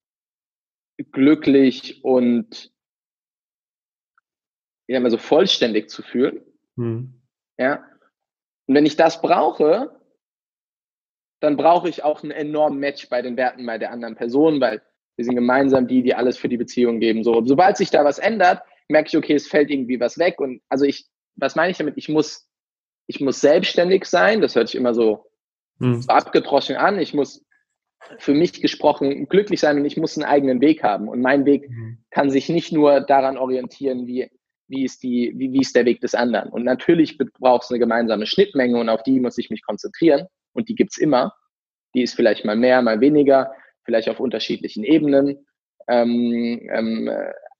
glücklich 1.11 2.03
und 2.03 2.71
ja, 4.87 4.99
mal 4.99 5.11
so 5.11 5.17
vollständig 5.17 5.89
zu 5.89 6.03
fühlen. 6.03 6.41
Mhm. 6.75 7.21
Ja. 7.57 7.85
Und 8.67 8.75
wenn 8.75 8.85
ich 8.85 8.95
das 8.95 9.21
brauche, 9.21 9.99
dann 11.39 11.57
brauche 11.57 11.89
ich 11.89 12.03
auch 12.03 12.23
einen 12.23 12.31
enormen 12.31 12.79
Match 12.79 13.09
bei 13.09 13.21
den 13.21 13.37
Werten 13.37 13.65
bei 13.65 13.77
der 13.77 13.91
anderen 13.91 14.15
Person, 14.15 14.61
weil 14.61 14.81
wir 15.15 15.25
sind 15.25 15.35
gemeinsam 15.35 15.87
die, 15.87 16.01
die 16.01 16.13
alles 16.13 16.37
für 16.37 16.49
die 16.49 16.57
Beziehung 16.57 16.99
geben. 16.99 17.23
So, 17.23 17.43
sobald 17.45 17.77
sich 17.77 17.89
da 17.89 18.03
was 18.03 18.19
ändert, 18.19 18.61
merke 18.87 19.09
ich, 19.09 19.17
okay, 19.17 19.33
es 19.33 19.47
fällt 19.47 19.69
irgendwie 19.69 19.99
was 19.99 20.17
weg. 20.17 20.39
Und 20.39 20.61
also 20.69 20.85
ich, 20.85 21.05
was 21.35 21.55
meine 21.55 21.71
ich 21.71 21.77
damit? 21.77 21.97
Ich 21.97 22.09
muss, 22.09 22.47
ich 23.07 23.19
muss 23.19 23.41
selbstständig 23.41 24.05
sein. 24.05 24.41
Das 24.41 24.55
hört 24.55 24.67
sich 24.67 24.75
immer 24.75 24.93
so, 24.93 25.25
mhm. 25.79 26.01
so 26.01 26.07
abgedroschen 26.09 26.75
an. 26.75 26.99
Ich 26.99 27.13
muss 27.13 27.45
für 28.19 28.33
mich 28.33 28.61
gesprochen 28.61 29.27
glücklich 29.27 29.59
sein 29.59 29.77
und 29.77 29.85
ich 29.85 29.97
muss 29.97 30.17
einen 30.17 30.25
eigenen 30.25 30.61
Weg 30.61 30.83
haben. 30.83 31.07
Und 31.07 31.21
mein 31.21 31.45
Weg 31.45 31.69
mhm. 31.69 31.99
kann 32.11 32.29
sich 32.29 32.49
nicht 32.49 32.71
nur 32.71 33.01
daran 33.01 33.37
orientieren, 33.37 34.07
wie, 34.07 34.29
wie 34.67 34.85
ist 34.85 35.03
die, 35.03 35.33
wie, 35.35 35.51
wie 35.53 35.61
ist 35.61 35.75
der 35.75 35.85
Weg 35.85 36.01
des 36.01 36.15
anderen. 36.15 36.49
Und 36.49 36.63
natürlich 36.63 37.17
braucht 37.17 37.63
es 37.63 37.71
eine 37.71 37.79
gemeinsame 37.79 38.25
Schnittmenge 38.25 38.79
und 38.79 38.89
auf 38.89 39.03
die 39.03 39.19
muss 39.19 39.37
ich 39.37 39.49
mich 39.49 39.63
konzentrieren. 39.63 40.27
Und 40.53 40.69
die 40.69 40.75
gibt's 40.75 40.97
immer. 40.97 41.33
Die 41.93 42.01
ist 42.01 42.15
vielleicht 42.15 42.45
mal 42.45 42.55
mehr, 42.55 42.81
mal 42.81 42.99
weniger, 43.01 43.53
vielleicht 43.83 44.09
auf 44.09 44.19
unterschiedlichen 44.19 44.83
Ebenen. 44.83 45.45
Ähm, 45.87 46.67
ähm, 46.71 47.09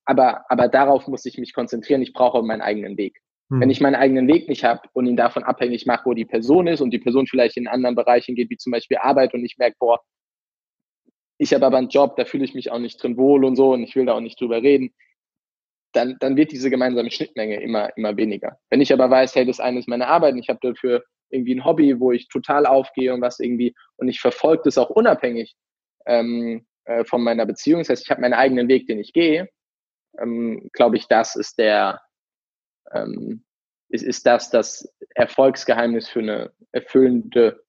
aber, 0.06 0.50
aber 0.50 0.68
darauf 0.68 1.08
muss 1.08 1.26
ich 1.26 1.38
mich 1.38 1.54
konzentrieren. 1.54 2.02
Ich 2.02 2.14
brauche 2.14 2.42
meinen 2.44 2.62
eigenen 2.62 2.98
Weg. 2.98 3.20
Hm. 3.50 3.62
Wenn 3.62 3.70
ich 3.70 3.82
meinen 3.82 3.96
eigenen 3.96 4.28
Weg 4.28 4.48
nicht 4.48 4.64
habe 4.64 4.82
und 4.94 5.06
ihn 5.06 5.18
davon 5.18 5.44
abhängig 5.44 5.86
mache, 5.86 6.06
wo 6.06 6.14
die 6.14 6.26
Person 6.26 6.68
ist 6.68 6.82
und 6.82 6.92
die 6.92 7.00
Person 7.00 7.28
vielleicht 7.28 7.58
in 7.58 7.68
anderen 7.68 7.96
Bereichen 7.96 8.36
geht, 8.36 8.50
wie 8.50 8.58
zum 8.58 8.72
Beispiel 8.72 8.98
Arbeit 8.98 9.34
und 9.34 9.44
ich 9.44 9.58
merke, 9.58 9.76
boah, 9.80 10.00
ich 11.38 11.54
habe 11.54 11.66
aber 11.66 11.78
einen 11.78 11.90
Job, 11.90 12.16
da 12.16 12.26
fühle 12.26 12.46
ich 12.46 12.54
mich 12.54 12.72
auch 12.72 12.80
nicht 12.80 13.02
drin 13.02 13.18
wohl 13.18 13.44
und 13.44 13.56
so 13.56 13.74
und 13.74 13.84
ich 13.84 13.96
will 13.96 14.06
da 14.06 14.14
auch 14.14 14.22
nicht 14.22 14.40
drüber 14.40 14.62
reden, 14.62 14.94
dann, 15.92 16.18
dann 16.20 16.38
wird 16.38 16.52
diese 16.52 16.70
gemeinsame 16.70 17.12
Schnittmenge 17.12 17.62
immer, 17.62 17.96
immer 17.98 18.18
weniger. 18.18 18.58
Wenn 18.70 18.82
ich 18.82 18.94
aber 18.94 19.10
weiß, 19.10 19.36
hey, 19.36 19.46
das 19.46 19.60
eine 19.60 19.80
ist 19.80 19.88
meine 19.88 20.08
Arbeit 20.08 20.34
und 20.34 20.40
ich 20.40 20.50
habe 20.50 20.60
dafür 20.62 21.04
irgendwie 21.30 21.56
ein 21.56 21.66
Hobby, 21.66 22.00
wo 22.00 22.12
ich 22.12 22.28
total 22.28 22.66
aufgehe 22.66 23.14
und 23.14 23.22
was 23.22 23.40
irgendwie, 23.40 23.74
und 23.98 24.08
ich 24.08 24.20
verfolge 24.20 24.64
das 24.66 24.78
auch 24.78 24.90
unabhängig 24.90 25.56
ähm, 26.06 26.66
äh, 26.86 27.04
von 27.06 27.22
meiner 27.24 27.46
Beziehung. 27.46 27.82
Das 27.82 27.90
heißt, 27.90 28.04
ich 28.04 28.12
habe 28.12 28.22
meinen 28.22 28.34
eigenen 28.34 28.68
Weg, 28.68 28.88
den 28.88 29.00
ich 29.00 29.14
gehe. 29.14 29.50
Ähm, 30.20 30.70
Glaube 30.74 30.98
ich, 30.98 31.08
das 31.08 31.36
ist 31.36 31.58
der, 31.58 32.02
ähm, 32.94 33.44
ist, 33.90 34.04
ist 34.04 34.26
das 34.26 34.50
das 34.50 34.94
Erfolgsgeheimnis 35.16 36.10
für 36.10 36.20
eine 36.20 36.52
erfüllende 36.72 37.64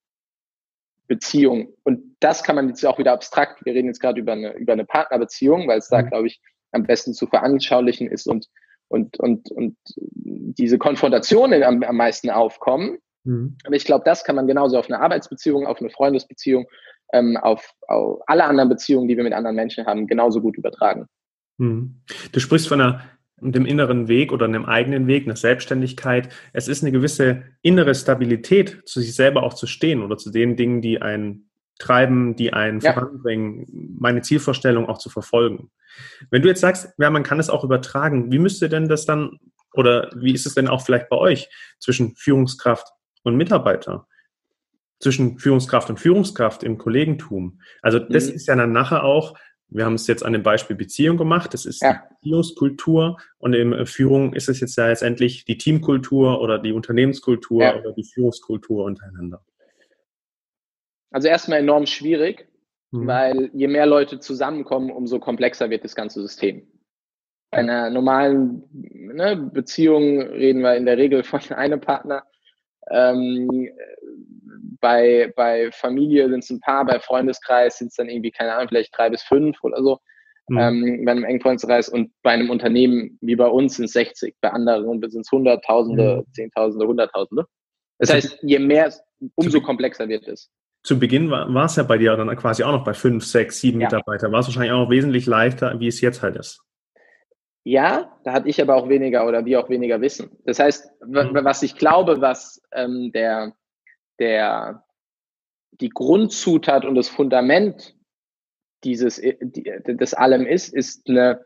Beziehung. 1.06 1.74
Und 1.84 2.16
das 2.20 2.42
kann 2.42 2.56
man 2.56 2.68
jetzt 2.68 2.84
auch 2.84 2.98
wieder 2.98 3.12
abstrakt, 3.12 3.64
wir 3.64 3.74
reden 3.74 3.88
jetzt 3.88 4.00
gerade 4.00 4.20
über 4.20 4.32
eine, 4.32 4.54
über 4.54 4.72
eine 4.72 4.84
Partnerbeziehung, 4.84 5.68
weil 5.68 5.78
es 5.78 5.88
da, 5.88 6.02
mhm. 6.02 6.08
glaube 6.08 6.26
ich, 6.26 6.40
am 6.72 6.82
besten 6.82 7.14
zu 7.14 7.26
veranschaulichen 7.26 8.10
ist 8.10 8.26
und, 8.26 8.48
und, 8.88 9.18
und, 9.18 9.50
und 9.52 9.76
diese 9.96 10.78
Konfrontationen 10.78 11.62
am, 11.62 11.82
am 11.82 11.96
meisten 11.96 12.30
aufkommen. 12.30 12.98
Mhm. 13.24 13.56
Aber 13.64 13.76
ich 13.76 13.84
glaube, 13.84 14.04
das 14.04 14.24
kann 14.24 14.36
man 14.36 14.46
genauso 14.46 14.78
auf 14.78 14.88
eine 14.88 15.00
Arbeitsbeziehung, 15.00 15.66
auf 15.66 15.80
eine 15.80 15.90
Freundesbeziehung, 15.90 16.66
ähm, 17.12 17.36
auf, 17.36 17.72
auf 17.86 18.20
alle 18.26 18.44
anderen 18.44 18.68
Beziehungen, 18.68 19.08
die 19.08 19.16
wir 19.16 19.24
mit 19.24 19.32
anderen 19.32 19.56
Menschen 19.56 19.86
haben, 19.86 20.06
genauso 20.06 20.40
gut 20.40 20.56
übertragen. 20.56 21.06
Mhm. 21.58 22.02
Du 22.32 22.40
sprichst 22.40 22.68
von 22.68 22.80
einer 22.80 23.02
dem 23.40 23.66
inneren 23.66 24.08
Weg 24.08 24.32
oder 24.32 24.46
einem 24.46 24.64
eigenen 24.64 25.06
Weg, 25.06 25.24
einer 25.24 25.36
Selbstständigkeit. 25.36 26.32
Es 26.52 26.68
ist 26.68 26.82
eine 26.82 26.92
gewisse 26.92 27.42
innere 27.60 27.94
Stabilität, 27.94 28.82
zu 28.86 29.00
sich 29.00 29.14
selber 29.14 29.42
auch 29.42 29.54
zu 29.54 29.66
stehen 29.66 30.02
oder 30.02 30.16
zu 30.16 30.30
den 30.30 30.56
Dingen, 30.56 30.80
die 30.80 31.02
einen 31.02 31.50
treiben, 31.78 32.36
die 32.36 32.54
einen 32.54 32.80
ja. 32.80 32.94
voranbringen, 32.94 33.96
meine 34.00 34.22
Zielvorstellung 34.22 34.88
auch 34.88 34.98
zu 34.98 35.10
verfolgen. 35.10 35.70
Wenn 36.30 36.42
du 36.42 36.48
jetzt 36.48 36.60
sagst, 36.60 36.94
ja, 36.98 37.10
man 37.10 37.22
kann 37.22 37.38
es 37.38 37.50
auch 37.50 37.64
übertragen, 37.64 38.32
wie 38.32 38.38
müsste 38.38 38.68
denn 38.68 38.88
das 38.88 39.04
dann 39.04 39.38
oder 39.74 40.10
wie 40.16 40.32
ist 40.32 40.46
es 40.46 40.54
denn 40.54 40.68
auch 40.68 40.80
vielleicht 40.80 41.10
bei 41.10 41.16
euch 41.16 41.50
zwischen 41.78 42.16
Führungskraft 42.16 42.88
und 43.22 43.36
Mitarbeiter? 43.36 44.06
Zwischen 44.98 45.38
Führungskraft 45.38 45.90
und 45.90 46.00
Führungskraft 46.00 46.62
im 46.62 46.78
Kollegentum. 46.78 47.60
Also 47.82 47.98
das 47.98 48.28
mhm. 48.28 48.34
ist 48.34 48.46
ja 48.46 48.56
dann 48.56 48.72
nachher 48.72 49.04
auch 49.04 49.36
wir 49.68 49.84
haben 49.84 49.94
es 49.94 50.06
jetzt 50.06 50.24
an 50.24 50.32
dem 50.32 50.42
Beispiel 50.42 50.76
Beziehung 50.76 51.16
gemacht. 51.16 51.52
Das 51.52 51.66
ist 51.66 51.82
ja. 51.82 51.92
die 51.92 52.14
Beziehungskultur 52.14 53.18
und 53.38 53.52
in 53.54 53.86
Führung 53.86 54.32
ist 54.32 54.48
es 54.48 54.60
jetzt 54.60 54.76
ja 54.76 54.88
letztendlich 54.88 55.44
die 55.44 55.58
Teamkultur 55.58 56.40
oder 56.40 56.58
die 56.58 56.72
Unternehmenskultur 56.72 57.62
ja. 57.62 57.76
oder 57.76 57.92
die 57.92 58.04
Führungskultur 58.04 58.84
untereinander. 58.84 59.42
Also 61.10 61.28
erstmal 61.28 61.60
enorm 61.60 61.86
schwierig, 61.86 62.48
mhm. 62.90 63.06
weil 63.06 63.50
je 63.54 63.68
mehr 63.68 63.86
Leute 63.86 64.20
zusammenkommen, 64.20 64.90
umso 64.90 65.18
komplexer 65.18 65.70
wird 65.70 65.84
das 65.84 65.94
ganze 65.94 66.20
System. 66.20 66.66
Bei 67.50 67.58
einer 67.58 67.90
normalen 67.90 68.64
ne, 68.72 69.36
Beziehung 69.36 70.20
reden 70.20 70.60
wir 70.60 70.76
in 70.76 70.86
der 70.86 70.98
Regel 70.98 71.24
von 71.24 71.40
einem 71.50 71.80
Partner. 71.80 72.24
Ähm, 72.88 73.70
bei, 74.80 75.32
bei 75.36 75.70
Familie 75.72 76.28
sind 76.28 76.44
es 76.44 76.50
ein 76.50 76.60
paar, 76.60 76.84
bei 76.84 76.98
Freundeskreis 77.00 77.78
sind 77.78 77.88
es 77.88 77.94
dann 77.94 78.08
irgendwie, 78.08 78.30
keine 78.30 78.54
Ahnung, 78.54 78.68
vielleicht 78.68 78.96
drei 78.96 79.10
bis 79.10 79.22
fünf 79.22 79.62
oder 79.62 79.82
so. 79.82 79.98
Mhm. 80.48 80.58
Ähm, 80.58 81.04
bei 81.04 81.12
einem 81.12 81.24
engen 81.24 81.40
Freundeskreis 81.40 81.88
und 81.88 82.12
bei 82.22 82.30
einem 82.30 82.50
Unternehmen 82.50 83.18
wie 83.20 83.34
bei 83.36 83.48
uns 83.48 83.76
sind 83.76 83.86
es 83.86 83.92
60, 83.92 84.36
bei 84.40 84.50
anderen 84.50 85.00
sind 85.10 85.22
es 85.22 85.32
Hunderttausende, 85.32 86.24
mhm. 86.26 86.32
Zehntausende, 86.32 86.86
Hunderttausende. 86.86 87.46
Das 87.98 88.12
heißt, 88.12 88.38
je 88.42 88.58
mehr, 88.58 88.92
umso 89.34 89.60
komplexer 89.60 90.08
wird 90.08 90.28
es. 90.28 90.50
Zu 90.82 91.00
Beginn 91.00 91.30
war, 91.30 91.52
war 91.52 91.64
es 91.64 91.76
ja 91.76 91.82
bei 91.82 91.98
dir 91.98 92.16
dann 92.16 92.34
quasi 92.36 92.62
auch 92.62 92.70
noch 92.70 92.84
bei 92.84 92.94
fünf, 92.94 93.24
sechs, 93.24 93.60
sieben 93.60 93.80
ja. 93.80 93.86
Mitarbeiter. 93.88 94.30
War 94.30 94.40
es 94.40 94.46
wahrscheinlich 94.46 94.72
auch 94.72 94.84
noch 94.84 94.90
wesentlich 94.90 95.26
leichter, 95.26 95.80
wie 95.80 95.88
es 95.88 96.00
jetzt 96.00 96.22
halt 96.22 96.36
ist. 96.36 96.62
Ja, 97.64 98.16
da 98.22 98.32
hatte 98.32 98.48
ich 98.48 98.62
aber 98.62 98.76
auch 98.76 98.88
weniger 98.88 99.26
oder 99.26 99.44
wir 99.44 99.58
auch 99.58 99.68
weniger 99.68 100.00
Wissen. 100.00 100.30
Das 100.44 100.60
heißt, 100.60 100.88
mhm. 101.04 101.30
was 101.42 101.64
ich 101.64 101.74
glaube, 101.76 102.20
was 102.20 102.62
ähm, 102.72 103.10
der, 103.12 103.54
der, 104.18 104.84
die 105.72 105.90
Grundzutat 105.90 106.84
und 106.84 106.94
das 106.94 107.08
Fundament 107.08 107.94
dieses, 108.84 109.18
äh, 109.18 109.36
des 109.40 110.14
allem 110.14 110.46
ist, 110.46 110.72
ist 110.74 111.08
eine, 111.08 111.44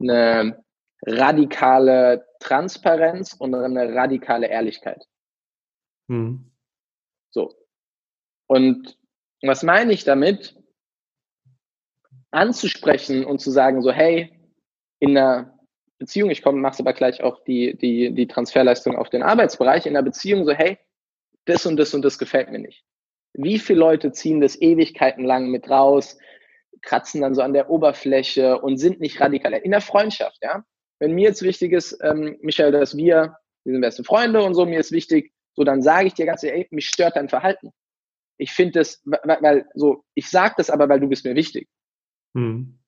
eine 0.00 0.64
radikale 1.02 2.26
Transparenz 2.40 3.34
und 3.34 3.54
eine 3.54 3.94
radikale 3.94 4.48
Ehrlichkeit. 4.48 5.06
Mhm. 6.08 6.50
So. 7.30 7.54
Und 8.46 8.98
was 9.42 9.62
meine 9.62 9.92
ich 9.92 10.04
damit? 10.04 10.56
Anzusprechen 12.30 13.24
und 13.24 13.40
zu 13.40 13.50
sagen, 13.50 13.82
so, 13.82 13.92
hey, 13.92 14.32
in 15.00 15.16
einer 15.16 15.58
Beziehung, 15.98 16.30
ich 16.30 16.42
komme, 16.42 16.60
mach's 16.60 16.80
aber 16.80 16.94
gleich 16.94 17.22
auch 17.22 17.44
die, 17.44 17.76
die, 17.76 18.14
die 18.14 18.26
Transferleistung 18.26 18.96
auf 18.96 19.10
den 19.10 19.22
Arbeitsbereich, 19.22 19.86
in 19.86 19.96
einer 19.96 20.04
Beziehung 20.04 20.44
so, 20.44 20.52
hey, 20.52 20.78
das 21.44 21.66
und 21.66 21.76
das 21.76 21.94
und 21.94 22.02
das 22.02 22.18
gefällt 22.18 22.50
mir 22.50 22.58
nicht. 22.58 22.84
Wie 23.34 23.58
viele 23.58 23.80
Leute 23.80 24.12
ziehen 24.12 24.40
das 24.40 24.60
Ewigkeiten 24.60 25.24
lang 25.24 25.50
mit 25.50 25.68
raus, 25.70 26.18
kratzen 26.82 27.20
dann 27.20 27.34
so 27.34 27.42
an 27.42 27.52
der 27.52 27.70
Oberfläche 27.70 28.60
und 28.60 28.76
sind 28.76 29.00
nicht 29.00 29.20
radikal. 29.20 29.54
In 29.54 29.70
der 29.70 29.80
Freundschaft, 29.80 30.38
ja. 30.42 30.64
Wenn 30.98 31.12
mir 31.12 31.28
jetzt 31.28 31.42
wichtig 31.42 31.72
ist, 31.72 31.98
ähm, 32.02 32.36
Michael, 32.42 32.72
dass 32.72 32.96
wir, 32.96 33.36
wir 33.64 33.72
sind 33.72 33.80
beste 33.80 34.04
Freunde 34.04 34.42
und 34.42 34.54
so, 34.54 34.66
mir 34.66 34.80
ist 34.80 34.92
wichtig, 34.92 35.32
so 35.54 35.64
dann 35.64 35.82
sage 35.82 36.08
ich 36.08 36.14
dir 36.14 36.26
ganz 36.26 36.42
ehrlich, 36.42 36.70
mich 36.70 36.88
stört 36.88 37.16
dein 37.16 37.28
Verhalten. 37.28 37.72
Ich 38.38 38.52
finde 38.52 38.80
das, 38.80 39.02
weil, 39.04 39.38
weil 39.40 39.66
so, 39.74 40.04
ich 40.14 40.28
sage 40.28 40.54
das 40.56 40.70
aber, 40.70 40.88
weil 40.88 41.00
du 41.00 41.08
bist 41.08 41.24
mir 41.24 41.34
wichtig. 41.34 41.68
Hm. 42.34 42.78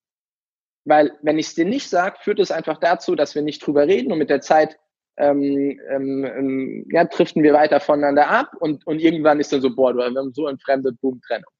Weil 0.85 1.19
wenn 1.23 1.39
ich 1.39 1.47
es 1.47 1.55
dir 1.55 1.65
nicht 1.65 1.89
sage, 1.89 2.19
führt 2.21 2.41
es 2.41 2.51
einfach 2.51 2.79
dazu, 2.79 3.15
dass 3.15 3.35
wir 3.35 3.43
nicht 3.43 3.65
drüber 3.67 3.87
reden 3.87 4.13
und 4.13 4.19
mit 4.19 4.31
der 4.31 4.41
Zeit 4.41 4.79
ähm, 5.17 5.81
ähm, 5.89 6.25
ähm, 6.25 6.87
ja, 6.91 7.05
driften 7.05 7.43
wir 7.43 7.53
weiter 7.53 7.81
voneinander 7.81 8.29
ab 8.29 8.53
und, 8.59 8.87
und 8.87 8.99
irgendwann 9.01 9.41
ist 9.41 9.53
dann 9.53 9.61
so, 9.61 9.75
boah, 9.75 9.95
wir 9.95 10.05
haben 10.05 10.33
so 10.33 10.49
entfremdet, 10.49 11.01
boom, 11.01 11.21
Trennung. 11.27 11.51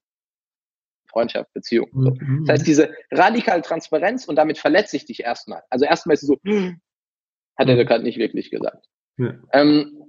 Freundschaft, 1.09 1.53
Beziehung. 1.53 1.89
So. 1.93 2.11
Mhm. 2.11 2.45
Das 2.45 2.55
heißt, 2.55 2.67
diese 2.67 2.93
radikale 3.11 3.61
Transparenz 3.61 4.25
und 4.25 4.35
damit 4.35 4.57
verletze 4.57 4.97
ich 4.97 5.05
dich 5.05 5.21
erstmal. 5.21 5.61
Also 5.69 5.85
erstmal 5.85 6.15
ist 6.15 6.23
es 6.23 6.27
so, 6.27 6.35
hat 6.35 7.69
er 7.69 7.75
mhm. 7.75 7.85
gerade 7.85 8.03
nicht 8.03 8.17
wirklich 8.17 8.51
gesagt. 8.51 8.85
Ja. 9.17 9.33
Ähm, 9.53 10.03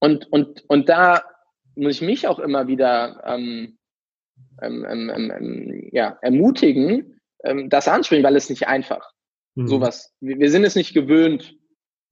und, 0.00 0.30
und, 0.32 0.64
und 0.68 0.88
da 0.88 1.22
muss 1.76 1.96
ich 1.96 2.02
mich 2.02 2.26
auch 2.26 2.40
immer 2.40 2.66
wieder 2.66 3.22
ähm, 3.24 3.78
ähm, 4.60 4.84
ähm, 4.88 5.10
ähm, 5.14 5.32
ähm 5.36 5.88
ja, 5.92 6.18
ermutigen, 6.20 7.20
das 7.66 7.88
ansprechen, 7.88 8.24
weil 8.24 8.36
es 8.36 8.48
nicht 8.48 8.66
einfach. 8.66 9.12
Mhm. 9.54 9.68
Sowas. 9.68 10.14
Wir, 10.20 10.38
wir 10.38 10.50
sind 10.50 10.64
es 10.64 10.74
nicht 10.74 10.94
gewöhnt, 10.94 11.54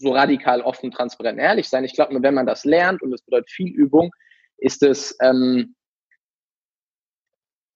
so 0.03 0.13
radikal 0.13 0.61
offen, 0.61 0.91
transparent, 0.91 1.39
ehrlich 1.39 1.69
sein. 1.69 1.85
Ich 1.85 1.95
glaube, 1.95 2.13
nur 2.13 2.23
wenn 2.23 2.35
man 2.35 2.47
das 2.47 2.65
lernt, 2.65 3.03
und 3.03 3.11
das 3.11 3.23
bedeutet 3.23 3.51
viel 3.51 3.73
Übung, 3.73 4.13
ist 4.59 4.83
es, 4.83 5.17
ähm, 5.23 5.75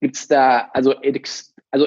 gibt 0.01 0.17
es 0.17 0.29
da, 0.29 0.69
also, 0.73 0.95
also 1.71 1.87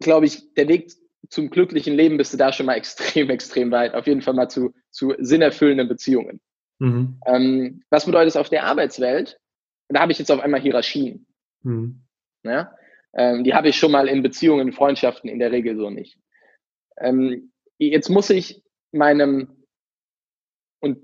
glaube 0.00 0.26
ich, 0.26 0.52
der 0.54 0.68
Weg 0.68 0.92
zum 1.28 1.48
glücklichen 1.48 1.94
Leben 1.94 2.16
bist 2.16 2.32
du 2.32 2.36
da 2.36 2.52
schon 2.52 2.66
mal 2.66 2.74
extrem, 2.76 3.30
extrem 3.30 3.70
weit. 3.70 3.94
Auf 3.94 4.06
jeden 4.06 4.22
Fall 4.22 4.34
mal 4.34 4.48
zu, 4.48 4.74
zu 4.90 5.14
sinnerfüllenden 5.18 5.88
Beziehungen. 5.88 6.40
Mhm. 6.78 7.20
Ähm, 7.26 7.82
was 7.90 8.06
bedeutet 8.06 8.30
es 8.30 8.36
auf 8.36 8.48
der 8.48 8.64
Arbeitswelt? 8.64 9.38
Da 9.88 10.00
habe 10.00 10.12
ich 10.12 10.18
jetzt 10.18 10.30
auf 10.30 10.40
einmal 10.40 10.60
Hierarchien. 10.60 11.26
Mhm. 11.62 12.02
Ja? 12.42 12.74
Ähm, 13.14 13.44
die 13.44 13.54
habe 13.54 13.68
ich 13.68 13.76
schon 13.76 13.92
mal 13.92 14.08
in 14.08 14.22
Beziehungen, 14.22 14.68
in 14.68 14.72
Freundschaften 14.72 15.28
in 15.28 15.38
der 15.38 15.52
Regel 15.52 15.76
so 15.76 15.90
nicht. 15.90 16.18
Ähm, 16.98 17.52
jetzt 17.78 18.08
muss 18.08 18.30
ich 18.30 18.62
meinem 18.92 19.64
und, 20.80 20.98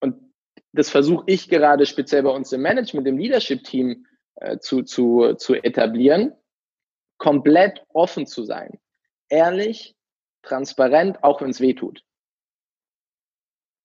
und 0.00 0.32
das 0.72 0.90
versuche 0.90 1.24
ich 1.26 1.48
gerade 1.48 1.86
speziell 1.86 2.22
bei 2.22 2.30
uns 2.30 2.52
im 2.52 2.62
Management, 2.62 3.06
im 3.06 3.18
Leadership-Team 3.18 4.06
äh, 4.36 4.58
zu, 4.58 4.82
zu, 4.82 5.34
zu 5.34 5.54
etablieren, 5.54 6.32
komplett 7.18 7.84
offen 7.88 8.26
zu 8.26 8.44
sein. 8.44 8.80
Ehrlich, 9.28 9.94
transparent, 10.42 11.22
auch 11.22 11.40
wenn 11.40 11.50
es 11.50 11.60
weh 11.60 11.74
tut. 11.74 12.04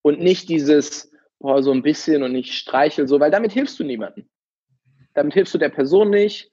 Und 0.01 0.19
nicht 0.19 0.49
dieses, 0.49 1.11
boah, 1.39 1.61
so 1.61 1.71
ein 1.71 1.83
bisschen 1.83 2.23
und 2.23 2.31
nicht 2.31 2.53
streichel 2.53 3.07
so, 3.07 3.19
weil 3.19 3.31
damit 3.31 3.51
hilfst 3.51 3.79
du 3.79 3.83
niemandem. 3.83 4.29
Damit 5.13 5.33
hilfst 5.33 5.53
du 5.53 5.57
der 5.57 5.69
Person 5.69 6.09
nicht, 6.09 6.51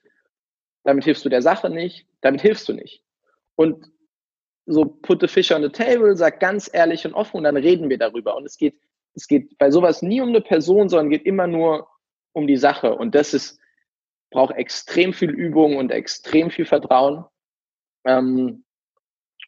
damit 0.83 1.03
hilfst 1.03 1.25
du 1.25 1.29
der 1.29 1.41
Sache 1.41 1.69
nicht, 1.69 2.07
damit 2.21 2.41
hilfst 2.41 2.67
du 2.69 2.73
nicht. 2.73 3.03
Und 3.55 3.91
so 4.65 4.85
put 4.85 5.21
the 5.21 5.27
fish 5.27 5.51
on 5.51 5.61
the 5.61 5.69
table, 5.69 6.15
sag 6.15 6.39
ganz 6.39 6.69
ehrlich 6.73 7.05
und 7.05 7.13
offen 7.13 7.37
und 7.37 7.43
dann 7.43 7.57
reden 7.57 7.89
wir 7.89 7.97
darüber. 7.97 8.35
Und 8.35 8.45
es 8.45 8.57
geht, 8.57 8.79
es 9.13 9.27
geht 9.27 9.57
bei 9.57 9.69
sowas 9.71 10.01
nie 10.01 10.21
um 10.21 10.29
eine 10.29 10.41
Person, 10.41 10.89
sondern 10.89 11.09
geht 11.09 11.25
immer 11.25 11.47
nur 11.47 11.87
um 12.33 12.47
die 12.47 12.57
Sache. 12.57 12.95
Und 12.95 13.15
das 13.15 13.33
ist, 13.33 13.59
braucht 14.31 14.55
extrem 14.55 15.13
viel 15.13 15.29
Übung 15.29 15.77
und 15.77 15.91
extrem 15.91 16.49
viel 16.49 16.65
Vertrauen. 16.65 17.25
Ähm, 18.05 18.63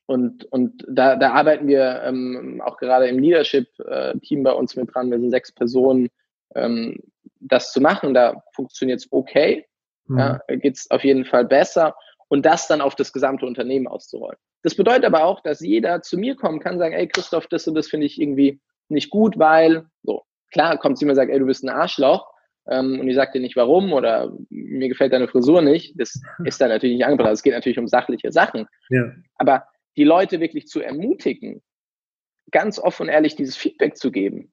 und, 0.05 0.45
und 0.45 0.85
da, 0.87 1.17
da 1.17 1.33
arbeiten 1.33 1.67
wir 1.67 2.01
ähm, 2.03 2.61
auch 2.63 2.77
gerade 2.77 3.07
im 3.07 3.19
Leadership-Team 3.19 4.43
bei 4.43 4.53
uns 4.53 4.75
mit 4.75 4.93
dran. 4.93 5.11
Wir 5.11 5.19
sind 5.19 5.31
sechs 5.31 5.51
Personen, 5.51 6.09
ähm, 6.55 6.97
das 7.41 7.73
zu 7.73 7.81
machen. 7.81 8.13
Da 8.13 8.41
funktioniert 8.53 8.99
es 8.99 9.11
okay. 9.11 9.65
Mhm. 10.05 10.17
Ja, 10.17 10.39
Geht 10.47 10.77
es 10.77 10.89
auf 10.91 11.03
jeden 11.03 11.25
Fall 11.25 11.43
besser. 11.43 11.95
Und 12.29 12.45
das 12.45 12.67
dann 12.67 12.81
auf 12.81 12.95
das 12.95 13.11
gesamte 13.11 13.45
Unternehmen 13.45 13.87
auszurollen. 13.87 14.37
Das 14.63 14.75
bedeutet 14.75 15.05
aber 15.05 15.23
auch, 15.23 15.41
dass 15.41 15.59
jeder 15.59 16.01
zu 16.01 16.17
mir 16.17 16.35
kommen 16.35 16.59
kann, 16.59 16.79
sagen, 16.79 16.93
ey 16.93 17.07
Christoph, 17.07 17.47
das 17.47 17.67
und 17.67 17.75
das 17.75 17.87
finde 17.87 18.05
ich 18.05 18.19
irgendwie 18.19 18.59
nicht 18.89 19.09
gut, 19.09 19.37
weil 19.37 19.85
so. 20.03 20.23
klar 20.51 20.77
kommt 20.77 20.97
sie 20.97 21.05
mir 21.05 21.11
und 21.11 21.17
sagt, 21.17 21.31
ey, 21.31 21.39
du 21.39 21.45
bist 21.45 21.63
ein 21.63 21.69
Arschloch 21.69 22.27
ähm, 22.69 22.99
und 22.99 23.07
ich 23.07 23.15
sage 23.15 23.33
dir 23.33 23.41
nicht 23.41 23.55
warum 23.55 23.93
oder 23.93 24.33
mir 24.49 24.87
gefällt 24.87 25.13
deine 25.13 25.27
Frisur 25.27 25.61
nicht. 25.61 25.99
Das 25.99 26.19
ist 26.43 26.59
dann 26.59 26.69
natürlich 26.69 26.97
nicht 26.97 27.05
angebracht. 27.05 27.33
Es 27.33 27.43
geht 27.43 27.53
natürlich 27.53 27.79
um 27.79 27.87
sachliche 27.87 28.31
Sachen. 28.31 28.67
Ja. 28.89 29.11
Aber 29.35 29.65
die 29.95 30.03
Leute 30.03 30.39
wirklich 30.39 30.67
zu 30.67 30.81
ermutigen, 30.81 31.61
ganz 32.51 32.79
offen 32.79 33.03
und 33.03 33.09
ehrlich 33.09 33.35
dieses 33.35 33.57
Feedback 33.57 33.97
zu 33.97 34.11
geben. 34.11 34.51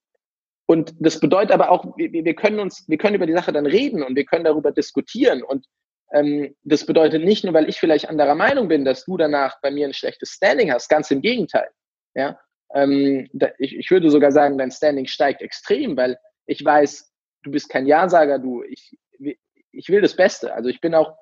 Und 0.66 0.94
das 0.98 1.20
bedeutet 1.20 1.52
aber 1.52 1.70
auch, 1.70 1.96
wir, 1.96 2.12
wir 2.12 2.34
können 2.34 2.58
uns, 2.58 2.88
wir 2.88 2.96
können 2.96 3.16
über 3.16 3.26
die 3.26 3.34
Sache 3.34 3.52
dann 3.52 3.66
reden 3.66 4.02
und 4.02 4.16
wir 4.16 4.24
können 4.24 4.44
darüber 4.44 4.72
diskutieren. 4.72 5.42
Und 5.42 5.66
ähm, 6.14 6.54
das 6.62 6.86
bedeutet 6.86 7.24
nicht 7.24 7.44
nur, 7.44 7.52
weil 7.52 7.68
ich 7.68 7.78
vielleicht 7.78 8.08
anderer 8.08 8.34
Meinung 8.34 8.68
bin, 8.68 8.84
dass 8.84 9.04
du 9.04 9.16
danach 9.16 9.60
bei 9.60 9.70
mir 9.70 9.86
ein 9.86 9.94
schlechtes 9.94 10.30
Standing 10.30 10.72
hast. 10.72 10.88
Ganz 10.88 11.10
im 11.10 11.20
Gegenteil. 11.20 11.68
Ja, 12.14 12.38
ähm, 12.72 13.28
da, 13.32 13.48
ich, 13.58 13.76
ich 13.76 13.90
würde 13.90 14.10
sogar 14.10 14.32
sagen, 14.32 14.56
dein 14.56 14.70
Standing 14.70 15.06
steigt 15.06 15.42
extrem, 15.42 15.96
weil 15.96 16.18
ich 16.46 16.64
weiß, 16.64 17.12
du 17.42 17.50
bist 17.50 17.68
kein 17.68 17.86
Ja-Sager, 17.86 18.38
du, 18.38 18.62
ich, 18.62 18.96
ich 19.72 19.88
will 19.88 20.00
das 20.00 20.16
Beste. 20.16 20.54
Also 20.54 20.68
ich 20.68 20.80
bin 20.80 20.94
auch 20.94 21.16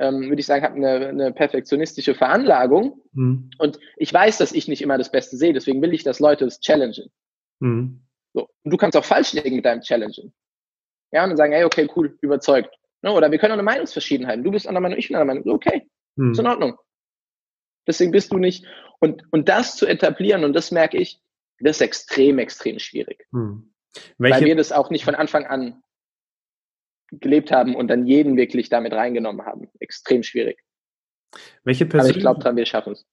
ähm, 0.00 0.28
würde 0.28 0.40
ich 0.40 0.46
sagen, 0.46 0.64
habe 0.64 0.74
eine, 0.74 1.08
eine 1.08 1.32
perfektionistische 1.32 2.14
Veranlagung. 2.14 3.00
Mhm. 3.12 3.50
Und 3.58 3.78
ich 3.96 4.12
weiß, 4.12 4.38
dass 4.38 4.52
ich 4.52 4.68
nicht 4.68 4.82
immer 4.82 4.98
das 4.98 5.10
Beste 5.10 5.36
sehe. 5.36 5.52
Deswegen 5.52 5.80
will 5.82 5.94
ich, 5.94 6.02
dass 6.02 6.20
Leute 6.20 6.44
das 6.44 6.60
challengen. 6.60 7.10
Mhm. 7.60 8.02
So. 8.32 8.48
Und 8.64 8.70
du 8.70 8.76
kannst 8.76 8.96
auch 8.96 9.04
falsch 9.04 9.32
liegen 9.32 9.56
mit 9.56 9.64
deinem 9.64 9.82
Challengen. 9.82 10.32
Ja, 11.12 11.22
und 11.22 11.30
dann 11.30 11.36
sagen, 11.36 11.52
hey, 11.52 11.64
okay, 11.64 11.88
cool, 11.94 12.18
überzeugt. 12.20 12.74
Ne? 13.04 13.12
Oder 13.12 13.30
wir 13.30 13.38
können 13.38 13.52
auch 13.52 13.58
eine 13.58 13.62
Meinungsverschiedenheit. 13.62 14.44
Du 14.44 14.50
bist 14.50 14.66
einer 14.66 14.80
Meinung, 14.80 14.98
ich 14.98 15.08
bin 15.08 15.16
einer 15.16 15.26
Meinung. 15.26 15.46
Okay, 15.46 15.86
mhm. 16.16 16.32
ist 16.32 16.38
in 16.38 16.46
Ordnung. 16.46 16.78
Deswegen 17.86 18.12
bist 18.12 18.32
du 18.32 18.38
nicht. 18.38 18.66
Und, 18.98 19.22
und 19.30 19.50
das 19.50 19.76
zu 19.76 19.86
etablieren, 19.86 20.42
und 20.42 20.54
das 20.54 20.70
merke 20.70 20.96
ich, 20.96 21.20
das 21.60 21.76
ist 21.76 21.82
extrem, 21.82 22.38
extrem 22.38 22.78
schwierig. 22.78 23.26
Mhm. 23.30 23.74
Weil 24.16 24.42
wir 24.44 24.56
das 24.56 24.72
auch 24.72 24.88
nicht 24.88 25.04
von 25.04 25.14
Anfang 25.14 25.44
an 25.44 25.82
gelebt 27.10 27.52
haben 27.52 27.76
und 27.76 27.88
dann 27.88 28.06
jeden 28.06 28.38
wirklich 28.38 28.70
damit 28.70 28.94
reingenommen 28.94 29.44
haben. 29.44 29.70
Extrem 29.80 30.22
schwierig. 30.22 30.58
Welche 31.64 31.86
Person? 31.86 32.08
Aber 32.08 32.16
ich 32.16 32.22
glaube 32.22 32.40
dran, 32.40 32.56
wir 32.56 32.66
schaffen 32.66 32.92
es. 32.94 33.06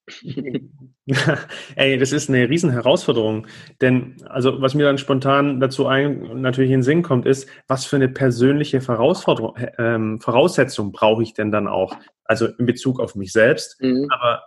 Ey, 1.76 1.98
das 1.98 2.12
ist 2.12 2.28
eine 2.28 2.48
riesen 2.48 2.70
Herausforderung. 2.70 3.46
Denn, 3.80 4.16
also, 4.26 4.60
was 4.60 4.74
mir 4.74 4.84
dann 4.84 4.98
spontan 4.98 5.60
dazu 5.60 5.86
ein, 5.86 6.40
natürlich 6.40 6.70
in 6.70 6.78
den 6.78 6.82
Sinn 6.82 7.02
kommt, 7.02 7.26
ist, 7.26 7.48
was 7.66 7.84
für 7.84 7.96
eine 7.96 8.08
persönliche 8.08 8.80
Herausforderung, 8.80 9.56
ähm, 9.78 10.20
Voraussetzung 10.20 10.92
brauche 10.92 11.22
ich 11.22 11.34
denn 11.34 11.50
dann 11.50 11.68
auch? 11.68 11.96
Also 12.24 12.46
in 12.46 12.66
Bezug 12.66 13.00
auf 13.00 13.14
mich 13.14 13.32
selbst, 13.32 13.80
mhm. 13.80 14.06
aber 14.10 14.44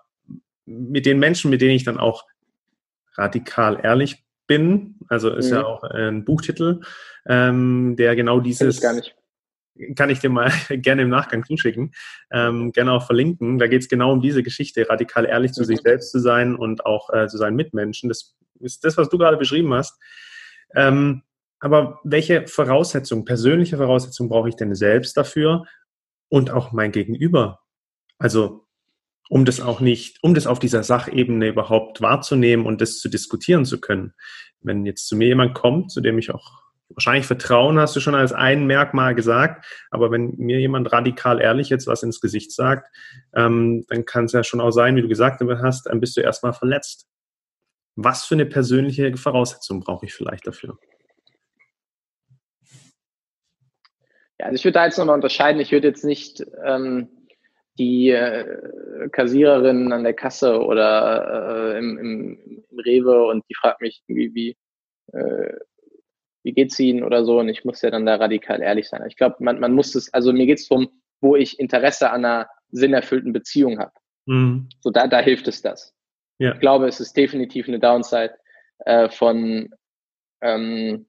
mit 0.65 1.05
den 1.05 1.19
Menschen, 1.19 1.51
mit 1.51 1.61
denen 1.61 1.75
ich 1.75 1.83
dann 1.83 1.99
auch 1.99 2.25
radikal 3.15 3.79
ehrlich 3.83 4.23
bin, 4.47 4.95
also 5.07 5.29
ist 5.31 5.49
mhm. 5.49 5.55
ja 5.55 5.65
auch 5.65 5.83
ein 5.83 6.25
Buchtitel, 6.25 6.81
ähm, 7.27 7.95
der 7.97 8.15
genau 8.15 8.39
dieses. 8.39 8.81
Gar 8.81 8.93
nicht 8.93 9.15
kann 9.95 10.09
ich 10.09 10.19
dir 10.19 10.29
mal 10.29 10.51
gerne 10.69 11.03
im 11.03 11.09
Nachgang 11.09 11.45
zuschicken, 11.45 11.93
ähm, 12.31 12.71
gerne 12.71 12.93
auch 12.93 13.05
verlinken. 13.05 13.59
Da 13.59 13.67
geht 13.67 13.81
es 13.81 13.89
genau 13.89 14.11
um 14.11 14.21
diese 14.21 14.43
Geschichte, 14.43 14.87
radikal 14.89 15.25
ehrlich 15.25 15.51
zu 15.53 15.63
sich 15.63 15.79
mhm. 15.79 15.89
selbst 15.89 16.11
zu 16.11 16.19
sein 16.19 16.55
und 16.55 16.85
auch 16.85 17.09
äh, 17.11 17.27
zu 17.27 17.37
seinen 17.37 17.55
Mitmenschen. 17.55 18.09
Das 18.09 18.35
ist 18.59 18.83
das, 18.83 18.97
was 18.97 19.09
du 19.09 19.17
gerade 19.17 19.37
beschrieben 19.37 19.73
hast. 19.73 19.99
Ähm, 20.75 21.23
aber 21.59 21.99
welche 22.03 22.47
Voraussetzungen, 22.47 23.25
persönliche 23.25 23.77
Voraussetzungen 23.77 24.29
brauche 24.29 24.49
ich 24.49 24.55
denn 24.55 24.75
selbst 24.75 25.17
dafür 25.17 25.65
und 26.29 26.51
auch 26.51 26.71
mein 26.71 26.91
Gegenüber? 26.91 27.61
Also 28.17 28.65
um 29.29 29.45
das 29.45 29.59
auch 29.59 29.79
nicht, 29.79 30.21
um 30.21 30.35
das 30.35 30.47
auf 30.47 30.59
dieser 30.59 30.83
Sachebene 30.83 31.47
überhaupt 31.47 32.01
wahrzunehmen 32.01 32.65
und 32.65 32.81
das 32.81 32.99
zu 32.99 33.09
diskutieren 33.09 33.65
zu 33.65 33.81
können. 33.81 34.13
Wenn 34.61 34.85
jetzt 34.85 35.07
zu 35.07 35.15
mir 35.15 35.27
jemand 35.27 35.55
kommt, 35.55 35.91
zu 35.91 36.01
dem 36.01 36.19
ich 36.19 36.31
auch 36.31 36.64
wahrscheinlich 36.89 37.25
Vertrauen 37.25 37.79
hast 37.79 37.95
du 37.95 37.99
schon 37.99 38.15
als 38.15 38.33
ein 38.33 38.65
Merkmal 38.67 39.15
gesagt, 39.15 39.65
aber 39.91 40.11
wenn 40.11 40.35
mir 40.37 40.59
jemand 40.59 40.91
radikal 40.91 41.41
ehrlich 41.41 41.69
jetzt 41.69 41.87
was 41.87 42.03
ins 42.03 42.21
Gesicht 42.21 42.51
sagt, 42.51 42.89
ähm, 43.35 43.85
dann 43.89 44.05
kann 44.05 44.25
es 44.25 44.33
ja 44.33 44.43
schon 44.43 44.61
auch 44.61 44.71
sein, 44.71 44.95
wie 44.95 45.01
du 45.01 45.07
gesagt 45.07 45.41
hast, 45.61 45.87
dann 45.87 45.99
bist 45.99 46.15
du 46.17 46.21
erstmal 46.21 46.53
verletzt. 46.53 47.07
Was 47.95 48.25
für 48.25 48.35
eine 48.35 48.45
persönliche 48.45 49.15
Voraussetzung 49.15 49.79
brauche 49.79 50.05
ich 50.05 50.13
vielleicht 50.13 50.45
dafür? 50.45 50.77
Ja, 54.37 54.47
also 54.47 54.55
ich 54.55 54.65
würde 54.65 54.73
da 54.73 54.85
jetzt 54.85 54.97
nochmal 54.97 55.15
unterscheiden. 55.15 55.61
Ich 55.61 55.71
würde 55.71 55.87
jetzt 55.87 56.03
nicht 56.03 56.45
ähm, 56.65 57.07
die 57.77 58.09
äh, 58.09 59.09
Kassiererin 59.11 59.93
an 59.93 60.03
der 60.03 60.13
Kasse 60.13 60.61
oder 60.61 61.73
äh, 61.73 61.77
im, 61.77 61.97
im, 61.97 62.63
im 62.69 62.79
Rewe 62.79 63.25
und 63.27 63.45
die 63.49 63.55
fragt 63.55 63.81
mich, 63.81 64.03
wie, 64.07 64.33
wie 64.33 64.57
äh, 65.13 65.53
wie 66.45 66.53
geht's 66.53 66.79
Ihnen 66.79 67.03
oder 67.03 67.25
so. 67.25 67.39
Und 67.39 67.49
ich 67.49 67.65
muss 67.65 67.81
ja 67.81 67.89
dann 67.89 68.05
da 68.05 68.15
radikal 68.15 68.61
ehrlich 68.61 68.87
sein. 68.87 69.03
Ich 69.07 69.17
glaube, 69.17 69.37
man, 69.39 69.59
man 69.59 69.73
muss 69.73 69.95
es, 69.95 70.13
also 70.13 70.31
mir 70.31 70.45
geht's 70.45 70.67
darum, 70.67 70.89
wo 71.19 71.35
ich 71.35 71.59
Interesse 71.59 72.11
an 72.11 72.23
einer 72.23 72.47
sinnerfüllten 72.69 73.33
Beziehung 73.33 73.79
habe. 73.79 73.91
Mhm. 74.25 74.69
So 74.79 74.91
da, 74.91 75.07
da 75.07 75.19
hilft 75.19 75.47
es 75.47 75.63
das. 75.63 75.95
Ja. 76.37 76.53
Ich 76.53 76.59
glaube, 76.59 76.87
es 76.87 76.99
ist 76.99 77.17
definitiv 77.17 77.67
eine 77.67 77.79
Downside 77.79 78.35
äh, 78.85 79.09
von 79.09 79.73
ähm, 80.41 81.07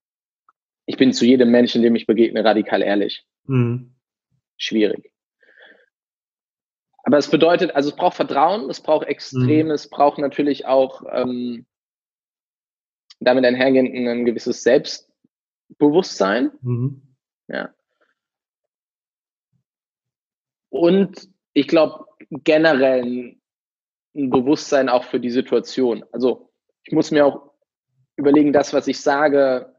ich 0.86 0.96
bin 0.96 1.12
zu 1.12 1.26
jedem 1.26 1.50
Menschen, 1.50 1.82
dem 1.82 1.96
ich 1.96 2.06
begegne, 2.06 2.42
radikal 2.42 2.80
ehrlich. 2.80 3.26
Mhm. 3.44 3.94
Schwierig. 4.56 5.12
Aber 7.02 7.18
es 7.18 7.30
bedeutet, 7.30 7.74
also 7.76 7.90
es 7.90 7.96
braucht 7.96 8.16
Vertrauen, 8.16 8.70
es 8.70 8.80
braucht 8.80 9.06
extrem, 9.06 9.66
mhm. 9.66 9.72
es 9.72 9.90
braucht 9.90 10.18
natürlich 10.18 10.64
auch 10.64 11.02
ähm, 11.12 11.66
damit 13.20 13.44
einhergehend 13.44 13.94
ein 13.94 14.24
gewisses 14.24 14.62
Selbst, 14.62 15.05
Bewusstsein. 15.78 16.52
Mhm. 16.62 17.02
Ja. 17.48 17.74
Und 20.68 21.28
ich 21.52 21.68
glaube 21.68 22.06
generell 22.30 23.02
ein, 23.02 23.42
ein 24.14 24.30
Bewusstsein 24.30 24.88
auch 24.88 25.04
für 25.04 25.20
die 25.20 25.30
Situation. 25.30 26.04
Also 26.12 26.52
ich 26.84 26.92
muss 26.92 27.10
mir 27.10 27.26
auch 27.26 27.52
überlegen, 28.16 28.52
das, 28.52 28.72
was 28.72 28.88
ich 28.88 29.00
sage, 29.00 29.74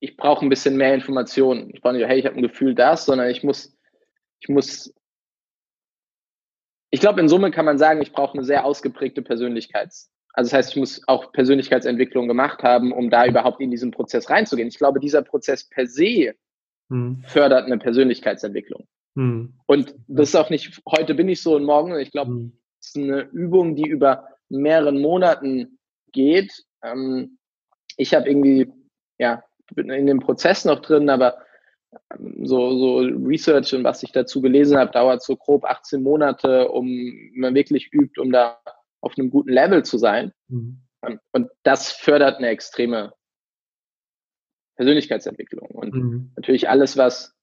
ich 0.00 0.16
brauche 0.16 0.44
ein 0.44 0.50
bisschen 0.50 0.76
mehr 0.76 0.94
Informationen. 0.94 1.70
Ich 1.74 1.80
brauche 1.80 1.94
nicht, 1.94 2.06
hey, 2.06 2.18
ich 2.18 2.26
habe 2.26 2.36
ein 2.36 2.42
Gefühl 2.42 2.74
das, 2.74 3.06
sondern 3.06 3.30
ich 3.30 3.42
muss, 3.42 3.76
ich 4.40 4.48
muss, 4.48 4.94
ich 6.90 7.00
glaube, 7.00 7.20
in 7.20 7.28
Summe 7.28 7.50
kann 7.50 7.64
man 7.64 7.78
sagen, 7.78 8.02
ich 8.02 8.12
brauche 8.12 8.34
eine 8.34 8.44
sehr 8.44 8.64
ausgeprägte 8.66 9.22
Persönlichkeits, 9.22 10.12
also 10.34 10.50
das 10.50 10.52
heißt, 10.52 10.70
ich 10.70 10.76
muss 10.76 11.00
auch 11.06 11.32
Persönlichkeitsentwicklung 11.32 12.26
gemacht 12.26 12.64
haben, 12.64 12.92
um 12.92 13.08
da 13.08 13.24
überhaupt 13.24 13.60
in 13.60 13.70
diesen 13.70 13.92
Prozess 13.92 14.28
reinzugehen. 14.28 14.68
Ich 14.68 14.78
glaube, 14.78 14.98
dieser 14.98 15.22
Prozess 15.22 15.64
per 15.64 15.86
se 15.86 16.34
hm. 16.90 17.22
fördert 17.26 17.66
eine 17.66 17.78
Persönlichkeitsentwicklung. 17.78 18.86
Hm. 19.16 19.54
Und 19.66 19.94
das 20.08 20.30
ist 20.30 20.34
auch 20.34 20.50
nicht, 20.50 20.82
heute 20.90 21.14
bin 21.14 21.28
ich 21.28 21.40
so 21.40 21.54
und 21.54 21.64
morgen. 21.64 21.96
Ich 22.00 22.10
glaube, 22.10 22.32
hm. 22.32 22.52
es 22.80 22.88
ist 22.88 22.96
eine 22.96 23.22
Übung, 23.32 23.76
die 23.76 23.88
über 23.88 24.28
mehreren 24.48 25.00
Monaten 25.00 25.78
geht. 26.10 26.64
Ähm, 26.82 27.38
ich 27.96 28.12
habe 28.12 28.28
irgendwie, 28.28 28.72
ja, 29.18 29.44
bin 29.72 29.88
in 29.88 30.06
dem 30.06 30.18
Prozess 30.18 30.64
noch 30.64 30.80
drin, 30.80 31.10
aber 31.10 31.38
ähm, 32.18 32.44
so, 32.44 32.76
so 32.76 32.98
Research 33.24 33.72
und 33.72 33.84
was 33.84 34.02
ich 34.02 34.10
dazu 34.10 34.42
gelesen 34.42 34.78
habe, 34.78 34.90
dauert 34.90 35.22
so 35.22 35.36
grob 35.36 35.64
18 35.64 36.02
Monate, 36.02 36.68
um 36.68 36.88
man 37.36 37.54
wirklich 37.54 37.92
übt, 37.92 38.20
um 38.20 38.32
da 38.32 38.58
auf 39.04 39.16
einem 39.18 39.30
guten 39.30 39.50
Level 39.50 39.84
zu 39.84 39.98
sein. 39.98 40.32
Mhm. 40.48 40.80
Und 41.32 41.50
das 41.62 41.92
fördert 41.92 42.38
eine 42.38 42.48
extreme 42.48 43.12
Persönlichkeitsentwicklung. 44.76 45.68
Und 45.68 45.94
mhm. 45.94 46.32
natürlich 46.36 46.68
alles, 46.68 46.96
was 46.96 47.36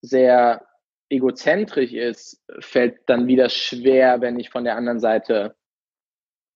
sehr 0.00 0.66
egozentrisch 1.10 1.92
ist, 1.92 2.42
fällt 2.60 2.98
dann 3.06 3.26
wieder 3.26 3.48
schwer, 3.50 4.20
wenn 4.20 4.38
ich 4.38 4.50
von 4.50 4.64
der 4.64 4.76
anderen 4.76 5.00
Seite 5.00 5.54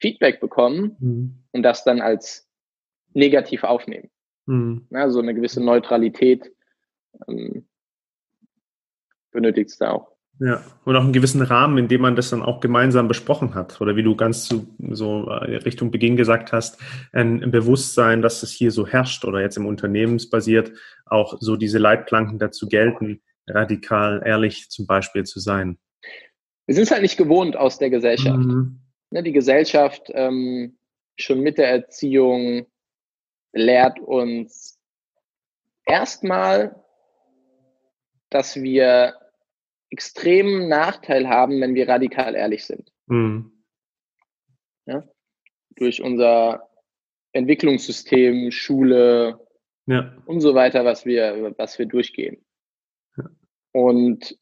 Feedback 0.01 0.41
bekomme 0.41 0.97
mhm. 0.99 1.45
und 1.53 1.63
das 1.63 1.85
dann 1.85 2.01
als 2.01 2.49
negativ 3.13 3.65
aufnehmen. 3.65 4.11
Mhm. 4.47 4.87
Ja, 4.91 5.11
so 5.11 5.21
eine 5.21 5.35
gewisse 5.35 5.63
Neutralität 5.63 6.51
ähm, 7.27 7.69
benötigt 9.31 9.71
es 9.71 9.79
da 9.79 9.93
auch. 9.93 10.18
Ja, 10.41 10.63
und 10.85 10.95
auch 10.95 11.03
einen 11.03 11.13
gewissen 11.13 11.43
Rahmen, 11.43 11.79
in 11.79 11.89
dem 11.89 12.01
man 12.01 12.15
das 12.15 12.31
dann 12.31 12.43
auch 12.43 12.61
gemeinsam 12.61 13.09
besprochen 13.09 13.55
hat. 13.55 13.81
Oder 13.81 13.97
wie 13.97 14.05
du 14.05 14.15
ganz 14.15 14.47
so, 14.47 14.67
so 14.91 15.29
äh, 15.29 15.57
Richtung 15.57 15.91
Beginn 15.91 16.17
gesagt 16.17 16.53
hast, 16.53 16.79
ein 17.13 17.51
Bewusstsein, 17.51 18.23
dass 18.23 18.45
es 18.45 18.53
hier 18.53 18.71
so 18.71 18.87
herrscht 18.87 19.25
oder 19.25 19.41
jetzt 19.41 19.57
im 19.57 19.67
Unternehmensbasiert 19.67 20.73
auch 21.07 21.39
so 21.41 21.57
diese 21.57 21.79
Leitplanken 21.79 22.39
dazu 22.39 22.69
gelten, 22.69 23.21
radikal 23.49 24.23
ehrlich 24.25 24.71
zum 24.71 24.87
Beispiel 24.87 25.25
zu 25.25 25.41
sein. 25.41 25.77
Wir 26.67 26.75
sind 26.75 26.85
es 26.85 26.91
halt 26.93 27.03
nicht 27.03 27.17
gewohnt 27.17 27.57
aus 27.57 27.79
der 27.79 27.91
Gesellschaft. 27.91 28.39
Mhm. 28.39 28.79
Ne, 29.11 29.23
die 29.25 29.33
Gesellschaft 29.33 30.11
ähm, 30.15 30.79
schon 31.17 31.41
mit 31.41 31.59
der 31.59 31.71
Erziehung 31.71 32.67
lehrt 33.53 33.99
uns 33.99 34.79
erstmal, 35.85 36.77
dass 38.31 38.57
wir 38.57 39.15
extremen 39.91 40.69
Nachteil 40.69 41.29
haben, 41.29 41.61
wenn 41.61 41.75
wir 41.75 41.89
radikal 41.89 42.35
ehrlich 42.35 42.65
sind. 42.65 42.93
Mhm. 43.07 43.53
Ja? 44.87 45.09
Durch 45.77 46.03
unser 46.03 46.69
Entwicklungssystem, 47.33 48.51
Schule 48.51 49.47
ja. 49.87 50.17
und 50.27 50.41
so 50.41 50.55
weiter, 50.55 50.85
was 50.85 51.07
wir, 51.07 51.55
was 51.57 51.79
wir 51.79 51.87
durchgehen. 51.87 52.45
Ja. 53.17 53.25
Und 53.73 54.39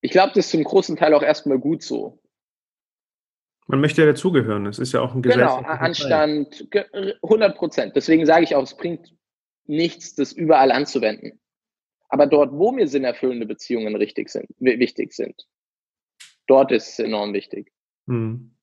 ich 0.00 0.10
glaube, 0.10 0.32
das 0.34 0.46
ist 0.46 0.50
zum 0.50 0.64
großen 0.64 0.96
Teil 0.96 1.14
auch 1.14 1.22
erstmal 1.22 1.58
gut 1.58 1.82
so. 1.82 2.20
Man 3.68 3.80
möchte 3.80 4.02
ja 4.02 4.08
dazugehören. 4.08 4.66
Es 4.66 4.78
ist 4.78 4.92
ja 4.92 5.00
auch 5.00 5.14
ein 5.14 5.22
Gesetz. 5.22 5.38
Genau, 5.38 5.58
Anstand 5.62 6.68
100 7.22 7.56
Prozent. 7.56 7.96
Deswegen 7.96 8.26
sage 8.26 8.44
ich 8.44 8.56
auch, 8.56 8.64
es 8.64 8.76
bringt 8.76 9.14
nichts, 9.66 10.14
das 10.14 10.32
überall 10.32 10.72
anzuwenden. 10.72 11.40
Aber 12.12 12.26
dort, 12.26 12.52
wo 12.52 12.72
mir 12.72 12.86
sinnerfüllende 12.88 13.46
Beziehungen 13.46 13.96
richtig 13.96 14.28
sind, 14.28 14.46
wichtig 14.58 15.14
sind, 15.14 15.46
dort 16.46 16.70
ist 16.70 16.88
es 16.90 16.98
enorm 16.98 17.32
wichtig. 17.32 17.72
Hm. 18.06 18.54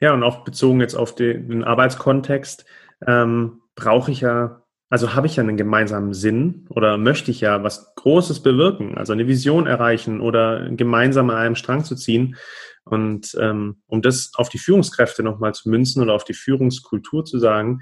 Ja, 0.00 0.12
und 0.12 0.22
auch 0.22 0.44
bezogen 0.44 0.80
jetzt 0.82 0.94
auf 0.94 1.14
den 1.14 1.64
Arbeitskontext, 1.64 2.66
ähm, 3.06 3.62
brauche 3.74 4.10
ich 4.10 4.20
ja, 4.20 4.66
also 4.90 5.14
habe 5.14 5.26
ich 5.26 5.36
ja 5.36 5.42
einen 5.42 5.56
gemeinsamen 5.56 6.12
Sinn 6.12 6.66
oder 6.68 6.98
möchte 6.98 7.30
ich 7.30 7.40
ja 7.40 7.62
was 7.64 7.94
Großes 7.94 8.42
bewirken, 8.42 8.98
also 8.98 9.14
eine 9.14 9.26
Vision 9.26 9.66
erreichen 9.66 10.20
oder 10.20 10.68
gemeinsam 10.68 11.30
an 11.30 11.36
einem 11.36 11.54
Strang 11.54 11.84
zu 11.84 11.96
ziehen. 11.96 12.36
Und 12.84 13.34
ähm, 13.40 13.80
um 13.86 14.02
das 14.02 14.32
auf 14.34 14.50
die 14.50 14.58
Führungskräfte 14.58 15.22
nochmal 15.22 15.54
zu 15.54 15.70
münzen 15.70 16.02
oder 16.02 16.12
auf 16.12 16.24
die 16.24 16.34
Führungskultur 16.34 17.24
zu 17.24 17.38
sagen, 17.38 17.80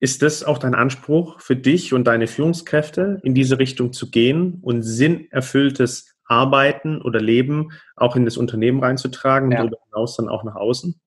ist 0.00 0.22
das 0.22 0.44
auch 0.44 0.58
dein 0.58 0.74
Anspruch 0.74 1.40
für 1.40 1.56
dich 1.56 1.92
und 1.92 2.04
deine 2.04 2.26
Führungskräfte, 2.26 3.20
in 3.22 3.34
diese 3.34 3.58
Richtung 3.58 3.92
zu 3.92 4.10
gehen 4.10 4.58
und 4.62 4.82
sinnerfülltes 4.82 6.14
Arbeiten 6.26 7.00
oder 7.02 7.20
Leben 7.20 7.70
auch 7.96 8.16
in 8.16 8.24
das 8.24 8.36
Unternehmen 8.36 8.80
reinzutragen 8.80 9.50
ja. 9.50 9.60
und 9.60 9.66
darüber 9.66 9.84
hinaus 9.86 10.16
dann 10.16 10.28
auch 10.28 10.44
nach 10.44 10.56
außen? 10.56 11.00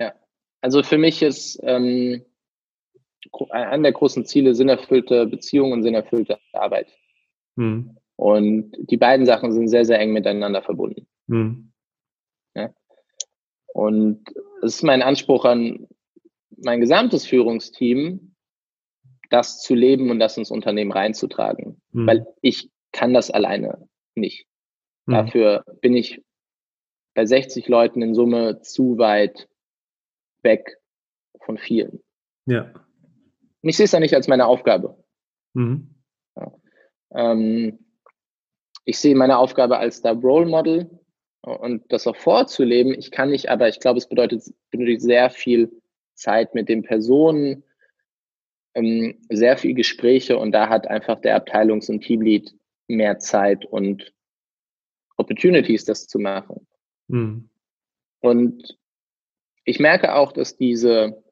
Ja, 0.00 0.14
also 0.60 0.82
für 0.82 0.98
mich 0.98 1.22
ist 1.22 1.58
ähm, 1.62 2.24
ein 3.50 3.82
der 3.82 3.92
großen 3.92 4.24
Ziele 4.24 4.54
sinnerfüllte 4.54 5.26
Beziehungen 5.26 5.72
und 5.72 5.82
sinnerfüllte 5.82 6.38
Arbeit. 6.52 6.88
Hm. 7.56 7.96
Und 8.16 8.72
die 8.78 8.96
beiden 8.96 9.26
Sachen 9.26 9.52
sind 9.52 9.68
sehr, 9.68 9.84
sehr 9.84 9.98
eng 9.98 10.12
miteinander 10.12 10.62
verbunden. 10.62 11.06
Hm. 11.28 11.72
Ja? 12.54 12.70
Und 13.74 14.24
es 14.62 14.76
ist 14.76 14.82
mein 14.82 15.02
Anspruch 15.02 15.44
an 15.44 15.86
mein 16.56 16.80
gesamtes 16.80 17.26
Führungsteam, 17.26 18.34
das 19.30 19.60
zu 19.60 19.74
leben 19.74 20.10
und 20.10 20.20
das 20.20 20.36
ins 20.36 20.50
Unternehmen 20.50 20.92
reinzutragen. 20.92 21.80
Hm. 21.92 22.06
Weil 22.06 22.26
ich 22.42 22.70
kann 22.92 23.12
das 23.12 23.30
alleine 23.30 23.88
nicht. 24.14 24.46
Mhm. 25.06 25.12
Dafür 25.12 25.64
bin 25.80 25.96
ich 25.96 26.22
bei 27.14 27.26
60 27.26 27.68
Leuten 27.68 28.02
in 28.02 28.14
Summe 28.14 28.60
zu 28.60 28.98
weit 28.98 29.48
weg 30.42 30.78
von 31.40 31.58
vielen. 31.58 32.02
Ja. 32.46 32.72
Und 33.62 33.68
ich 33.68 33.76
sehe 33.76 33.84
es 33.84 33.92
ja 33.92 34.00
nicht 34.00 34.14
als 34.14 34.28
meine 34.28 34.46
Aufgabe. 34.46 35.02
Mhm. 35.54 35.94
Ja. 36.36 36.52
Ähm, 37.12 37.78
ich 38.84 38.98
sehe 38.98 39.16
meine 39.16 39.38
Aufgabe 39.38 39.78
als 39.78 40.02
da 40.02 40.12
Role 40.12 40.46
Model 40.46 40.90
und 41.42 41.90
das 41.92 42.06
auch 42.06 42.16
vorzuleben. 42.16 42.94
Ich 42.94 43.10
kann 43.10 43.30
nicht, 43.30 43.48
aber 43.48 43.68
ich 43.68 43.80
glaube, 43.80 43.98
es 43.98 44.08
bedeutet, 44.08 44.42
benötigt 44.70 45.02
sehr 45.02 45.30
viel 45.30 45.82
Zeit 46.16 46.54
mit 46.54 46.68
den 46.68 46.82
Personen, 46.82 47.62
ähm, 48.74 49.18
sehr 49.30 49.56
viel 49.56 49.74
Gespräche 49.74 50.36
und 50.38 50.52
da 50.52 50.68
hat 50.68 50.86
einfach 50.86 51.20
der 51.20 51.36
Abteilungs- 51.36 51.90
und 51.90 52.00
Teamlead 52.02 52.54
mehr 52.88 53.18
Zeit 53.18 53.64
und 53.64 54.12
Opportunities, 55.16 55.84
das 55.84 56.06
zu 56.06 56.18
machen. 56.18 56.66
Mhm. 57.08 57.48
Und 58.20 58.78
ich 59.64 59.80
merke 59.80 60.14
auch, 60.14 60.32
dass 60.32 60.56
diese 60.56 61.22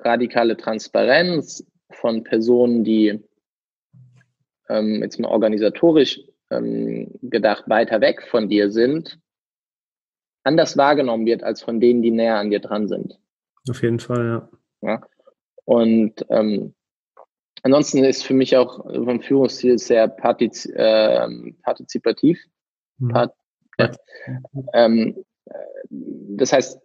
radikale 0.00 0.56
Transparenz 0.56 1.64
von 1.90 2.24
Personen, 2.24 2.84
die 2.84 3.22
ähm, 4.68 5.02
jetzt 5.02 5.18
mal 5.18 5.28
organisatorisch 5.28 6.20
ähm, 6.50 7.10
gedacht 7.22 7.68
weiter 7.68 8.00
weg 8.00 8.22
von 8.22 8.48
dir 8.48 8.70
sind, 8.70 9.18
anders 10.44 10.76
wahrgenommen 10.76 11.26
wird 11.26 11.42
als 11.42 11.62
von 11.62 11.80
denen, 11.80 12.02
die 12.02 12.10
näher 12.10 12.36
an 12.36 12.50
dir 12.50 12.60
dran 12.60 12.88
sind. 12.88 13.18
Auf 13.68 13.82
jeden 13.82 14.00
Fall, 14.00 14.48
ja. 14.82 14.88
ja? 14.88 15.00
Und 15.64 16.24
ähm, 16.30 16.74
Ansonsten 17.62 18.04
ist 18.04 18.24
für 18.24 18.34
mich 18.34 18.56
auch 18.56 18.84
vom 18.84 19.20
Führungsstil 19.20 19.78
sehr 19.78 20.08
partiz 20.08 20.66
äh, 20.66 21.26
partizipativ. 21.62 22.42
Mhm. 22.98 23.08
Part, 23.08 23.34
ja. 23.78 23.90
ähm, 24.74 25.24
das 25.90 26.52
heißt, 26.52 26.80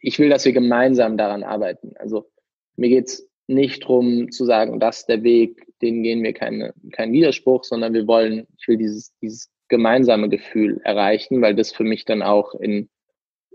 ich 0.00 0.18
will, 0.18 0.28
dass 0.28 0.44
wir 0.44 0.52
gemeinsam 0.52 1.16
daran 1.16 1.42
arbeiten. 1.42 1.92
Also 1.96 2.28
mir 2.76 2.88
geht's 2.88 3.28
nicht 3.46 3.84
darum 3.84 4.30
zu 4.32 4.44
sagen, 4.44 4.80
das 4.80 5.00
ist 5.00 5.08
der 5.08 5.22
Weg, 5.22 5.66
den 5.80 6.02
gehen 6.02 6.22
wir 6.22 6.32
keine, 6.32 6.74
keinen 6.92 7.12
Widerspruch, 7.12 7.64
sondern 7.64 7.92
wir 7.94 8.06
wollen, 8.06 8.46
ich 8.58 8.66
will 8.66 8.76
dieses, 8.76 9.14
dieses 9.20 9.50
gemeinsame 9.68 10.28
Gefühl 10.28 10.80
erreichen, 10.84 11.42
weil 11.42 11.54
das 11.54 11.72
für 11.72 11.84
mich 11.84 12.04
dann 12.04 12.22
auch 12.22 12.54
in, 12.54 12.88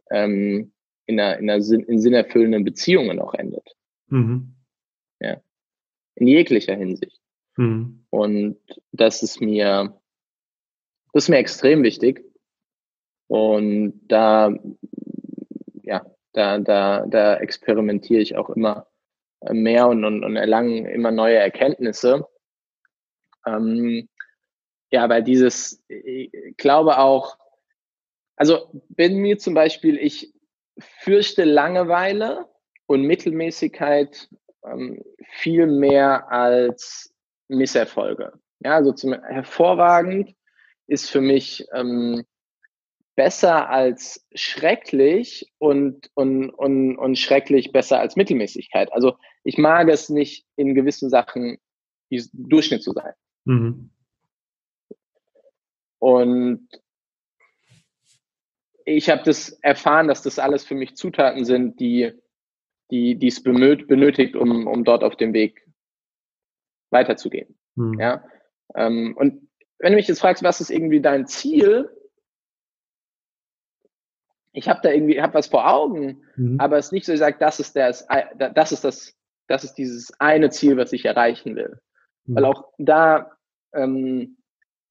ähm, 0.09 0.71
in 1.11 1.19
einer, 1.19 1.37
in 1.37 1.49
einer 1.49 1.61
Sinn, 1.61 1.83
in 1.83 1.99
sinnerfüllenden 1.99 2.63
Beziehungen 2.63 3.19
auch 3.19 3.33
endet. 3.33 3.75
Mhm. 4.07 4.55
Ja 5.19 5.41
in 6.15 6.27
jeglicher 6.27 6.75
Hinsicht. 6.75 7.19
Mhm. 7.57 8.05
Und 8.09 8.57
das 8.91 9.23
ist 9.23 9.41
mir, 9.41 9.99
das 11.13 11.23
ist 11.23 11.29
mir 11.29 11.37
extrem 11.37 11.83
wichtig. 11.83 12.23
Und 13.27 14.01
da, 14.07 14.53
ja, 15.83 16.05
da, 16.33 16.59
da, 16.59 17.05
da 17.07 17.37
experimentiere 17.37 18.21
ich 18.21 18.35
auch 18.35 18.49
immer 18.49 18.87
mehr 19.51 19.87
und, 19.87 20.05
und, 20.05 20.23
und 20.23 20.35
erlange 20.35 20.91
immer 20.91 21.11
neue 21.11 21.37
Erkenntnisse. 21.37 22.27
Ähm, 23.45 24.07
ja, 24.91 25.09
weil 25.09 25.23
dieses, 25.23 25.83
ich 25.87 26.31
glaube 26.57 26.99
auch, 26.99 27.37
also 28.35 28.83
wenn 28.89 29.15
mir 29.17 29.37
zum 29.39 29.53
Beispiel, 29.53 29.97
ich 29.97 30.33
fürchte 30.81 31.43
Langeweile 31.43 32.47
und 32.87 33.03
Mittelmäßigkeit 33.03 34.29
ähm, 34.65 35.01
viel 35.29 35.67
mehr 35.67 36.31
als 36.31 37.13
Misserfolge. 37.47 38.33
Ja, 38.59 38.75
also 38.75 38.91
zum, 38.93 39.13
hervorragend 39.13 40.35
ist 40.87 41.09
für 41.09 41.21
mich 41.21 41.65
ähm, 41.73 42.23
besser 43.15 43.69
als 43.69 44.25
schrecklich 44.33 45.51
und, 45.57 46.09
und, 46.15 46.49
und, 46.49 46.97
und 46.97 47.17
schrecklich 47.17 47.71
besser 47.71 47.99
als 47.99 48.15
Mittelmäßigkeit. 48.15 48.91
Also 48.93 49.17
ich 49.43 49.57
mag 49.57 49.89
es 49.89 50.09
nicht, 50.09 50.45
in 50.55 50.75
gewissen 50.75 51.09
Sachen 51.09 51.57
Durchschnitt 52.33 52.83
zu 52.83 52.91
sein. 52.91 53.13
Mhm. 53.45 53.91
Und 55.99 56.67
ich 58.95 59.09
habe 59.09 59.23
das 59.23 59.49
erfahren, 59.61 60.07
dass 60.07 60.21
das 60.21 60.39
alles 60.39 60.63
für 60.63 60.75
mich 60.75 60.95
Zutaten 60.95 61.45
sind, 61.45 61.79
die 61.79 62.13
die, 62.91 63.27
es 63.27 63.41
benötigt, 63.41 64.35
um, 64.35 64.67
um 64.67 64.83
dort 64.83 65.03
auf 65.03 65.15
dem 65.15 65.33
Weg 65.33 65.65
weiterzugehen. 66.91 67.57
Hm. 67.75 67.99
Ja? 67.99 68.23
Ähm, 68.75 69.15
und 69.17 69.49
wenn 69.79 69.93
du 69.93 69.95
mich 69.95 70.07
jetzt 70.07 70.19
fragst, 70.19 70.43
was 70.43 70.61
ist 70.61 70.69
irgendwie 70.69 71.01
dein 71.01 71.25
Ziel? 71.25 71.89
Ich 74.51 74.67
habe 74.67 74.81
da 74.83 74.91
irgendwie, 74.91 75.21
habe 75.21 75.33
was 75.33 75.47
vor 75.47 75.69
Augen, 75.71 76.23
mhm. 76.35 76.59
aber 76.59 76.77
es 76.77 76.87
ist 76.87 76.91
nicht 76.91 77.05
so, 77.05 77.13
ich 77.13 77.19
sage, 77.19 77.37
das 77.39 77.61
ist 77.61 77.75
das, 77.75 78.05
das 78.53 78.71
ist 78.73 78.83
das, 78.83 79.17
das 79.47 79.63
ist 79.63 79.75
dieses 79.75 80.11
eine 80.19 80.49
Ziel, 80.49 80.75
was 80.75 80.91
ich 80.91 81.05
erreichen 81.05 81.55
will. 81.55 81.79
Mhm. 82.25 82.35
Weil 82.35 82.45
auch 82.45 82.73
da 82.77 83.31
ähm, 83.73 84.37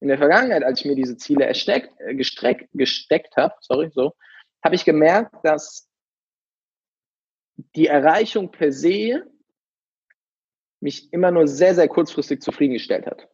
in 0.01 0.07
der 0.07 0.17
Vergangenheit, 0.17 0.63
als 0.63 0.79
ich 0.79 0.85
mir 0.85 0.95
diese 0.95 1.15
Ziele 1.15 1.45
ersteckt, 1.45 1.93
äh, 1.99 2.15
gestreckt, 2.15 2.67
gesteckt 2.73 3.37
habe, 3.37 3.53
sorry, 3.61 3.89
so, 3.93 4.13
habe 4.63 4.75
ich 4.75 4.83
gemerkt, 4.83 5.35
dass 5.43 5.87
die 7.75 7.87
Erreichung 7.87 8.51
per 8.51 8.71
se 8.71 9.23
mich 10.79 11.13
immer 11.13 11.29
nur 11.29 11.47
sehr, 11.47 11.75
sehr 11.75 11.87
kurzfristig 11.87 12.41
zufriedengestellt 12.41 13.05
hat. 13.05 13.29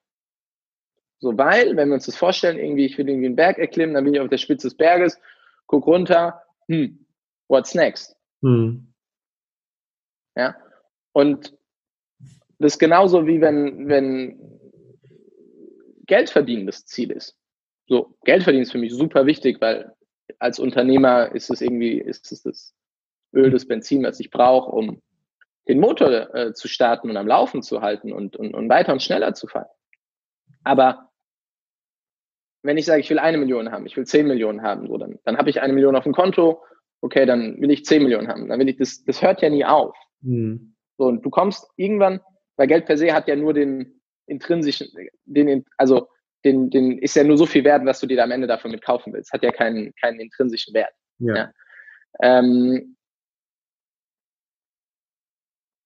So, 1.19 1.37
weil, 1.37 1.75
wenn 1.77 1.87
wir 1.87 1.95
uns 1.95 2.05
das 2.05 2.17
vorstellen, 2.17 2.59
irgendwie, 2.59 2.85
ich 2.85 2.97
will 2.97 3.07
irgendwie 3.07 3.27
einen 3.27 3.35
Berg 3.37 3.57
erklimmen, 3.57 3.95
dann 3.95 4.03
bin 4.03 4.13
ich 4.13 4.19
auf 4.19 4.29
der 4.29 4.37
Spitze 4.37 4.67
des 4.67 4.77
Berges, 4.77 5.19
guck 5.65 5.87
runter, 5.87 6.43
hm, 6.67 7.05
what's 7.47 7.73
next? 7.73 8.15
Hm. 8.41 8.93
Ja, 10.35 10.55
und 11.13 11.57
das 12.59 12.73
ist 12.73 12.79
genauso 12.79 13.25
wie 13.25 13.39
wenn, 13.39 13.87
wenn 13.87 14.66
Geld 16.07 16.29
verdienen 16.29 16.65
das 16.65 16.85
Ziel 16.85 17.11
ist. 17.11 17.37
So, 17.87 18.17
Geld 18.23 18.43
verdienen 18.43 18.63
ist 18.63 18.71
für 18.71 18.77
mich 18.77 18.93
super 18.93 19.25
wichtig, 19.25 19.61
weil 19.61 19.93
als 20.39 20.59
Unternehmer 20.59 21.33
ist 21.33 21.49
es 21.49 21.61
irgendwie, 21.61 21.99
ist 21.99 22.31
es 22.31 22.43
das 22.43 22.75
Öl, 23.33 23.51
das 23.51 23.67
Benzin, 23.67 24.03
was 24.03 24.19
ich 24.19 24.29
brauche, 24.29 24.71
um 24.71 25.01
den 25.67 25.79
Motor 25.79 26.33
äh, 26.33 26.53
zu 26.53 26.67
starten 26.67 27.09
und 27.09 27.17
am 27.17 27.27
Laufen 27.27 27.61
zu 27.61 27.81
halten 27.81 28.11
und, 28.11 28.35
und, 28.35 28.53
und 28.53 28.69
weiter 28.69 28.93
und 28.93 29.01
schneller 29.01 29.33
zu 29.33 29.47
fahren. 29.47 29.67
Aber 30.63 31.11
wenn 32.63 32.77
ich 32.77 32.85
sage, 32.85 33.01
ich 33.01 33.09
will 33.09 33.19
eine 33.19 33.37
Million 33.37 33.71
haben, 33.71 33.85
ich 33.85 33.95
will 33.95 34.05
zehn 34.05 34.27
Millionen 34.27 34.61
haben, 34.61 34.87
so 34.87 34.97
dann, 34.97 35.19
dann 35.23 35.37
habe 35.37 35.49
ich 35.49 35.61
eine 35.61 35.73
Million 35.73 35.95
auf 35.95 36.03
dem 36.03 36.13
Konto 36.13 36.63
okay, 37.01 37.25
dann 37.25 37.59
will 37.61 37.71
ich 37.71 37.85
10 37.85 38.03
Millionen 38.03 38.27
haben. 38.27 38.47
Dann 38.47 38.59
will 38.59 38.69
ich 38.69 38.77
das, 38.77 39.03
das 39.03 39.21
hört 39.21 39.41
ja 39.41 39.49
nie 39.49 39.65
auf. 39.65 39.95
Mhm. 40.21 40.75
So, 40.97 41.05
und 41.05 41.23
du 41.23 41.29
kommst 41.29 41.69
irgendwann, 41.75 42.21
weil 42.55 42.67
Geld 42.67 42.85
per 42.85 42.97
se 42.97 43.13
hat 43.13 43.27
ja 43.27 43.35
nur 43.35 43.53
den 43.53 43.96
intrinsischen, 44.27 44.87
den, 45.25 45.65
also 45.77 46.07
den, 46.45 46.69
den 46.69 46.99
ist 46.99 47.15
ja 47.15 47.23
nur 47.23 47.37
so 47.37 47.45
viel 47.45 47.63
wert, 47.63 47.85
was 47.85 47.99
du 47.99 48.07
dir 48.07 48.23
am 48.23 48.31
Ende 48.31 48.47
dafür 48.47 48.71
mit 48.71 48.83
kaufen 48.83 49.13
willst. 49.13 49.33
Hat 49.33 49.43
ja 49.43 49.51
keinen, 49.51 49.93
keinen 49.95 50.19
intrinsischen 50.19 50.73
Wert. 50.73 50.93
Ja. 51.19 51.35
ja. 51.35 51.53
Ähm, 52.21 52.95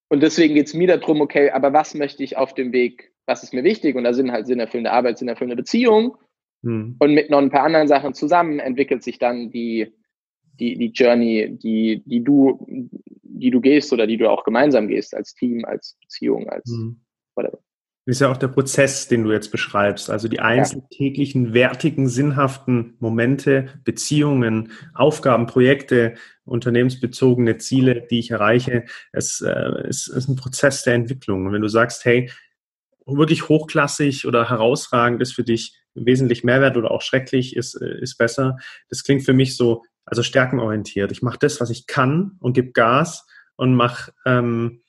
und 0.09 0.21
deswegen 0.21 0.55
geht 0.55 0.67
es 0.67 0.73
mir 0.73 0.87
darum, 0.87 1.21
okay, 1.21 1.51
aber 1.51 1.71
was 1.73 1.93
möchte 1.93 2.23
ich 2.23 2.37
auf 2.37 2.53
dem 2.53 2.73
Weg, 2.73 3.13
was 3.25 3.43
ist 3.43 3.53
mir 3.53 3.63
wichtig? 3.63 3.95
Und 3.95 4.03
da 4.03 4.13
sind 4.13 4.31
halt 4.31 4.45
sinnerfüllende 4.45 4.91
Arbeit, 4.91 5.17
sinnerfüllende 5.17 5.55
Beziehung. 5.55 6.17
Hm. 6.63 6.97
Und 6.99 7.13
mit 7.13 7.29
noch 7.29 7.39
ein 7.39 7.49
paar 7.49 7.63
anderen 7.63 7.87
Sachen 7.87 8.13
zusammen 8.13 8.59
entwickelt 8.59 9.03
sich 9.03 9.19
dann 9.19 9.51
die, 9.51 9.93
die, 10.59 10.77
die 10.77 10.91
Journey, 10.91 11.57
die, 11.57 12.03
die 12.05 12.23
du, 12.23 12.59
die 12.67 13.51
du 13.51 13.61
gehst 13.61 13.93
oder 13.93 14.05
die 14.05 14.17
du 14.17 14.29
auch 14.29 14.43
gemeinsam 14.43 14.87
gehst, 14.87 15.15
als 15.15 15.33
Team, 15.33 15.65
als 15.65 15.97
Beziehung, 16.01 16.49
als 16.49 16.69
hm. 16.69 17.01
whatever. 17.35 17.59
Das 18.05 18.15
ist 18.15 18.21
ja 18.21 18.31
auch 18.31 18.37
der 18.37 18.47
Prozess, 18.47 19.07
den 19.07 19.23
du 19.23 19.31
jetzt 19.31 19.51
beschreibst. 19.51 20.09
Also 20.09 20.27
die 20.27 20.39
einzelnen 20.39 20.87
ja. 20.89 20.97
täglichen, 20.97 21.53
wertigen, 21.53 22.09
sinnhaften 22.09 22.95
Momente, 22.99 23.67
Beziehungen, 23.83 24.71
Aufgaben, 24.95 25.45
Projekte, 25.45 26.15
unternehmensbezogene 26.43 27.57
Ziele, 27.59 28.07
die 28.09 28.19
ich 28.19 28.31
erreiche. 28.31 28.85
Es, 29.11 29.41
äh, 29.41 29.51
es 29.87 30.07
ist 30.07 30.27
ein 30.27 30.35
Prozess 30.35 30.83
der 30.83 30.95
Entwicklung. 30.95 31.45
Und 31.45 31.53
wenn 31.53 31.61
du 31.61 31.67
sagst, 31.67 32.03
hey, 32.03 32.31
wirklich 33.05 33.49
hochklassig 33.49 34.25
oder 34.25 34.49
herausragend 34.49 35.21
ist 35.21 35.33
für 35.33 35.43
dich 35.43 35.77
wesentlich 35.93 36.43
Mehrwert 36.43 36.77
oder 36.77 36.91
auch 36.91 37.01
schrecklich 37.01 37.55
ist, 37.55 37.75
äh, 37.75 37.99
ist 38.01 38.17
besser. 38.17 38.57
Das 38.89 39.03
klingt 39.03 39.23
für 39.23 39.33
mich 39.33 39.55
so, 39.55 39.83
also 40.05 40.23
stärkenorientiert. 40.23 41.11
Ich 41.11 41.21
mache 41.21 41.39
das, 41.39 41.61
was 41.61 41.69
ich 41.69 41.85
kann 41.85 42.37
und 42.39 42.53
gebe 42.53 42.71
Gas 42.71 43.27
und 43.55 43.75
mach 43.75 44.09
ähm, 44.25 44.81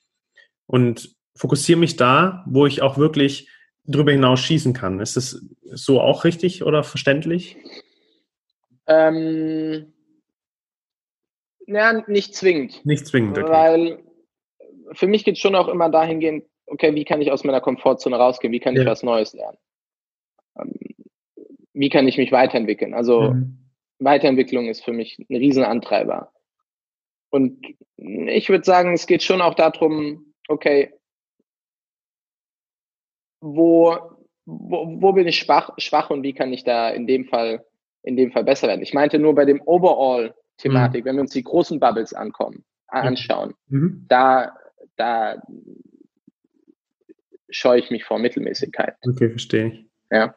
und 0.67 1.15
fokussiere 1.35 1.79
mich 1.79 1.97
da, 1.97 2.45
wo 2.47 2.67
ich 2.67 2.83
auch 2.83 2.99
wirklich 2.99 3.49
drüber 3.85 4.13
hinaus 4.13 4.41
schießen 4.41 4.73
kann. 4.73 5.01
Ist 5.01 5.17
das 5.17 5.45
so 5.65 6.01
auch 6.01 6.25
richtig 6.25 6.63
oder 6.63 6.85
verständlich? 6.85 7.57
Ähm, 8.87 9.93
ja, 11.67 12.03
nicht 12.07 12.35
zwingend. 12.35 12.85
Nicht 12.85 13.07
zwingend, 13.07 13.39
okay. 13.39 13.51
Weil 13.51 14.03
für 14.93 15.07
mich 15.07 15.25
geht 15.25 15.37
es 15.37 15.41
schon 15.41 15.55
auch 15.55 15.69
immer 15.69 15.89
dahingehend, 15.89 16.45
okay, 16.67 16.95
wie 16.95 17.05
kann 17.05 17.23
ich 17.23 17.31
aus 17.31 17.45
meiner 17.45 17.61
Komfortzone 17.61 18.17
rausgehen? 18.17 18.53
Wie 18.53 18.61
kann 18.61 18.75
ja. 18.75 18.83
ich 18.83 18.87
was 18.87 19.03
Neues 19.03 19.33
lernen? 19.33 19.59
Ähm, 20.59 20.75
wie 21.73 21.89
kann 21.89 22.07
ich 22.07 22.19
mich 22.19 22.33
weiterentwickeln? 22.33 22.95
Also 22.95 23.33
mhm. 23.33 23.59
Weiterentwicklung 23.99 24.69
ist 24.69 24.85
für 24.85 24.93
mich 24.93 25.19
ein 25.19 25.37
Riesenantreiber. 25.37 26.33
Und 27.31 27.65
ich 27.97 28.51
würde 28.51 28.65
sagen, 28.65 28.93
es 28.93 29.07
geht 29.07 29.23
schon 29.23 29.41
auch 29.41 29.55
darum, 29.55 30.35
okay, 30.49 30.93
wo, 33.43 33.99
wo, 34.47 35.01
wo 35.01 35.13
bin 35.13 35.27
ich 35.27 35.39
schwach, 35.39 35.71
schwach 35.79 36.11
und 36.11 36.23
wie 36.23 36.33
kann 36.33 36.53
ich 36.53 36.65
da 36.65 36.89
in 36.89 37.07
dem 37.07 37.27
Fall, 37.27 37.65
in 38.03 38.17
dem 38.17 38.33
Fall 38.33 38.45
besser 38.45 38.69
werden? 38.69 38.83
Ich 38.83 38.95
meinte 38.95 39.19
nur 39.19 39.35
bei 39.35 39.45
dem 39.45 39.61
Overall-Thematik, 39.61 41.05
mhm. 41.05 41.09
wenn 41.09 41.17
wir 41.17 41.23
uns 41.23 41.33
die 41.33 41.43
großen 41.43 41.79
Bubbles 41.79 42.15
ankommen, 42.15 42.65
anschauen, 42.87 43.55
mhm. 43.69 44.07
da, 44.09 44.55
da 44.97 45.43
scheue 47.51 47.81
ich 47.81 47.91
mich 47.91 48.05
vor 48.05 48.19
Mittelmäßigkeit. 48.19 48.95
Okay, 49.07 49.29
verstehe 49.29 49.67
ich. 49.67 49.87
Ja. 50.11 50.35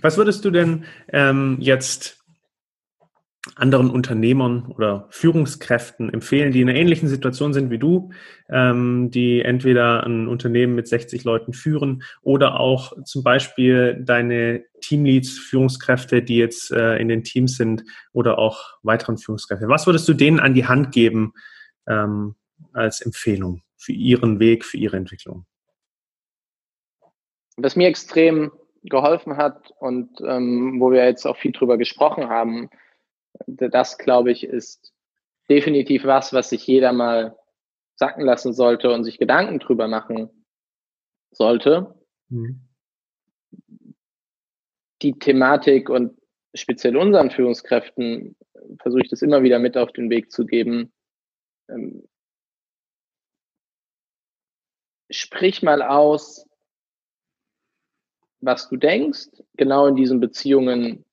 Was 0.00 0.18
würdest 0.18 0.44
du 0.44 0.50
denn 0.50 0.84
ähm, 1.08 1.56
jetzt 1.60 2.23
anderen 3.56 3.90
Unternehmern 3.90 4.72
oder 4.74 5.06
Führungskräften 5.10 6.12
empfehlen, 6.12 6.52
die 6.52 6.62
in 6.62 6.68
einer 6.68 6.78
ähnlichen 6.78 7.08
Situation 7.08 7.52
sind 7.52 7.70
wie 7.70 7.78
du, 7.78 8.10
ähm, 8.48 9.10
die 9.10 9.42
entweder 9.42 10.04
ein 10.04 10.28
Unternehmen 10.28 10.74
mit 10.74 10.88
60 10.88 11.24
Leuten 11.24 11.52
führen 11.52 12.02
oder 12.22 12.58
auch 12.58 12.92
zum 13.04 13.22
Beispiel 13.22 14.02
deine 14.02 14.64
Teamleads, 14.80 15.38
Führungskräfte, 15.38 16.22
die 16.22 16.36
jetzt 16.36 16.70
äh, 16.70 16.96
in 16.96 17.08
den 17.08 17.22
Teams 17.22 17.56
sind 17.56 17.84
oder 18.12 18.38
auch 18.38 18.78
weiteren 18.82 19.18
Führungskräfte. 19.18 19.68
Was 19.68 19.86
würdest 19.86 20.08
du 20.08 20.14
denen 20.14 20.40
an 20.40 20.54
die 20.54 20.66
Hand 20.66 20.92
geben 20.92 21.34
ähm, 21.86 22.36
als 22.72 23.02
Empfehlung 23.02 23.62
für 23.76 23.92
ihren 23.92 24.40
Weg, 24.40 24.64
für 24.64 24.78
ihre 24.78 24.96
Entwicklung? 24.96 25.44
Was 27.56 27.76
mir 27.76 27.88
extrem 27.88 28.52
geholfen 28.82 29.36
hat 29.36 29.70
und 29.78 30.08
ähm, 30.26 30.80
wo 30.80 30.90
wir 30.90 31.04
jetzt 31.04 31.26
auch 31.26 31.36
viel 31.36 31.52
drüber 31.52 31.78
gesprochen 31.78 32.28
haben, 32.28 32.70
das, 33.46 33.98
glaube 33.98 34.30
ich, 34.32 34.44
ist 34.44 34.92
definitiv 35.48 36.04
was, 36.04 36.32
was 36.32 36.50
sich 36.50 36.66
jeder 36.66 36.92
mal 36.92 37.36
sacken 37.96 38.24
lassen 38.24 38.52
sollte 38.52 38.90
und 38.90 39.04
sich 39.04 39.18
Gedanken 39.18 39.58
drüber 39.58 39.88
machen 39.88 40.30
sollte. 41.30 41.94
Mhm. 42.28 42.60
Die 45.02 45.18
Thematik 45.18 45.90
und 45.90 46.18
speziell 46.54 46.96
unseren 46.96 47.30
Führungskräften 47.30 48.36
versuche 48.80 49.02
ich 49.02 49.10
das 49.10 49.22
immer 49.22 49.42
wieder 49.42 49.58
mit 49.58 49.76
auf 49.76 49.92
den 49.92 50.10
Weg 50.10 50.30
zu 50.32 50.46
geben. 50.46 50.92
Ähm, 51.68 52.08
sprich 55.10 55.62
mal 55.62 55.82
aus, 55.82 56.48
was 58.40 58.68
du 58.68 58.76
denkst, 58.76 59.28
genau 59.56 59.86
in 59.86 59.96
diesen 59.96 60.20
Beziehungen, 60.20 61.04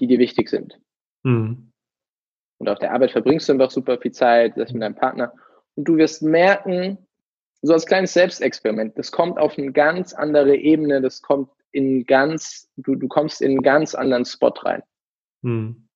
die 0.00 0.06
dir 0.06 0.18
wichtig 0.18 0.48
sind. 0.48 0.81
Mhm. 1.22 1.72
Und 2.58 2.68
auf 2.68 2.78
der 2.78 2.92
Arbeit 2.92 3.10
verbringst 3.10 3.48
du 3.48 3.54
einfach 3.54 3.70
super 3.70 3.98
viel 3.98 4.12
Zeit, 4.12 4.56
das 4.56 4.72
mit 4.72 4.82
deinem 4.82 4.94
Partner. 4.94 5.32
Und 5.74 5.88
du 5.88 5.96
wirst 5.96 6.22
merken, 6.22 6.98
so 7.62 7.72
als 7.72 7.86
kleines 7.86 8.12
Selbstexperiment, 8.12 8.98
das 8.98 9.12
kommt 9.12 9.38
auf 9.38 9.56
eine 9.56 9.72
ganz 9.72 10.12
andere 10.12 10.56
Ebene, 10.56 11.00
das 11.00 11.22
kommt 11.22 11.50
in 11.70 12.04
ganz, 12.04 12.70
du, 12.76 12.94
du 12.94 13.08
kommst 13.08 13.40
in 13.40 13.52
einen 13.52 13.62
ganz 13.62 13.94
anderen 13.94 14.24
Spot 14.24 14.52
rein. 14.62 14.82
Mhm. 15.42 15.88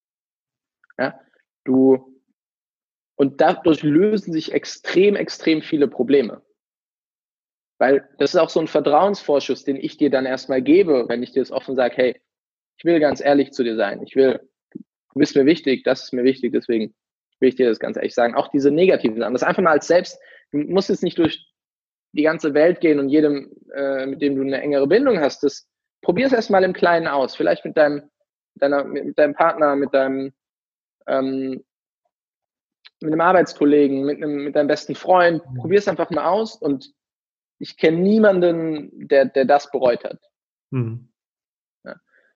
Ja, 0.99 1.21
du, 1.65 2.21
und 3.17 3.41
dadurch 3.41 3.83
lösen 3.83 4.33
sich 4.33 4.53
extrem, 4.53 5.17
extrem 5.17 5.63
viele 5.63 5.89
Probleme. 5.89 6.43
Weil 7.79 8.09
das 8.19 8.35
ist 8.35 8.41
auch 8.41 8.49
so 8.49 8.61
ein 8.61 8.69
Vertrauensvorschuss, 8.69 9.65
den 9.65 9.77
ich 9.77 9.99
dir 9.99 10.11
dann 10.11 10.25
erstmal 10.25 10.63
gebe, 10.63 11.09
wenn 11.09 11.23
ich 11.23 11.33
dir 11.33 11.43
das 11.43 11.53
offen 11.53 11.77
sage, 11.77 11.97
hey, 11.97 12.21
ich 12.79 12.85
will 12.85 13.01
ganz 13.01 13.21
ehrlich 13.21 13.53
zu 13.53 13.63
dir 13.65 13.77
sein. 13.77 14.03
Ich 14.03 14.17
will 14.17 14.49
du 15.17 15.21
bist 15.21 15.35
mir 15.35 15.47
wichtig, 15.47 15.83
das 15.83 16.05
ist 16.05 16.13
mir 16.13 16.25
wichtig, 16.25 16.53
deswegen 16.53 16.95
will 17.41 17.49
ich 17.49 17.57
dir 17.57 17.71
das 17.71 17.79
ganz 17.79 17.97
ehrlich 17.97 18.15
sagen. 18.15 18.35
Auch 18.35 18.49
diese 18.49 18.71
negativen 18.71 19.19
Sachen, 19.19 19.33
das 19.33 19.43
einfach 19.43 19.63
mal 19.63 19.71
als 19.71 19.87
selbst, 19.87 20.21
du 20.53 20.59
musst 20.59 20.91
jetzt 20.91 21.03
nicht 21.03 21.17
durch 21.17 21.51
die 22.13 22.23
ganze 22.23 22.53
Welt 22.53 22.83
gehen 22.83 22.99
und 22.99 23.09
jedem, 23.09 23.51
äh, 23.75 24.05
mit 24.05 24.21
dem 24.21 24.37
du 24.37 24.43
eine 24.43 24.61
engere 24.61 24.87
Bindung 24.87 25.19
hast, 25.19 25.43
das 25.43 25.67
probier 26.03 26.27
es 26.27 26.35
erstmal 26.35 26.65
im 26.65 26.75
Kleinen 26.75 27.07
aus. 27.07 27.35
Vielleicht 27.35 27.65
mit 27.65 27.79
deinem, 27.79 28.11
deiner, 28.57 28.85
mit 28.85 29.19
deinem 29.19 29.33
Partner, 29.33 29.75
mit 29.75 29.95
deinem, 29.95 30.35
ähm, 31.07 31.65
mit 33.01 33.13
einem 33.13 33.21
Arbeitskollegen, 33.23 34.05
mit, 34.05 34.19
einem, 34.19 34.45
mit 34.45 34.55
deinem 34.55 34.69
besten 34.69 34.95
Freund. 34.95 35.43
Mhm. 35.51 35.55
Probier 35.55 35.79
es 35.79 35.89
einfach 35.89 36.11
mal 36.11 36.27
aus 36.27 36.57
und 36.57 36.93
ich 37.59 37.79
kenne 37.79 37.97
niemanden, 37.97 38.91
der, 39.09 39.25
der 39.25 39.47
das 39.47 39.71
bereut 39.71 40.05
hat. 40.05 40.21
Mhm. 40.71 41.09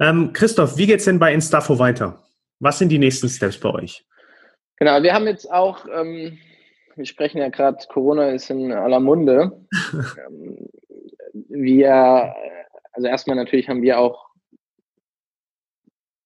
Ähm, 0.00 0.32
Christoph, 0.32 0.76
wie 0.76 0.86
geht 0.86 1.00
es 1.00 1.04
denn 1.04 1.18
bei 1.18 1.32
Instafo 1.32 1.78
weiter? 1.78 2.22
Was 2.58 2.78
sind 2.78 2.90
die 2.90 2.98
nächsten 2.98 3.28
Steps 3.28 3.58
bei 3.58 3.70
euch? 3.70 4.06
Genau, 4.76 5.02
wir 5.02 5.12
haben 5.12 5.26
jetzt 5.26 5.50
auch, 5.50 5.86
ähm, 5.92 6.38
wir 6.96 7.04
sprechen 7.04 7.38
ja 7.38 7.50
gerade, 7.50 7.78
Corona 7.88 8.30
ist 8.30 8.50
in 8.50 8.72
aller 8.72 9.00
Munde. 9.00 9.66
ähm, 10.26 10.68
wir, 11.48 12.34
also 12.92 13.08
erstmal 13.08 13.36
natürlich 13.36 13.68
haben 13.68 13.82
wir 13.82 13.98
auch 13.98 14.30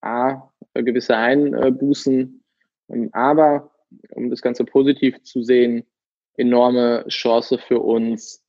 A, 0.03 0.51
gewisse 0.75 1.17
Einbußen, 1.17 2.45
ähm, 2.91 3.11
aber 3.13 3.71
um 4.11 4.31
das 4.31 4.43
Ganze 4.43 4.65
positiv 4.65 5.23
zu 5.23 5.43
sehen, 5.43 5.85
enorme 6.37 7.05
Chance 7.09 7.59
für 7.59 7.81
uns, 7.81 8.45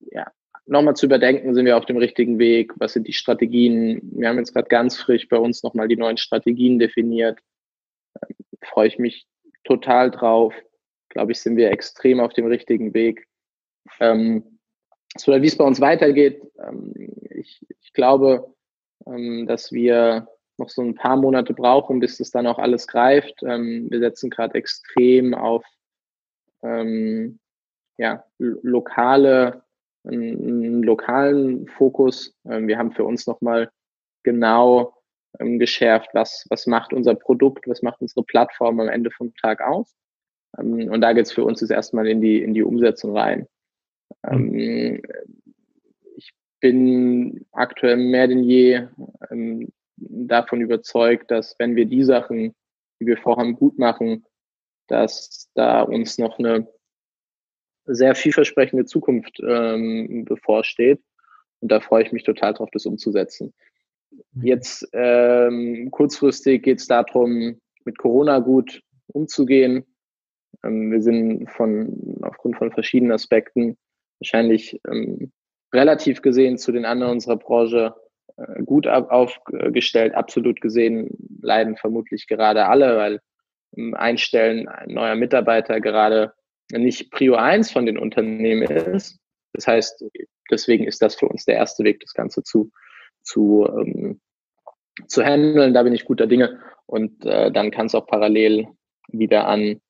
ja, 0.00 0.30
nochmal 0.66 0.94
zu 0.94 1.06
überdenken, 1.06 1.54
sind 1.54 1.66
wir 1.66 1.76
auf 1.76 1.86
dem 1.86 1.96
richtigen 1.96 2.38
Weg, 2.38 2.72
was 2.76 2.92
sind 2.92 3.08
die 3.08 3.12
Strategien. 3.12 4.00
Wir 4.12 4.28
haben 4.28 4.38
jetzt 4.38 4.52
gerade 4.52 4.68
ganz 4.68 4.96
frisch 4.96 5.28
bei 5.28 5.38
uns 5.38 5.62
nochmal 5.62 5.88
die 5.88 5.96
neuen 5.96 6.16
Strategien 6.16 6.78
definiert. 6.78 7.38
Ähm, 8.22 8.36
freue 8.62 8.88
ich 8.88 8.98
mich 8.98 9.26
total 9.64 10.10
drauf. 10.10 10.54
Glaube 11.08 11.32
ich, 11.32 11.40
sind 11.40 11.56
wir 11.56 11.70
extrem 11.70 12.20
auf 12.20 12.32
dem 12.34 12.46
richtigen 12.46 12.94
Weg. 12.94 13.26
Ähm, 14.00 14.58
so, 15.16 15.32
wie 15.32 15.46
es 15.46 15.56
bei 15.56 15.64
uns 15.64 15.80
weitergeht, 15.80 16.42
ähm, 16.62 16.92
ich, 17.30 17.66
ich 17.80 17.92
glaube, 17.92 18.54
ähm, 19.06 19.46
dass 19.46 19.72
wir 19.72 20.28
noch 20.58 20.68
so 20.68 20.82
ein 20.82 20.94
paar 20.94 21.16
Monate 21.16 21.54
brauchen, 21.54 22.00
bis 22.00 22.18
das 22.18 22.30
dann 22.30 22.46
auch 22.46 22.58
alles 22.58 22.86
greift. 22.86 23.42
Ähm, 23.42 23.86
wir 23.90 24.00
setzen 24.00 24.28
gerade 24.28 24.54
extrem 24.54 25.34
auf 25.34 25.64
ähm, 26.62 27.38
ja, 27.98 28.24
lokale, 28.38 29.62
einen 30.04 30.82
lokalen 30.82 31.66
Fokus. 31.68 32.34
Ähm, 32.48 32.68
wir 32.68 32.78
haben 32.78 32.92
für 32.92 33.04
uns 33.04 33.26
nochmal 33.26 33.70
genau 34.22 34.94
ähm, 35.38 35.58
geschärft, 35.58 36.10
was, 36.12 36.46
was 36.48 36.66
macht 36.66 36.92
unser 36.92 37.14
Produkt, 37.14 37.66
was 37.68 37.82
macht 37.82 38.00
unsere 38.00 38.24
Plattform 38.24 38.80
am 38.80 38.88
Ende 38.88 39.10
vom 39.10 39.34
Tag 39.34 39.60
aus. 39.60 39.94
Ähm, 40.58 40.90
und 40.90 41.00
da 41.00 41.12
geht 41.12 41.26
es 41.26 41.32
für 41.32 41.44
uns 41.44 41.60
jetzt 41.60 41.70
erstmal 41.70 42.06
in 42.06 42.20
die, 42.20 42.42
in 42.42 42.54
die 42.54 42.62
Umsetzung 42.62 43.16
rein. 43.16 43.46
Mhm. 44.26 45.02
ich 46.16 46.32
bin 46.60 47.46
aktuell 47.52 47.98
mehr 47.98 48.26
denn 48.26 48.42
je 48.42 48.88
davon 49.96 50.60
überzeugt, 50.60 51.30
dass 51.30 51.54
wenn 51.58 51.76
wir 51.76 51.84
die 51.84 52.02
Sachen, 52.02 52.54
die 53.00 53.06
wir 53.06 53.18
vorhaben, 53.18 53.54
gut 53.54 53.78
machen, 53.78 54.24
dass 54.88 55.47
da 55.58 55.82
uns 55.82 56.18
noch 56.18 56.38
eine 56.38 56.68
sehr 57.84 58.14
vielversprechende 58.14 58.84
Zukunft 58.84 59.40
ähm, 59.46 60.24
bevorsteht. 60.24 61.02
Und 61.60 61.72
da 61.72 61.80
freue 61.80 62.04
ich 62.04 62.12
mich 62.12 62.22
total 62.22 62.54
drauf, 62.54 62.68
das 62.72 62.86
umzusetzen. 62.86 63.52
Mhm. 64.10 64.42
Jetzt 64.42 64.88
ähm, 64.92 65.88
kurzfristig 65.90 66.62
geht 66.62 66.78
es 66.78 66.86
darum, 66.86 67.60
mit 67.84 67.98
Corona 67.98 68.38
gut 68.38 68.82
umzugehen. 69.08 69.84
Ähm, 70.64 70.92
wir 70.92 71.02
sind 71.02 71.50
von 71.50 72.18
aufgrund 72.22 72.56
von 72.56 72.72
verschiedenen 72.72 73.12
Aspekten 73.12 73.76
wahrscheinlich 74.20 74.80
ähm, 74.88 75.32
relativ 75.72 76.22
gesehen 76.22 76.58
zu 76.58 76.72
den 76.72 76.84
anderen 76.84 77.12
unserer 77.12 77.36
Branche 77.36 77.94
äh, 78.36 78.62
gut 78.62 78.86
aufgestellt. 78.86 80.14
Absolut 80.14 80.60
gesehen 80.60 81.10
leiden 81.42 81.76
vermutlich 81.76 82.26
gerade 82.26 82.66
alle, 82.66 82.96
weil 82.96 83.20
ähm, 83.76 83.94
Einstellen 83.94 84.68
neuer 84.86 85.14
Mitarbeiter 85.14 85.80
gerade 85.80 86.32
nicht 86.72 87.10
Prio 87.10 87.34
1 87.36 87.70
von 87.70 87.86
den 87.86 87.98
Unternehmen 87.98 88.70
ist. 88.70 89.18
Das 89.54 89.66
heißt, 89.66 90.04
deswegen 90.50 90.84
ist 90.84 91.00
das 91.02 91.14
für 91.14 91.26
uns 91.26 91.44
der 91.44 91.56
erste 91.56 91.84
Weg, 91.84 92.00
das 92.00 92.12
Ganze 92.12 92.42
zu, 92.42 92.70
zu, 93.22 93.66
ähm, 93.66 94.20
zu 95.06 95.24
handeln. 95.24 95.72
Da 95.72 95.82
bin 95.82 95.94
ich 95.94 96.04
guter 96.04 96.26
Dinge. 96.26 96.60
Und 96.86 97.24
äh, 97.24 97.50
dann 97.50 97.70
kann 97.70 97.86
es 97.86 97.94
auch 97.94 98.06
parallel 98.06 98.68
wieder 99.08 99.46
an 99.46 99.80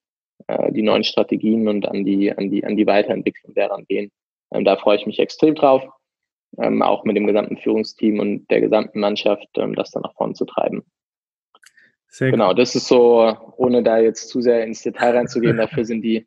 äh, 0.47 0.73
die 0.73 0.83
neuen 0.83 1.05
Strategien 1.05 1.69
und 1.69 1.87
an 1.87 2.05
die, 2.05 2.33
an 2.33 2.51
die, 2.51 2.65
an 2.65 2.77
die 2.77 2.87
Weiterentwicklung 2.87 3.55
derer 3.55 3.83
gehen. 3.83 4.11
Ähm, 4.53 4.65
da 4.65 4.77
freue 4.77 4.97
ich 4.97 5.07
mich 5.07 5.19
extrem 5.19 5.55
drauf, 5.55 5.83
ähm, 6.59 6.83
auch 6.83 7.05
mit 7.05 7.17
dem 7.17 7.27
gesamten 7.27 7.57
Führungsteam 7.57 8.21
und 8.21 8.49
der 8.51 8.61
gesamten 8.61 9.01
Mannschaft, 9.01 9.49
ähm, 9.57 9.75
das 9.75 9.91
dann 9.91 10.03
nach 10.03 10.15
vorne 10.15 10.35
zu 10.35 10.45
treiben. 10.45 10.85
Sehr 12.09 12.31
genau, 12.31 12.55
das 12.55 12.75
ist 12.75 12.89
so, 12.89 13.37
ohne 13.57 13.83
da 13.83 13.99
jetzt 13.99 14.29
zu 14.29 14.41
sehr 14.41 14.65
ins 14.65 14.83
Detail 14.83 15.17
reinzugehen, 15.17 15.57
dafür 15.59 15.85
sind 15.85 16.03
die 16.03 16.27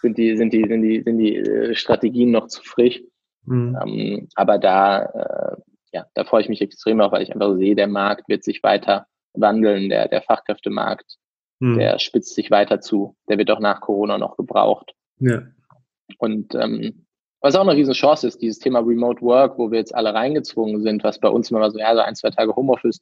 sind 0.00 0.18
die, 0.18 0.36
sind 0.36 0.52
die, 0.52 0.64
sind 0.66 0.82
die, 0.82 1.02
sind 1.02 1.18
die 1.18 1.36
äh, 1.36 1.74
Strategien 1.74 2.30
noch 2.30 2.46
zu 2.48 2.62
frisch. 2.62 3.02
Mhm. 3.44 3.78
Ähm, 3.82 4.28
aber 4.34 4.58
da, 4.58 5.02
äh, 5.02 5.56
ja, 5.92 6.06
da 6.14 6.24
freue 6.24 6.42
ich 6.42 6.48
mich 6.48 6.60
extrem 6.60 7.00
auf, 7.00 7.12
weil 7.12 7.22
ich 7.22 7.32
einfach 7.32 7.56
sehe, 7.56 7.74
der 7.74 7.88
Markt 7.88 8.28
wird 8.28 8.44
sich 8.44 8.62
weiter 8.62 9.06
wandeln, 9.34 9.88
der, 9.88 10.08
der 10.08 10.22
Fachkräftemarkt, 10.22 11.16
mhm. 11.60 11.78
der 11.78 11.98
spitzt 11.98 12.34
sich 12.34 12.50
weiter 12.50 12.80
zu. 12.80 13.16
Der 13.28 13.38
wird 13.38 13.50
auch 13.50 13.60
nach 13.60 13.80
Corona 13.80 14.18
noch 14.18 14.36
gebraucht. 14.36 14.92
Ja. 15.18 15.42
Und 16.18 16.54
ähm, 16.54 17.06
was 17.40 17.54
auch 17.54 17.62
eine 17.62 17.74
riesen 17.74 17.94
Chance 17.94 18.26
ist, 18.26 18.42
dieses 18.42 18.58
Thema 18.58 18.80
Remote 18.80 19.22
Work, 19.22 19.58
wo 19.58 19.70
wir 19.70 19.78
jetzt 19.78 19.94
alle 19.94 20.12
reingezwungen 20.12 20.82
sind, 20.82 21.04
was 21.04 21.18
bei 21.18 21.28
uns 21.28 21.50
immer 21.50 21.70
so, 21.70 21.78
ja, 21.78 21.94
so 21.94 22.00
ein, 22.00 22.14
zwei 22.14 22.30
Tage 22.30 22.54
Homeoffice 22.54 23.00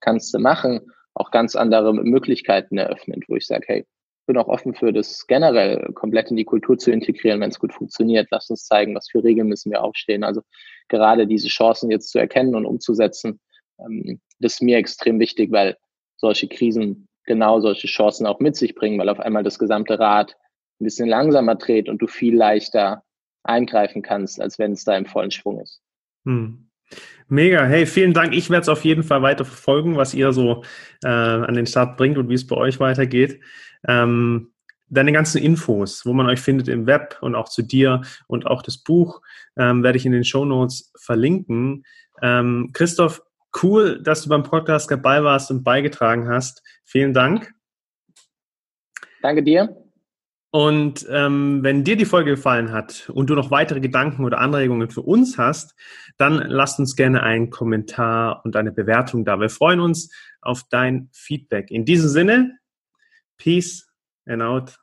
kannst 0.00 0.32
du 0.34 0.38
machen, 0.38 0.92
auch 1.18 1.30
ganz 1.30 1.56
andere 1.56 1.92
Möglichkeiten 1.94 2.78
eröffnet, 2.78 3.24
wo 3.28 3.36
ich 3.36 3.46
sage, 3.46 3.64
hey, 3.66 3.86
bin 4.28 4.36
auch 4.36 4.48
offen 4.48 4.74
für 4.74 4.92
das 4.92 5.26
generell 5.26 5.90
komplett 5.94 6.30
in 6.30 6.36
die 6.36 6.44
Kultur 6.44 6.76
zu 6.78 6.92
integrieren, 6.92 7.40
wenn 7.40 7.50
es 7.50 7.58
gut 7.58 7.72
funktioniert. 7.72 8.28
Lass 8.30 8.50
uns 8.50 8.66
zeigen, 8.66 8.94
was 8.94 9.08
für 9.10 9.24
Regeln 9.24 9.48
müssen 9.48 9.72
wir 9.72 9.82
aufstehen. 9.82 10.22
Also 10.22 10.42
gerade 10.88 11.26
diese 11.26 11.48
Chancen 11.48 11.90
jetzt 11.90 12.10
zu 12.10 12.18
erkennen 12.18 12.54
und 12.54 12.66
umzusetzen, 12.66 13.40
ähm, 13.80 14.20
das 14.38 14.54
ist 14.54 14.62
mir 14.62 14.76
extrem 14.76 15.18
wichtig, 15.18 15.50
weil 15.50 15.76
solche 16.16 16.46
Krisen 16.46 17.08
genau 17.24 17.60
solche 17.60 17.86
Chancen 17.86 18.26
auch 18.26 18.38
mit 18.38 18.54
sich 18.54 18.74
bringen, 18.74 18.98
weil 18.98 19.08
auf 19.08 19.18
einmal 19.18 19.42
das 19.42 19.58
gesamte 19.58 19.98
Rad 19.98 20.36
ein 20.80 20.84
bisschen 20.84 21.08
langsamer 21.08 21.54
dreht 21.54 21.88
und 21.88 22.00
du 22.00 22.06
viel 22.06 22.36
leichter 22.36 23.02
eingreifen 23.42 24.02
kannst, 24.02 24.40
als 24.40 24.58
wenn 24.58 24.72
es 24.72 24.84
da 24.84 24.96
im 24.96 25.06
vollen 25.06 25.30
Schwung 25.30 25.60
ist. 25.60 25.80
Hm. 26.26 26.67
Mega, 27.28 27.64
hey, 27.64 27.84
vielen 27.84 28.14
Dank. 28.14 28.34
Ich 28.34 28.48
werde 28.48 28.62
es 28.62 28.68
auf 28.68 28.84
jeden 28.84 29.02
Fall 29.02 29.20
weiter 29.20 29.44
verfolgen, 29.44 29.96
was 29.96 30.14
ihr 30.14 30.32
so 30.32 30.64
äh, 31.04 31.08
an 31.08 31.54
den 31.54 31.66
Start 31.66 31.98
bringt 31.98 32.16
und 32.16 32.28
wie 32.28 32.34
es 32.34 32.46
bei 32.46 32.56
euch 32.56 32.80
weitergeht. 32.80 33.40
Ähm, 33.86 34.52
deine 34.88 35.12
ganzen 35.12 35.42
Infos, 35.42 36.06
wo 36.06 36.12
man 36.14 36.26
euch 36.26 36.40
findet 36.40 36.68
im 36.68 36.86
Web 36.86 37.18
und 37.20 37.34
auch 37.34 37.48
zu 37.48 37.62
dir 37.62 38.02
und 38.26 38.46
auch 38.46 38.62
das 38.62 38.78
Buch, 38.78 39.20
ähm, 39.56 39.82
werde 39.82 39.98
ich 39.98 40.06
in 40.06 40.12
den 40.12 40.24
Show 40.24 40.46
Notes 40.46 40.92
verlinken. 40.98 41.84
Ähm, 42.22 42.70
Christoph, 42.72 43.22
cool, 43.62 44.02
dass 44.02 44.22
du 44.22 44.28
beim 44.28 44.42
Podcast 44.42 44.90
dabei 44.90 45.22
warst 45.22 45.50
und 45.50 45.64
beigetragen 45.64 46.28
hast. 46.28 46.62
Vielen 46.84 47.12
Dank. 47.12 47.52
Danke 49.22 49.42
dir. 49.42 49.87
Und 50.50 51.06
ähm, 51.10 51.62
wenn 51.62 51.84
dir 51.84 51.96
die 51.96 52.06
Folge 52.06 52.30
gefallen 52.32 52.72
hat 52.72 53.10
und 53.10 53.28
du 53.28 53.34
noch 53.34 53.50
weitere 53.50 53.80
Gedanken 53.80 54.24
oder 54.24 54.38
Anregungen 54.38 54.90
für 54.90 55.02
uns 55.02 55.36
hast, 55.36 55.74
dann 56.16 56.36
lasst 56.36 56.78
uns 56.78 56.96
gerne 56.96 57.22
einen 57.22 57.50
Kommentar 57.50 58.44
und 58.44 58.56
eine 58.56 58.72
Bewertung 58.72 59.26
da. 59.26 59.38
Wir 59.40 59.50
freuen 59.50 59.80
uns 59.80 60.10
auf 60.40 60.64
dein 60.70 61.10
Feedback. 61.12 61.70
In 61.70 61.84
diesem 61.84 62.08
Sinne, 62.08 62.58
Peace 63.36 63.88
and 64.24 64.42
out. 64.42 64.78